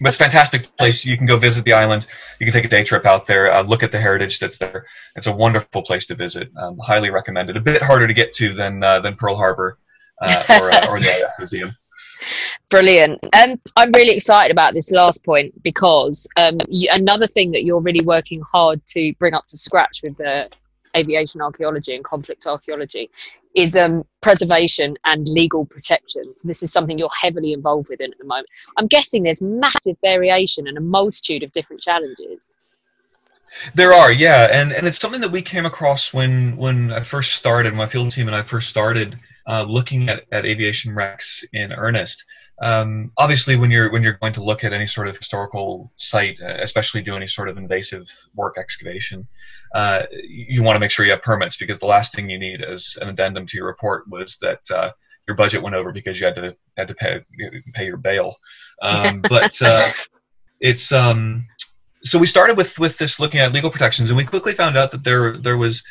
but 0.00 0.08
it's 0.08 0.16
a 0.16 0.24
fantastic 0.24 0.76
place. 0.76 1.04
You 1.04 1.16
can 1.16 1.26
go 1.26 1.36
visit 1.36 1.64
the 1.64 1.74
island. 1.74 2.06
You 2.40 2.46
can 2.46 2.52
take 2.52 2.64
a 2.64 2.68
day 2.68 2.82
trip 2.82 3.06
out 3.06 3.26
there, 3.26 3.52
uh, 3.52 3.62
look 3.62 3.82
at 3.82 3.92
the 3.92 4.00
heritage 4.00 4.38
that's 4.38 4.56
there. 4.56 4.86
It's 5.16 5.26
a 5.26 5.32
wonderful 5.32 5.82
place 5.82 6.06
to 6.06 6.14
visit. 6.14 6.50
Um, 6.56 6.78
highly 6.78 7.10
recommended. 7.10 7.56
A 7.56 7.60
bit 7.60 7.82
harder 7.82 8.06
to 8.06 8.14
get 8.14 8.32
to 8.34 8.54
than 8.54 8.82
uh, 8.82 9.00
than 9.00 9.14
Pearl 9.14 9.36
Harbor 9.36 9.78
uh, 10.20 10.44
or, 10.60 10.70
uh, 10.70 10.86
or 10.90 10.98
the 10.98 11.30
Museum. 11.38 11.76
Brilliant. 12.72 13.18
And 13.34 13.52
um, 13.52 13.58
I'm 13.76 13.92
really 13.92 14.14
excited 14.14 14.50
about 14.50 14.72
this 14.72 14.90
last 14.90 15.26
point 15.26 15.62
because 15.62 16.26
um, 16.38 16.56
you, 16.68 16.88
another 16.90 17.26
thing 17.26 17.50
that 17.50 17.64
you're 17.64 17.82
really 17.82 18.00
working 18.00 18.40
hard 18.50 18.80
to 18.86 19.12
bring 19.18 19.34
up 19.34 19.46
to 19.48 19.58
scratch 19.58 20.00
with 20.02 20.16
the 20.16 20.48
aviation 20.96 21.42
archaeology 21.42 21.94
and 21.94 22.02
conflict 22.02 22.46
archaeology 22.46 23.10
is 23.54 23.76
um, 23.76 24.04
preservation 24.22 24.96
and 25.04 25.28
legal 25.28 25.66
protections. 25.66 26.40
This 26.44 26.62
is 26.62 26.72
something 26.72 26.98
you're 26.98 27.10
heavily 27.20 27.52
involved 27.52 27.90
with 27.90 28.00
at 28.00 28.16
the 28.18 28.24
moment. 28.24 28.48
I'm 28.78 28.86
guessing 28.86 29.24
there's 29.24 29.42
massive 29.42 29.98
variation 30.00 30.66
and 30.66 30.78
a 30.78 30.80
multitude 30.80 31.42
of 31.42 31.52
different 31.52 31.82
challenges. 31.82 32.56
There 33.74 33.92
are, 33.92 34.10
yeah, 34.10 34.48
and 34.50 34.72
and 34.72 34.86
it's 34.86 34.98
something 34.98 35.20
that 35.20 35.30
we 35.30 35.42
came 35.42 35.66
across 35.66 36.14
when 36.14 36.56
when 36.56 36.90
I 36.90 37.02
first 37.02 37.32
started. 37.32 37.74
My 37.74 37.86
field 37.86 38.12
team 38.12 38.28
and 38.28 38.34
I 38.34 38.40
first 38.40 38.70
started 38.70 39.18
uh, 39.46 39.66
looking 39.68 40.08
at, 40.08 40.24
at 40.32 40.46
aviation 40.46 40.94
wrecks 40.94 41.44
in 41.52 41.70
earnest. 41.70 42.24
Um, 42.62 43.10
obviously, 43.18 43.56
when 43.56 43.72
you're 43.72 43.90
when 43.90 44.04
you're 44.04 44.18
going 44.20 44.34
to 44.34 44.44
look 44.44 44.62
at 44.62 44.72
any 44.72 44.86
sort 44.86 45.08
of 45.08 45.16
historical 45.16 45.92
site, 45.96 46.38
uh, 46.40 46.58
especially 46.60 47.02
do 47.02 47.16
any 47.16 47.26
sort 47.26 47.48
of 47.48 47.58
invasive 47.58 48.08
work 48.36 48.56
excavation, 48.56 49.26
uh, 49.74 50.04
you 50.12 50.62
want 50.62 50.76
to 50.76 50.80
make 50.80 50.92
sure 50.92 51.04
you 51.04 51.10
have 51.10 51.22
permits 51.22 51.56
because 51.56 51.80
the 51.80 51.86
last 51.86 52.14
thing 52.14 52.30
you 52.30 52.38
need 52.38 52.62
as 52.62 52.96
an 53.00 53.08
addendum 53.08 53.46
to 53.48 53.56
your 53.56 53.66
report 53.66 54.08
was 54.08 54.38
that 54.42 54.60
uh, 54.72 54.92
your 55.26 55.36
budget 55.36 55.60
went 55.60 55.74
over 55.74 55.90
because 55.90 56.20
you 56.20 56.26
had 56.26 56.36
to 56.36 56.56
had 56.76 56.86
to 56.86 56.94
pay 56.94 57.24
pay 57.74 57.84
your 57.84 57.96
bail. 57.96 58.36
Um, 58.80 59.22
but 59.28 59.60
uh, 59.60 59.90
it's 60.60 60.92
um, 60.92 61.48
so 62.04 62.16
we 62.20 62.26
started 62.28 62.56
with 62.56 62.78
with 62.78 62.96
this 62.96 63.18
looking 63.18 63.40
at 63.40 63.52
legal 63.52 63.70
protections, 63.70 64.08
and 64.08 64.16
we 64.16 64.24
quickly 64.24 64.54
found 64.54 64.78
out 64.78 64.92
that 64.92 65.02
there 65.02 65.36
there 65.36 65.58
was 65.58 65.82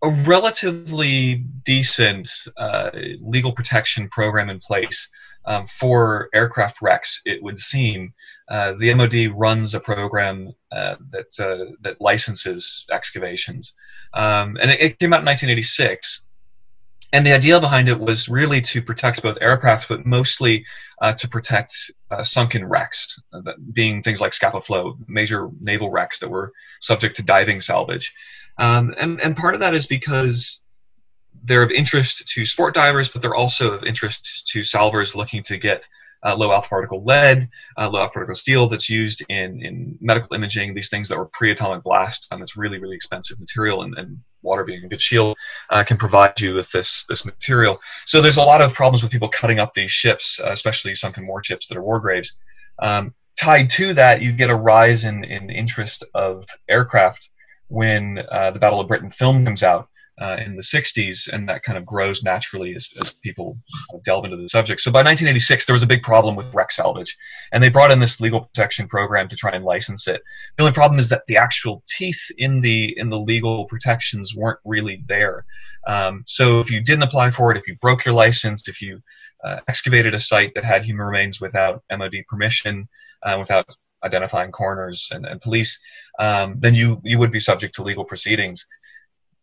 a 0.00 0.10
relatively 0.10 1.34
decent 1.64 2.30
uh, 2.56 2.90
legal 3.20 3.50
protection 3.50 4.08
program 4.08 4.48
in 4.48 4.60
place 4.60 5.08
um, 5.46 5.66
for 5.66 6.28
aircraft 6.34 6.80
wrecks. 6.82 7.20
It 7.24 7.42
would 7.42 7.58
seem 7.58 8.14
uh, 8.48 8.74
the 8.78 8.92
MOD 8.94 9.38
runs 9.38 9.74
a 9.74 9.80
program 9.80 10.52
uh, 10.72 10.96
that 11.10 11.38
uh, 11.40 11.72
that 11.80 12.00
licenses 12.00 12.86
excavations, 12.90 13.74
um, 14.12 14.56
and 14.60 14.70
it, 14.70 14.80
it, 14.80 14.98
came 14.98 15.12
out 15.12 15.20
in 15.20 15.26
1986. 15.26 16.22
And 17.12 17.24
the 17.24 17.32
idea 17.32 17.60
behind 17.60 17.88
it 17.88 18.00
was 18.00 18.28
really 18.28 18.60
to 18.62 18.82
protect 18.82 19.22
both 19.22 19.38
aircraft, 19.40 19.88
but 19.88 20.04
mostly 20.04 20.66
uh, 21.00 21.12
to 21.12 21.28
protect 21.28 21.92
uh, 22.10 22.24
sunken 22.24 22.64
wrecks, 22.64 23.20
being 23.72 24.02
things 24.02 24.20
like 24.20 24.34
Scapa 24.34 24.60
Flow, 24.60 24.98
major 25.06 25.48
naval 25.60 25.92
wrecks 25.92 26.18
that 26.18 26.28
were 26.28 26.52
subject 26.80 27.14
to 27.16 27.22
diving 27.22 27.60
salvage. 27.60 28.12
Um, 28.58 28.94
and, 28.98 29.20
and 29.20 29.36
part 29.36 29.54
of 29.54 29.60
that 29.60 29.74
is 29.74 29.86
because 29.86 30.60
they're 31.42 31.62
of 31.62 31.70
interest 31.70 32.26
to 32.28 32.44
sport 32.44 32.74
divers, 32.74 33.08
but 33.08 33.20
they're 33.20 33.34
also 33.34 33.72
of 33.72 33.84
interest 33.84 34.48
to 34.52 34.62
salvers 34.62 35.14
looking 35.14 35.42
to 35.44 35.58
get 35.58 35.86
uh, 36.24 36.34
low 36.34 36.52
alpha 36.52 36.68
particle 36.68 37.04
lead, 37.04 37.48
uh, 37.76 37.88
low 37.88 38.00
alpha 38.00 38.14
particle 38.14 38.34
steel 38.34 38.66
that's 38.66 38.88
used 38.88 39.22
in, 39.28 39.62
in 39.62 39.98
medical 40.00 40.34
imaging, 40.34 40.74
these 40.74 40.88
things 40.88 41.08
that 41.08 41.18
were 41.18 41.26
pre 41.26 41.50
atomic 41.50 41.82
blast, 41.82 42.26
and 42.30 42.40
it's 42.42 42.56
really, 42.56 42.78
really 42.78 42.96
expensive 42.96 43.38
material, 43.38 43.82
and, 43.82 43.94
and 43.98 44.18
water 44.42 44.64
being 44.64 44.84
a 44.84 44.88
good 44.88 45.00
shield 45.00 45.36
uh, 45.70 45.84
can 45.84 45.96
provide 45.96 46.40
you 46.40 46.54
with 46.54 46.70
this, 46.72 47.04
this 47.08 47.24
material. 47.24 47.80
So 48.06 48.22
there's 48.22 48.38
a 48.38 48.42
lot 48.42 48.62
of 48.62 48.72
problems 48.72 49.02
with 49.02 49.12
people 49.12 49.28
cutting 49.28 49.58
up 49.58 49.74
these 49.74 49.90
ships, 49.90 50.40
uh, 50.40 50.50
especially 50.50 50.94
sunken 50.94 51.26
warships 51.26 51.66
that 51.66 51.76
are 51.76 51.82
war 51.82 52.00
graves. 52.00 52.32
Um, 52.78 53.14
tied 53.38 53.68
to 53.70 53.94
that, 53.94 54.22
you 54.22 54.32
get 54.32 54.50
a 54.50 54.56
rise 54.56 55.04
in, 55.04 55.24
in 55.24 55.50
interest 55.50 56.04
of 56.14 56.46
aircraft 56.68 57.28
when 57.68 58.22
uh, 58.30 58.50
the 58.50 58.58
Battle 58.58 58.80
of 58.80 58.88
Britain 58.88 59.10
film 59.10 59.44
comes 59.44 59.62
out 59.62 59.88
uh, 60.20 60.36
in 60.44 60.54
the 60.54 60.62
60s, 60.62 61.28
and 61.28 61.48
that 61.48 61.62
kind 61.62 61.76
of 61.76 61.84
grows 61.84 62.22
naturally 62.22 62.74
as, 62.74 62.88
as 63.00 63.12
people 63.12 63.58
delve 64.04 64.24
into 64.24 64.36
the 64.36 64.48
subject. 64.48 64.80
So 64.80 64.92
by 64.92 65.00
1986, 65.00 65.66
there 65.66 65.72
was 65.72 65.82
a 65.82 65.88
big 65.88 66.02
problem 66.02 66.36
with 66.36 66.54
wreck 66.54 66.70
salvage, 66.70 67.16
and 67.52 67.62
they 67.62 67.68
brought 67.68 67.90
in 67.90 67.98
this 67.98 68.20
legal 68.20 68.42
protection 68.42 68.86
program 68.86 69.28
to 69.28 69.36
try 69.36 69.52
and 69.52 69.64
license 69.64 70.06
it. 70.06 70.22
The 70.56 70.62
only 70.62 70.72
problem 70.72 71.00
is 71.00 71.08
that 71.08 71.26
the 71.26 71.36
actual 71.36 71.82
teeth 71.86 72.30
in 72.38 72.60
the 72.60 72.96
in 72.96 73.10
the 73.10 73.18
legal 73.18 73.64
protections 73.66 74.34
weren't 74.34 74.60
really 74.64 75.02
there. 75.06 75.44
Um, 75.86 76.22
so 76.26 76.60
if 76.60 76.70
you 76.70 76.80
didn't 76.80 77.02
apply 77.02 77.30
for 77.32 77.50
it, 77.50 77.58
if 77.58 77.66
you 77.66 77.76
broke 77.80 78.04
your 78.04 78.14
license, 78.14 78.68
if 78.68 78.80
you 78.80 79.02
uh, 79.42 79.60
excavated 79.68 80.14
a 80.14 80.20
site 80.20 80.54
that 80.54 80.64
had 80.64 80.84
human 80.84 81.04
remains 81.04 81.40
without 81.40 81.82
MOD 81.90 82.14
permission, 82.28 82.88
uh, 83.22 83.36
without 83.38 83.68
identifying 84.04 84.52
coroners 84.52 85.08
and, 85.12 85.26
and 85.26 85.40
police, 85.40 85.80
um, 86.18 86.56
then 86.58 86.74
you 86.74 87.00
you 87.02 87.18
would 87.18 87.32
be 87.32 87.40
subject 87.40 87.74
to 87.74 87.82
legal 87.82 88.04
proceedings. 88.04 88.66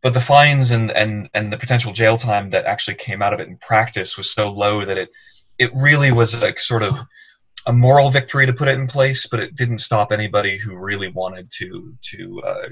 But 0.01 0.13
the 0.13 0.21
fines 0.21 0.71
and, 0.71 0.91
and, 0.91 1.29
and 1.33 1.53
the 1.53 1.57
potential 1.57 1.93
jail 1.93 2.17
time 2.17 2.49
that 2.51 2.65
actually 2.65 2.95
came 2.95 3.21
out 3.21 3.33
of 3.33 3.39
it 3.39 3.47
in 3.47 3.57
practice 3.57 4.17
was 4.17 4.33
so 4.33 4.51
low 4.51 4.85
that 4.85 4.97
it 4.97 5.09
it 5.59 5.71
really 5.75 6.11
was 6.11 6.41
like 6.41 6.59
sort 6.59 6.81
of 6.81 6.99
a 7.67 7.73
moral 7.73 8.09
victory 8.09 8.47
to 8.47 8.53
put 8.53 8.67
it 8.67 8.79
in 8.79 8.87
place, 8.87 9.27
but 9.27 9.39
it 9.39 9.55
didn't 9.55 9.77
stop 9.77 10.11
anybody 10.11 10.57
who 10.57 10.75
really 10.75 11.09
wanted 11.09 11.51
to 11.57 11.93
to 12.01 12.41
uh, 12.43 12.67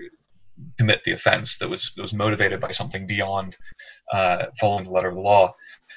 commit 0.78 1.04
the 1.04 1.12
offense 1.12 1.58
that 1.60 1.70
was 1.70 1.94
that 1.96 2.02
was 2.02 2.14
motivated 2.14 2.60
by 2.60 2.72
something 2.72 3.06
beyond 3.06 3.56
uh, 4.12 4.48
following 4.60 4.86
the 4.86 4.92
letter 4.92 5.10
of 5.10 5.16
the 5.16 5.22
law. 5.22 5.54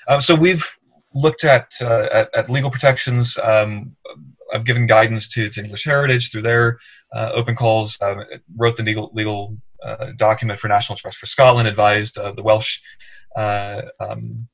Uh, 0.06 0.20
so 0.20 0.34
we've 0.34 0.68
looked 1.14 1.44
at, 1.44 1.72
uh, 1.80 2.08
at, 2.12 2.34
at 2.34 2.50
legal 2.50 2.70
protections. 2.70 3.38
Um, 3.38 3.96
I've 4.52 4.64
given 4.64 4.86
guidance 4.86 5.28
to, 5.30 5.48
to 5.48 5.62
English 5.62 5.84
Heritage 5.84 6.30
through 6.30 6.42
their 6.42 6.78
uh, 7.14 7.30
open 7.34 7.54
calls. 7.54 7.98
Um, 8.00 8.24
wrote 8.56 8.76
the 8.76 8.82
legal 8.82 9.10
legal 9.14 9.56
document 10.16 10.58
for 10.58 10.68
National 10.68 10.96
Trust 10.96 11.18
for 11.18 11.26
Scotland. 11.26 11.68
Advised 11.68 12.18
uh, 12.18 12.32
the 12.32 12.42
Welsh 12.42 12.80
uh, 13.36 13.82
um, 14.00 14.48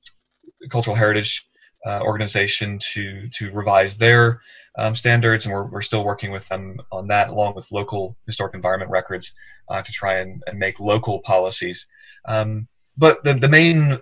Cultural 0.71 0.97
Heritage 0.97 1.49
uh, 1.87 2.01
organization 2.03 2.79
to 2.93 3.29
to 3.31 3.51
revise 3.53 3.97
their 3.97 4.41
um, 4.77 4.95
standards, 4.95 5.45
and 5.45 5.55
we're, 5.55 5.65
we're 5.65 5.83
still 5.83 6.05
working 6.05 6.31
with 6.31 6.47
them 6.49 6.79
on 6.93 7.09
that, 7.09 7.31
along 7.31 7.55
with 7.55 7.71
local 7.73 8.17
historic 8.27 8.55
environment 8.55 8.91
records, 8.91 9.35
uh, 9.69 9.83
to 9.83 9.93
try 9.93 10.21
and, 10.21 10.43
and, 10.47 10.59
make 10.59 10.79
local 10.79 11.19
policies. 11.21 11.87
Um, 12.25 12.69
but 12.97 13.25
the, 13.25 13.35
the 13.35 13.49
main 13.49 13.99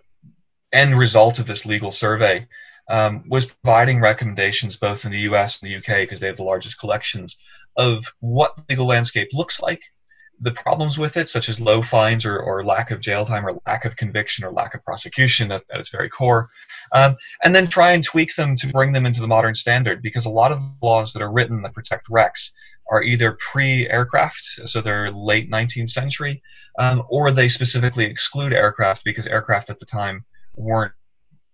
end 0.72 0.98
result 0.98 1.38
of 1.38 1.46
this 1.46 1.64
legal 1.64 1.90
survey 1.90 2.46
um, 2.90 3.24
was 3.28 3.46
providing 3.46 4.00
recommendations 4.00 4.76
both 4.76 5.04
in 5.06 5.12
the 5.12 5.20
US 5.20 5.60
and 5.60 5.70
the 5.70 5.76
UK, 5.76 6.02
because 6.02 6.20
they 6.20 6.26
have 6.26 6.36
the 6.36 6.44
largest 6.44 6.78
collections, 6.78 7.38
of 7.76 8.04
what 8.20 8.56
the 8.56 8.64
legal 8.70 8.86
landscape 8.86 9.28
looks 9.32 9.60
like, 9.60 9.82
the 10.40 10.52
problems 10.52 10.98
with 10.98 11.16
it, 11.16 11.28
such 11.28 11.48
as 11.48 11.60
low 11.60 11.82
fines 11.82 12.24
or, 12.26 12.38
or 12.38 12.64
lack 12.64 12.90
of 12.90 13.00
jail 13.00 13.24
time 13.24 13.46
or 13.46 13.58
lack 13.66 13.84
of 13.84 13.96
conviction 13.96 14.44
or 14.44 14.50
lack 14.50 14.74
of 14.74 14.84
prosecution 14.84 15.50
at, 15.50 15.62
at 15.72 15.80
its 15.80 15.88
very 15.88 16.08
core, 16.08 16.50
um, 16.92 17.16
and 17.42 17.54
then 17.54 17.66
try 17.66 17.92
and 17.92 18.04
tweak 18.04 18.34
them 18.36 18.56
to 18.56 18.66
bring 18.68 18.92
them 18.92 19.06
into 19.06 19.20
the 19.20 19.28
modern 19.28 19.54
standard 19.54 20.02
because 20.02 20.26
a 20.26 20.30
lot 20.30 20.52
of 20.52 20.58
the 20.58 20.86
laws 20.86 21.12
that 21.12 21.22
are 21.22 21.32
written 21.32 21.62
that 21.62 21.74
protect 21.74 22.08
wrecks 22.10 22.52
are 22.90 23.02
either 23.02 23.32
pre-aircraft, 23.32 24.60
so 24.66 24.80
they're 24.80 25.10
late 25.10 25.50
19th 25.50 25.90
century, 25.90 26.42
um, 26.78 27.02
or 27.08 27.30
they 27.30 27.48
specifically 27.48 28.04
exclude 28.04 28.52
aircraft 28.52 29.02
because 29.04 29.26
aircraft 29.26 29.70
at 29.70 29.78
the 29.78 29.86
time 29.86 30.24
weren't 30.54 30.92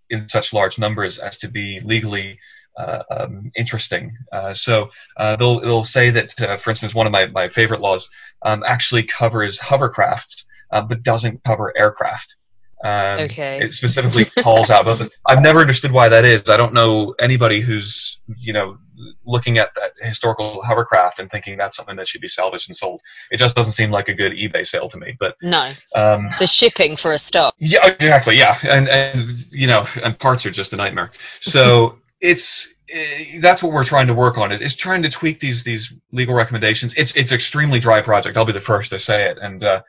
in 0.09 0.29
such 0.29 0.53
large 0.53 0.77
numbers 0.77 1.17
as 1.17 1.37
to 1.39 1.47
be 1.47 1.79
legally 1.79 2.39
uh, 2.77 3.03
um, 3.11 3.51
interesting. 3.55 4.17
Uh, 4.31 4.53
so 4.53 4.89
uh, 5.17 5.35
they'll 5.35 5.59
they'll 5.59 5.83
say 5.83 6.09
that, 6.11 6.39
uh, 6.41 6.57
for 6.57 6.69
instance, 6.69 6.93
one 6.93 7.05
of 7.05 7.11
my, 7.11 7.27
my 7.27 7.49
favorite 7.49 7.81
laws 7.81 8.09
um, 8.41 8.63
actually 8.65 9.03
covers 9.03 9.59
hovercrafts, 9.59 10.43
uh, 10.71 10.81
but 10.81 11.03
doesn't 11.03 11.43
cover 11.43 11.75
aircraft. 11.77 12.35
Um, 12.83 13.21
okay. 13.21 13.59
It 13.61 13.73
specifically 13.73 14.25
calls 14.43 14.69
out 14.69 14.83
both. 14.83 15.09
I've 15.25 15.41
never 15.41 15.61
understood 15.61 15.93
why 15.93 16.09
that 16.09 16.25
is. 16.25 16.49
I 16.49 16.57
don't 16.57 16.73
know 16.73 17.15
anybody 17.19 17.61
who's 17.61 18.19
you 18.37 18.51
know 18.51 18.77
looking 19.25 19.57
at 19.57 19.73
that 19.75 19.93
historical 20.01 20.61
hovercraft 20.63 21.19
and 21.19 21.29
thinking 21.31 21.57
that's 21.57 21.75
something 21.75 21.95
that 21.95 22.07
should 22.07 22.21
be 22.21 22.27
salvaged 22.27 22.69
and 22.69 22.75
sold. 22.75 23.01
It 23.31 23.37
just 23.37 23.55
doesn't 23.55 23.71
seem 23.71 23.89
like 23.89 24.09
a 24.09 24.13
good 24.13 24.33
eBay 24.33 24.67
sale 24.67 24.89
to 24.89 24.97
me. 24.97 25.15
But 25.17 25.35
no, 25.41 25.71
um, 25.95 26.29
the 26.39 26.47
shipping 26.47 26.97
for 26.97 27.13
a 27.13 27.17
start. 27.17 27.53
Yeah, 27.57 27.87
exactly. 27.87 28.37
Yeah, 28.37 28.57
and 28.63 28.89
and 28.89 29.31
you 29.51 29.67
know, 29.67 29.87
and 30.03 30.19
parts 30.19 30.45
are 30.45 30.51
just 30.51 30.73
a 30.73 30.75
nightmare. 30.75 31.11
So 31.39 31.97
it's 32.23 32.73
uh, 32.93 33.39
that's 33.41 33.61
what 33.61 33.73
we're 33.73 33.83
trying 33.83 34.07
to 34.07 34.13
work 34.13 34.37
on 34.37 34.51
It's 34.51 34.75
trying 34.75 35.03
to 35.03 35.09
tweak 35.09 35.39
these 35.39 35.63
these 35.63 35.93
legal 36.11 36.33
recommendations. 36.33 36.95
It's 36.95 37.15
it's 37.15 37.31
extremely 37.31 37.79
dry 37.79 38.01
project. 38.01 38.37
I'll 38.37 38.45
be 38.45 38.53
the 38.53 38.61
first 38.61 38.91
to 38.91 38.99
say 38.99 39.29
it, 39.29 39.37
and 39.39 39.63
uh, 39.63 39.81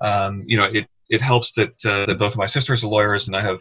um, 0.00 0.44
you 0.46 0.56
know 0.56 0.64
it 0.64 0.86
it 1.08 1.22
helps 1.22 1.52
that 1.54 1.70
uh, 1.84 2.06
that 2.06 2.18
both 2.18 2.32
of 2.32 2.38
my 2.38 2.46
sisters 2.46 2.84
are 2.84 2.88
lawyers, 2.88 3.26
and 3.26 3.36
I 3.36 3.40
have 3.40 3.58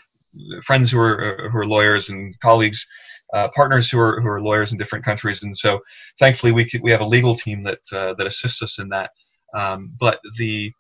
friends 0.63 0.91
who 0.91 0.99
are 0.99 1.49
who 1.49 1.57
are 1.57 1.65
lawyers 1.65 2.09
and 2.09 2.37
colleagues, 2.41 2.85
uh, 3.33 3.47
partners 3.55 3.89
who 3.89 3.99
are 3.99 4.19
who 4.21 4.27
are 4.27 4.41
lawyers 4.41 4.73
in 4.73 4.77
different 4.77 5.05
countries, 5.05 5.41
and 5.41 5.57
so 5.57 5.79
thankfully 6.19 6.51
we 6.51 6.69
we 6.81 6.91
have 6.91 7.01
a 7.01 7.05
legal 7.05 7.35
team 7.35 7.61
that 7.63 7.79
uh, 7.93 8.13
that 8.15 8.27
assists 8.27 8.61
us 8.61 8.77
in 8.77 8.89
that. 8.89 9.11
Um, 9.53 9.93
but 9.97 10.19
the 10.37 10.73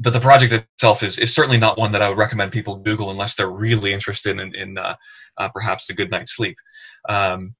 but 0.00 0.12
the 0.12 0.20
project 0.20 0.52
itself 0.52 1.02
is, 1.02 1.18
is 1.18 1.34
certainly 1.34 1.58
not 1.58 1.78
one 1.78 1.92
that 1.92 2.02
I 2.02 2.08
would 2.08 2.18
recommend 2.18 2.52
people 2.52 2.76
Google 2.76 3.10
unless 3.10 3.34
they're 3.34 3.50
really 3.50 3.92
interested 3.92 4.38
in, 4.38 4.54
in 4.54 4.78
uh, 4.78 4.96
uh, 5.36 5.48
perhaps 5.50 5.88
a 5.90 5.94
good 5.94 6.10
night's 6.10 6.34
sleep. 6.34 6.56
Um, 7.08 7.54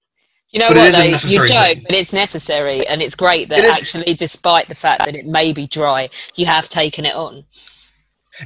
you 0.51 0.59
know 0.59 0.69
what 0.69 0.93
though? 0.93 1.03
You 1.03 1.19
joke, 1.19 1.49
thing. 1.49 1.83
but 1.87 1.95
it's 1.95 2.13
necessary, 2.13 2.85
and 2.87 3.01
it's 3.01 3.15
great 3.15 3.51
that 3.51 3.65
actually, 3.65 4.15
despite 4.15 4.69
the 4.69 4.75
fact 4.75 5.05
that 5.05 5.15
it 5.15 5.25
may 5.25 5.53
be 5.53 5.69
dry, 5.69 6.11
you 6.35 6.47
have 6.47 6.69
taken 6.69 7.05
it 7.05 7.15
on 7.15 7.45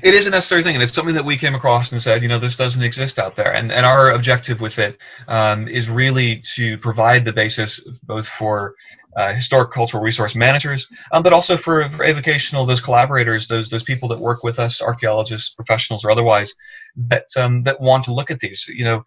it 0.03 0.15
is 0.15 0.27
a 0.27 0.31
necessary 0.31 0.63
thing, 0.63 0.75
and 0.75 0.83
it's 0.83 0.93
something 0.93 1.15
that 1.15 1.25
we 1.25 1.37
came 1.37 1.55
across 1.55 1.93
and 1.93 2.03
said, 2.03 2.23
you 2.23 2.29
know, 2.29 2.39
this 2.39 2.57
doesn't 2.57 2.83
exist 2.83 3.19
out 3.19 3.37
there. 3.37 3.55
And, 3.55 3.71
and 3.71 3.87
our 3.87 4.11
objective 4.11 4.61
with 4.61 4.79
it 4.79 4.99
um, 5.29 5.69
is 5.69 5.89
really 5.89 6.43
to 6.55 6.79
provide 6.79 7.25
the 7.25 7.33
basis 7.33 7.81
both 8.03 8.27
for 8.27 8.75
uh, 9.17 9.33
historic 9.33 9.71
cultural 9.71 10.03
resource 10.03 10.35
managers, 10.35 10.87
um, 11.13 11.23
but 11.23 11.33
also 11.33 11.57
for, 11.57 11.89
for 11.91 12.05
avocational, 12.05 12.67
those 12.67 12.81
collaborators, 12.81 13.49
those 13.49 13.69
those 13.69 13.83
people 13.83 14.09
that 14.09 14.19
work 14.19 14.43
with 14.43 14.59
us, 14.59 14.83
archaeologists, 14.83 15.51
professionals, 15.51 16.05
or 16.05 16.11
otherwise, 16.11 16.53
that 16.97 17.27
um, 17.37 17.63
that 17.63 17.81
want 17.81 18.05
to 18.05 18.15
look 18.15 18.31
at 18.31 18.41
these. 18.41 18.67
You 18.69 18.85
know, 18.85 19.05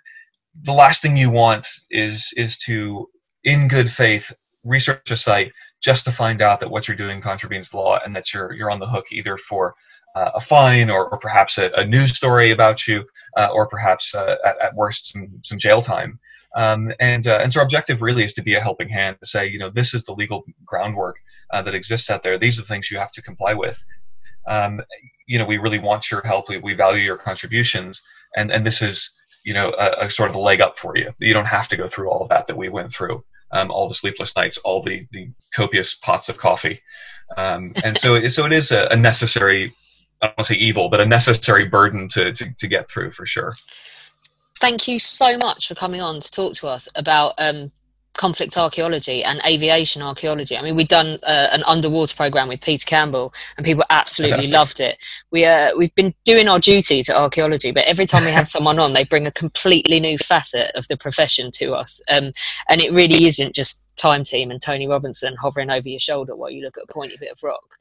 the 0.64 0.74
last 0.74 1.02
thing 1.02 1.18
you 1.18 1.30
want 1.30 1.68
is 1.90 2.34
is 2.38 2.58
to, 2.60 3.10
in 3.44 3.68
good 3.68 3.90
faith, 3.90 4.32
research 4.64 5.12
a 5.12 5.18
site 5.18 5.52
just 5.82 6.06
to 6.06 6.12
find 6.12 6.42
out 6.42 6.60
that 6.60 6.72
what 6.72 6.88
you're 6.88 6.98
doing 6.98 7.22
contravenes 7.22 7.70
the 7.70 7.78
law 7.78 8.00
and 8.04 8.16
that 8.16 8.34
you're 8.34 8.54
you're 8.54 8.72
on 8.72 8.80
the 8.80 8.88
hook 8.88 9.06
either 9.12 9.38
for 9.38 9.76
uh, 10.16 10.32
a 10.36 10.40
fine 10.40 10.90
or, 10.90 11.10
or 11.10 11.18
perhaps 11.20 11.58
a, 11.60 11.70
a, 11.76 11.86
news 11.86 12.16
story 12.16 12.50
about 12.50 12.88
you, 12.88 13.06
uh, 13.36 13.50
or 13.54 13.68
perhaps 13.68 14.16
uh, 14.16 14.36
at, 14.44 14.60
at, 14.60 14.74
worst 14.74 15.12
some, 15.12 15.30
some 15.44 15.60
jail 15.60 15.80
time. 15.80 16.20
Um, 16.58 16.92
and 17.00 17.28
uh, 17.28 17.40
and 17.42 17.54
so 17.54 17.60
our 17.60 17.64
objective 17.64 18.02
really 18.02 18.24
is 18.24 18.34
to 18.34 18.42
be 18.42 18.56
a 18.56 18.60
helping 18.60 18.90
hand 18.90 19.18
to 19.22 19.28
say, 19.28 19.46
you 19.46 19.60
know, 19.60 19.70
this 19.70 19.94
is 19.94 20.06
the 20.06 20.14
legal 20.14 20.44
groundwork 20.66 21.18
uh, 21.52 21.62
that 21.62 21.76
exists 21.76 22.10
out 22.10 22.24
there. 22.24 22.40
These 22.40 22.58
are 22.58 22.64
the 22.64 22.68
things 22.68 22.90
you 22.90 22.98
have 22.98 23.12
to 23.12 23.22
comply 23.22 23.54
with. 23.54 23.86
Um, 24.48 24.82
you 25.28 25.38
know, 25.38 25.46
we 25.46 25.60
really 25.60 25.78
want 25.78 26.10
your 26.10 26.22
help. 26.22 26.50
We, 26.50 26.58
we 26.58 26.74
value 26.74 27.04
your 27.04 27.18
contributions, 27.18 28.02
and 28.36 28.52
and 28.52 28.66
this 28.66 28.82
is 28.82 29.12
you 29.46 29.54
know 29.54 29.72
a, 29.78 30.08
a 30.08 30.10
sort 30.10 30.32
of 30.32 30.36
a 30.36 30.40
leg 30.40 30.60
up 30.60 30.80
for 30.80 30.98
you. 30.98 31.14
You 31.20 31.36
don't 31.36 31.46
have 31.46 31.68
to 31.70 31.78
go 31.78 31.88
through 31.88 32.10
all 32.10 32.24
of 32.24 32.30
that 32.30 32.48
that 32.48 32.58
we 32.58 32.70
went 32.70 32.92
through. 32.92 33.24
Um, 33.52 33.70
all 33.70 33.88
the 33.88 33.96
sleepless 33.96 34.36
nights, 34.36 34.58
all 34.58 34.82
the, 34.82 35.08
the 35.12 35.30
copious 35.54 35.94
pots 35.94 36.28
of 36.28 36.38
coffee. 36.38 36.82
Um, 37.38 37.72
and 37.86 37.98
so, 37.98 38.20
so 38.28 38.46
it 38.46 38.52
is 38.52 38.74
a, 38.74 38.88
a 38.92 38.98
necessary 38.98 39.72
I 40.22 40.28
don't 40.28 40.38
want 40.38 40.48
to 40.48 40.54
say 40.56 40.60
evil, 40.60 40.90
but 40.90 41.00
a 41.00 41.06
necessary 41.06 41.66
burden 41.66 42.10
to, 42.10 42.34
to, 42.34 42.54
to 42.56 42.68
get 42.68 42.90
through 42.90 43.12
for 43.12 43.26
sure. 43.26 43.54
Thank 44.60 44.88
you 44.88 45.00
so 45.00 45.38
much 45.38 45.68
for 45.68 45.76
coming 45.76 46.02
on 46.02 46.20
to 46.20 46.32
talk 46.32 46.54
to 46.56 46.68
us 46.68 46.88
about 46.96 47.34
um, 47.38 47.72
conflict 48.18 48.58
archaeology 48.58 49.24
and 49.24 49.40
aviation 49.46 50.02
archaeology. 50.02 50.58
I 50.58 50.62
mean, 50.62 50.76
we've 50.76 50.88
done 50.88 51.20
uh, 51.24 51.48
an 51.52 51.64
underwater 51.64 52.16
program 52.16 52.48
with 52.48 52.62
Peter 52.62 52.86
Campbell, 52.86 53.34
and 53.56 53.66
people 53.66 53.84
absolutely 53.90 54.48
loved 54.48 54.80
it. 54.80 54.98
We 55.32 55.46
uh, 55.46 55.72
we've 55.78 55.94
been 55.96 56.14
doing 56.26 56.50
our 56.50 56.60
duty 56.60 57.04
to 57.04 57.18
archaeology, 57.18 57.72
but 57.72 57.86
every 57.86 58.06
time 58.06 58.26
we 58.26 58.32
have 58.32 58.48
someone 58.56 58.80
on, 58.80 58.94
they 58.94 59.06
bring 59.06 59.28
a 59.28 59.32
completely 59.32 60.00
new 60.00 60.18
facet 60.18 60.72
of 60.76 60.88
the 60.88 60.98
profession 60.98 61.52
to 61.52 61.74
us, 61.74 62.02
um, 62.12 62.32
and 62.68 62.82
it 62.82 62.92
really 62.92 63.26
isn't 63.26 63.56
just 63.56 63.96
Time 63.96 64.24
Team 64.24 64.52
and 64.52 64.62
Tony 64.62 64.88
Robinson 64.88 65.36
hovering 65.40 65.70
over 65.70 65.88
your 65.88 66.00
shoulder 66.00 66.36
while 66.36 66.52
you 66.52 66.64
look 66.64 66.78
at 66.78 66.84
a 66.90 66.94
pointy 66.94 67.16
bit 67.20 67.32
of 67.32 67.40
rock. 67.44 67.78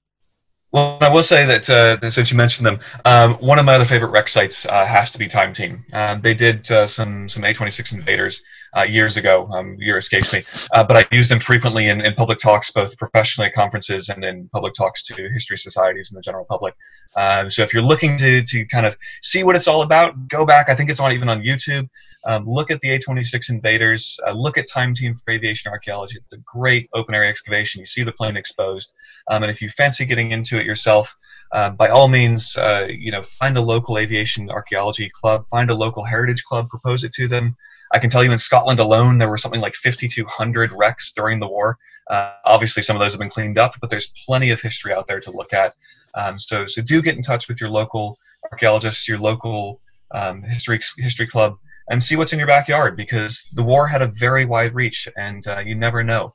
Well, 0.77 0.99
I 1.01 1.09
will 1.09 1.23
say 1.23 1.47
that 1.47 1.71
uh, 1.71 2.11
since 2.11 2.31
you 2.31 2.37
mentioned 2.37 2.67
them, 2.67 2.81
um, 3.07 3.37
one 3.37 3.59
of 3.59 3.65
my 3.65 3.77
other 3.77 3.87
favorite 3.87 4.11
wreck 4.11 4.29
sites 4.29 4.67
uh, 4.67 4.85
has 4.85 5.11
to 5.13 5.19
be 5.19 5.27
Time 5.27 5.55
Team. 5.55 5.87
Uh, 5.91 6.17
they 6.17 6.35
did 6.35 6.71
uh, 6.71 6.87
some 6.87 7.31
some 7.31 7.45
A26 7.45 7.95
invaders 7.95 8.43
uh, 8.77 8.83
years 8.83 9.17
ago. 9.17 9.49
Um, 9.51 9.77
year 9.79 9.97
escapes 9.97 10.35
me, 10.35 10.43
uh, 10.75 10.85
but 10.85 10.99
I 10.99 11.17
use 11.17 11.31
them 11.31 11.41
frequently 11.41 11.89
in, 11.89 12.03
in 12.03 12.13
public 12.13 12.39
talks, 12.41 12.71
both 12.71 12.95
professionally 12.99 13.49
at 13.49 13.55
conferences 13.55 14.11
and 14.11 14.23
in 14.23 14.51
public 14.51 14.75
talks 14.75 15.03
to 15.05 15.15
history 15.31 15.57
societies 15.57 16.11
and 16.11 16.19
the 16.19 16.21
general 16.21 16.45
public. 16.45 16.75
Um, 17.17 17.51
so 17.51 17.63
if 17.63 17.73
you're 17.73 17.83
looking 17.83 18.19
to 18.19 18.43
to 18.43 18.67
kind 18.67 18.85
of 18.85 18.99
see 19.23 19.45
what 19.45 19.57
it's 19.57 19.69
all 19.69 19.81
about, 19.81 20.29
go 20.29 20.45
back. 20.45 20.69
I 20.69 20.75
think 20.75 20.91
it's 20.91 21.01
on 21.01 21.11
even 21.13 21.31
on 21.31 21.41
YouTube. 21.41 21.89
Um, 22.27 22.45
look 22.45 22.73
at 22.73 22.81
the 22.81 22.89
A26 22.89 23.51
invaders. 23.51 24.19
Uh, 24.27 24.33
look 24.33 24.59
at 24.59 24.69
Time 24.69 24.95
Team 24.95 25.15
for 25.15 25.31
Aviation 25.31 25.71
Archaeology. 25.71 26.19
It's 26.19 26.33
a 26.33 26.43
great 26.45 26.91
open 26.93 27.15
area 27.15 27.31
excavation. 27.31 27.81
You 27.81 27.87
see 27.87 28.03
the 28.03 28.13
plane 28.13 28.37
exposed. 28.37 28.93
Um, 29.29 29.45
and 29.45 29.51
if 29.51 29.63
you 29.63 29.71
fancy 29.71 30.05
getting 30.05 30.33
into 30.33 30.59
it 30.59 30.67
yourself, 30.67 31.17
uh, 31.53 31.71
by 31.71 31.89
all 31.89 32.09
means, 32.09 32.57
uh, 32.57 32.89
you 32.91 33.13
know, 33.13 33.23
find 33.23 33.57
a 33.57 33.61
local 33.61 33.97
aviation 33.97 34.51
archaeology 34.51 35.09
club, 35.09 35.47
find 35.47 35.71
a 35.71 35.75
local 35.75 36.05
heritage 36.05 36.43
club, 36.45 36.69
propose 36.69 37.05
it 37.05 37.13
to 37.13 37.29
them. 37.29 37.57
I 37.93 38.01
can 38.01 38.11
tell 38.11 38.25
you 38.25 38.33
in 38.33 38.39
Scotland 38.39 38.81
alone, 38.81 39.19
there 39.19 39.29
were 39.29 39.39
something 39.39 39.61
like 39.61 39.75
5,200 39.75 40.73
wrecks 40.73 41.13
during 41.13 41.39
the 41.39 41.47
war. 41.47 41.79
Uh, 42.11 42.33
obviously, 42.45 42.83
some 42.83 42.97
of 42.97 43.01
those 43.01 43.13
have 43.13 43.21
been 43.21 43.31
cleaned 43.31 43.59
up, 43.59 43.75
but 43.81 43.91
there's 43.91 44.13
plenty 44.27 44.51
of 44.51 44.61
history 44.61 44.93
out 44.93 45.07
there 45.07 45.21
to 45.21 45.31
look 45.31 45.53
at. 45.53 45.75
Um, 46.15 46.39
so, 46.39 46.67
so 46.67 46.83
do 46.83 47.03
get 47.03 47.17
in 47.17 47.23
touch 47.23 47.47
with 47.47 47.61
your 47.61 47.71
local 47.71 48.19
archaeologists, 48.51 49.09
your 49.09 49.19
local 49.19 49.81
um, 50.13 50.43
history 50.43 50.81
history 50.99 51.27
club, 51.27 51.59
and 51.89 52.03
see 52.03 52.17
what's 52.17 52.33
in 52.33 52.39
your 52.39 52.49
backyard 52.49 52.97
because 52.97 53.45
the 53.55 53.63
war 53.63 53.87
had 53.87 54.03
a 54.03 54.07
very 54.07 54.45
wide 54.45 54.75
reach 54.75 55.09
and 55.17 55.47
uh, 55.47 55.63
you 55.65 55.75
never 55.75 56.03
know. 56.03 56.33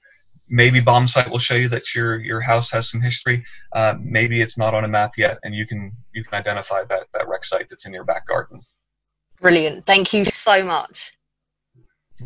Maybe 0.49 0.82
bomb 0.82 1.08
site 1.08 1.30
will 1.30 1.39
show 1.39 1.56
you 1.56 1.70
that 1.70 1.95
your 1.95 2.20
your 2.20 2.41
house 2.41 2.70
has 2.72 2.89
some 2.89 2.99
history. 2.99 3.45
Uh, 3.72 3.95
maybe 4.02 4.41
it's 4.41 4.58
not 4.58 4.74
on 4.74 4.84
a 4.84 4.88
map 4.88 5.14
yet, 5.18 5.38
and 5.43 5.56
you 5.56 5.66
can 5.66 5.93
you 6.14 6.26
can 6.26 6.38
identify 6.38 6.84
that 6.86 7.08
that 7.14 7.28
wreck 7.30 7.45
site 7.45 7.70
that's 7.70 7.86
in 7.86 7.93
your 7.93 8.04
back 8.04 8.28
garden. 8.28 8.60
Brilliant! 9.39 9.86
Thank 9.86 10.14
you 10.14 10.26
so 10.26 10.64
much. 10.66 11.14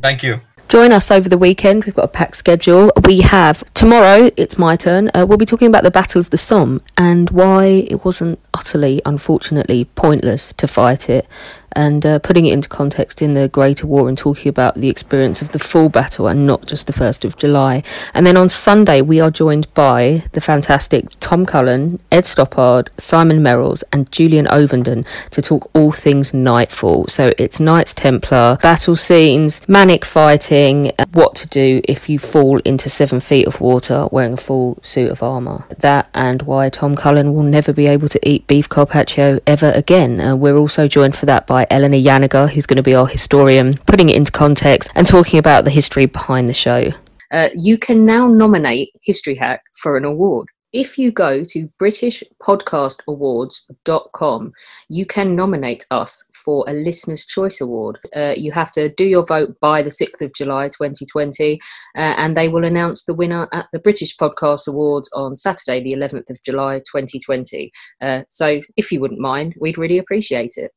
Thank 0.02 0.24
you. 0.24 0.42
Join 0.68 0.92
us 0.92 1.12
over 1.12 1.30
the 1.30 1.38
weekend. 1.38 1.86
We've 1.86 1.94
got 1.94 2.06
a 2.06 2.10
packed 2.10 2.38
schedule. 2.38 2.92
We 3.06 3.22
have 3.22 3.64
tomorrow, 3.76 4.30
it's 4.36 4.58
my 4.58 4.76
turn. 4.76 5.12
Uh, 5.14 5.26
we'll 5.28 5.38
be 5.38 5.46
talking 5.46 5.68
about 5.68 5.84
the 5.84 5.92
Battle 5.92 6.20
of 6.20 6.32
the 6.32 6.40
Somme 6.40 6.82
and 6.98 7.30
why 7.30 7.66
it 7.66 8.04
wasn't 8.04 8.40
utterly, 8.52 9.00
unfortunately, 9.06 9.86
pointless 9.86 10.54
to 10.54 10.68
fight 10.68 11.08
it. 11.08 11.28
And 11.76 12.06
uh, 12.06 12.20
putting 12.20 12.46
it 12.46 12.54
into 12.54 12.70
context 12.70 13.22
in 13.22 13.34
the 13.34 13.48
Greater 13.50 13.86
War 13.86 14.08
and 14.08 14.18
talking 14.18 14.50
about 14.50 14.76
the 14.76 14.90
experience 14.90 15.42
of 15.42 15.50
the 15.50 15.60
full 15.60 15.90
battle 15.90 16.28
and 16.28 16.48
not 16.48 16.66
just 16.66 16.88
the 16.88 16.94
1st 16.94 17.26
of 17.26 17.38
July. 17.38 17.84
And 18.14 18.26
then 18.26 18.38
on 18.38 18.50
Sunday, 18.50 19.02
we 19.02 19.20
are 19.20 19.32
joined 19.32 19.72
by 19.74 20.24
the 20.32 20.42
fantastic 20.42 21.10
Tom 21.20 21.46
Cullen, 21.46 22.00
Ed 22.12 22.24
Stoppard, 22.24 22.90
Simon 22.98 23.42
Merrells, 23.42 23.84
and 23.92 24.12
Julian 24.12 24.46
Ovenden 24.48 25.06
to 25.32 25.42
talk 25.42 25.70
all 25.74 25.92
things 25.92 26.34
Knightfall. 26.34 27.08
So 27.10 27.32
it's 27.38 27.60
Knights 27.60 27.94
Templar, 27.94 28.58
battle 28.62 28.96
scenes, 28.96 29.68
manic 29.68 30.06
fighting, 30.06 30.92
what 31.12 31.36
to 31.36 31.48
do 31.48 31.82
if 31.86 32.10
you 32.10 32.20
fall 32.20 32.60
into 32.60 32.90
seven 32.90 33.20
feet 33.20 33.48
of 33.48 33.62
water 33.62 34.08
wearing 34.12 34.34
a 34.34 34.38
full 34.38 34.78
suit 34.82 35.12
of 35.12 35.22
armour. 35.22 35.66
That 35.78 36.10
and 36.14 36.42
why 36.44 36.70
Tom 36.70 36.96
Cullen 36.96 37.34
will 37.34 37.44
never 37.44 37.74
be 37.74 37.88
able 37.88 38.08
to 38.10 38.30
eat 38.30 38.48
beef 38.48 38.70
carpaccio 38.70 39.40
ever 39.46 39.72
again. 39.72 40.20
Uh, 40.20 40.36
we're 40.36 40.58
also 40.58 40.88
joined 40.88 41.16
for 41.16 41.26
that 41.26 41.48
by 41.48 41.65
Eleanor 41.70 41.98
Janega, 41.98 42.50
who's 42.50 42.66
going 42.66 42.78
to 42.78 42.84
be 42.84 42.96
our 42.96 43.08
historian, 43.08 43.78
putting 43.86 44.10
it 44.10 44.16
into 44.16 44.32
context 44.32 44.90
and 44.96 45.06
talking 45.06 45.40
about 45.40 45.64
the 45.64 45.72
history 45.72 46.06
behind 46.06 46.48
the 46.48 46.54
show. 46.54 46.92
Uh, 47.32 47.50
you 47.56 47.78
can 47.78 48.06
now 48.06 48.28
nominate 48.28 48.92
History 49.02 49.36
Hack 49.36 49.62
for 49.82 49.98
an 49.98 50.06
award 50.06 50.48
if 50.76 50.98
you 50.98 51.10
go 51.10 51.42
to 51.46 51.70
britishpodcastawards.com, 51.82 54.52
you 54.90 55.06
can 55.06 55.34
nominate 55.34 55.86
us 55.90 56.22
for 56.44 56.66
a 56.68 56.74
Listener's 56.74 57.26
Choice 57.26 57.62
Award. 57.62 57.98
Uh, 58.14 58.34
you 58.36 58.52
have 58.52 58.74
to 58.74 58.94
do 58.96 59.06
your 59.06 59.26
vote 59.26 59.58
by 59.62 59.82
the 59.82 59.90
6th 59.90 60.22
of 60.22 60.34
July 60.34 60.68
2020, 60.68 61.62
uh, 61.96 62.16
and 62.18 62.36
they 62.36 62.50
will 62.50 62.66
announce 62.66 63.06
the 63.06 63.14
winner 63.14 63.48
at 63.54 63.68
the 63.72 63.80
British 63.80 64.18
Podcast 64.18 64.68
Awards 64.68 65.10
on 65.14 65.38
Saturday, 65.38 65.82
the 65.82 65.94
11th 65.94 66.30
of 66.30 66.44
July 66.44 66.80
2020. 66.80 67.72
Uh, 68.02 68.24
so 68.30 68.60
if 68.76 68.92
you 68.92 69.00
wouldn't 69.00 69.22
mind, 69.22 69.56
we'd 69.62 69.78
really 69.78 69.98
appreciate 69.98 70.56
it. 70.58 70.74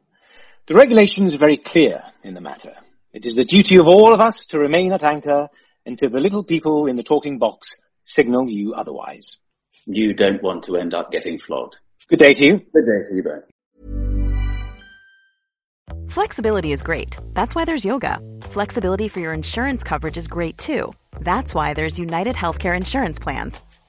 The 0.68 0.76
regulations 0.76 1.34
are 1.34 1.38
very 1.38 1.56
clear 1.56 2.04
in 2.22 2.34
the 2.34 2.42
matter. 2.42 2.76
It 3.16 3.26
is 3.26 3.36
the 3.36 3.46
duty 3.46 3.78
of 3.78 3.88
all 3.88 4.14
of 4.14 4.20
us 4.20 4.48
to 4.48 4.60
remain 4.60 4.92
at 4.92 5.02
anchor 5.02 5.48
until 5.86 6.10
the 6.10 6.20
little 6.20 6.44
people 6.44 6.88
in 6.88 6.98
the 6.98 7.04
talking 7.04 7.38
box 7.38 7.74
signal 8.04 8.50
you 8.50 8.74
otherwise. 8.74 9.38
You 9.86 10.14
don't 10.14 10.44
want 10.44 10.66
to 10.66 10.76
end 10.76 10.94
up 10.94 11.14
getting 11.14 11.40
flogged. 11.40 11.78
Good 12.10 12.20
day 12.20 12.34
to 12.34 12.46
you. 12.46 12.58
Good 12.74 12.84
day 12.84 13.02
to 13.08 13.16
you 13.16 13.24
both. 13.24 13.46
Flexibility 16.10 16.74
is 16.74 16.84
great. 16.84 17.16
That's 17.32 17.56
why 17.56 17.64
there's 17.64 17.86
yoga. 17.86 18.20
Flexibility 18.42 19.08
for 19.08 19.22
your 19.22 19.32
insurance 19.32 19.82
coverage 19.82 20.18
is 20.18 20.28
great 20.28 20.58
too. 20.58 20.92
That's 21.22 21.56
why 21.56 21.74
there's 21.74 21.98
United 21.98 22.36
Healthcare 22.36 22.76
Insurance 22.76 23.18
Plans. 23.18 23.62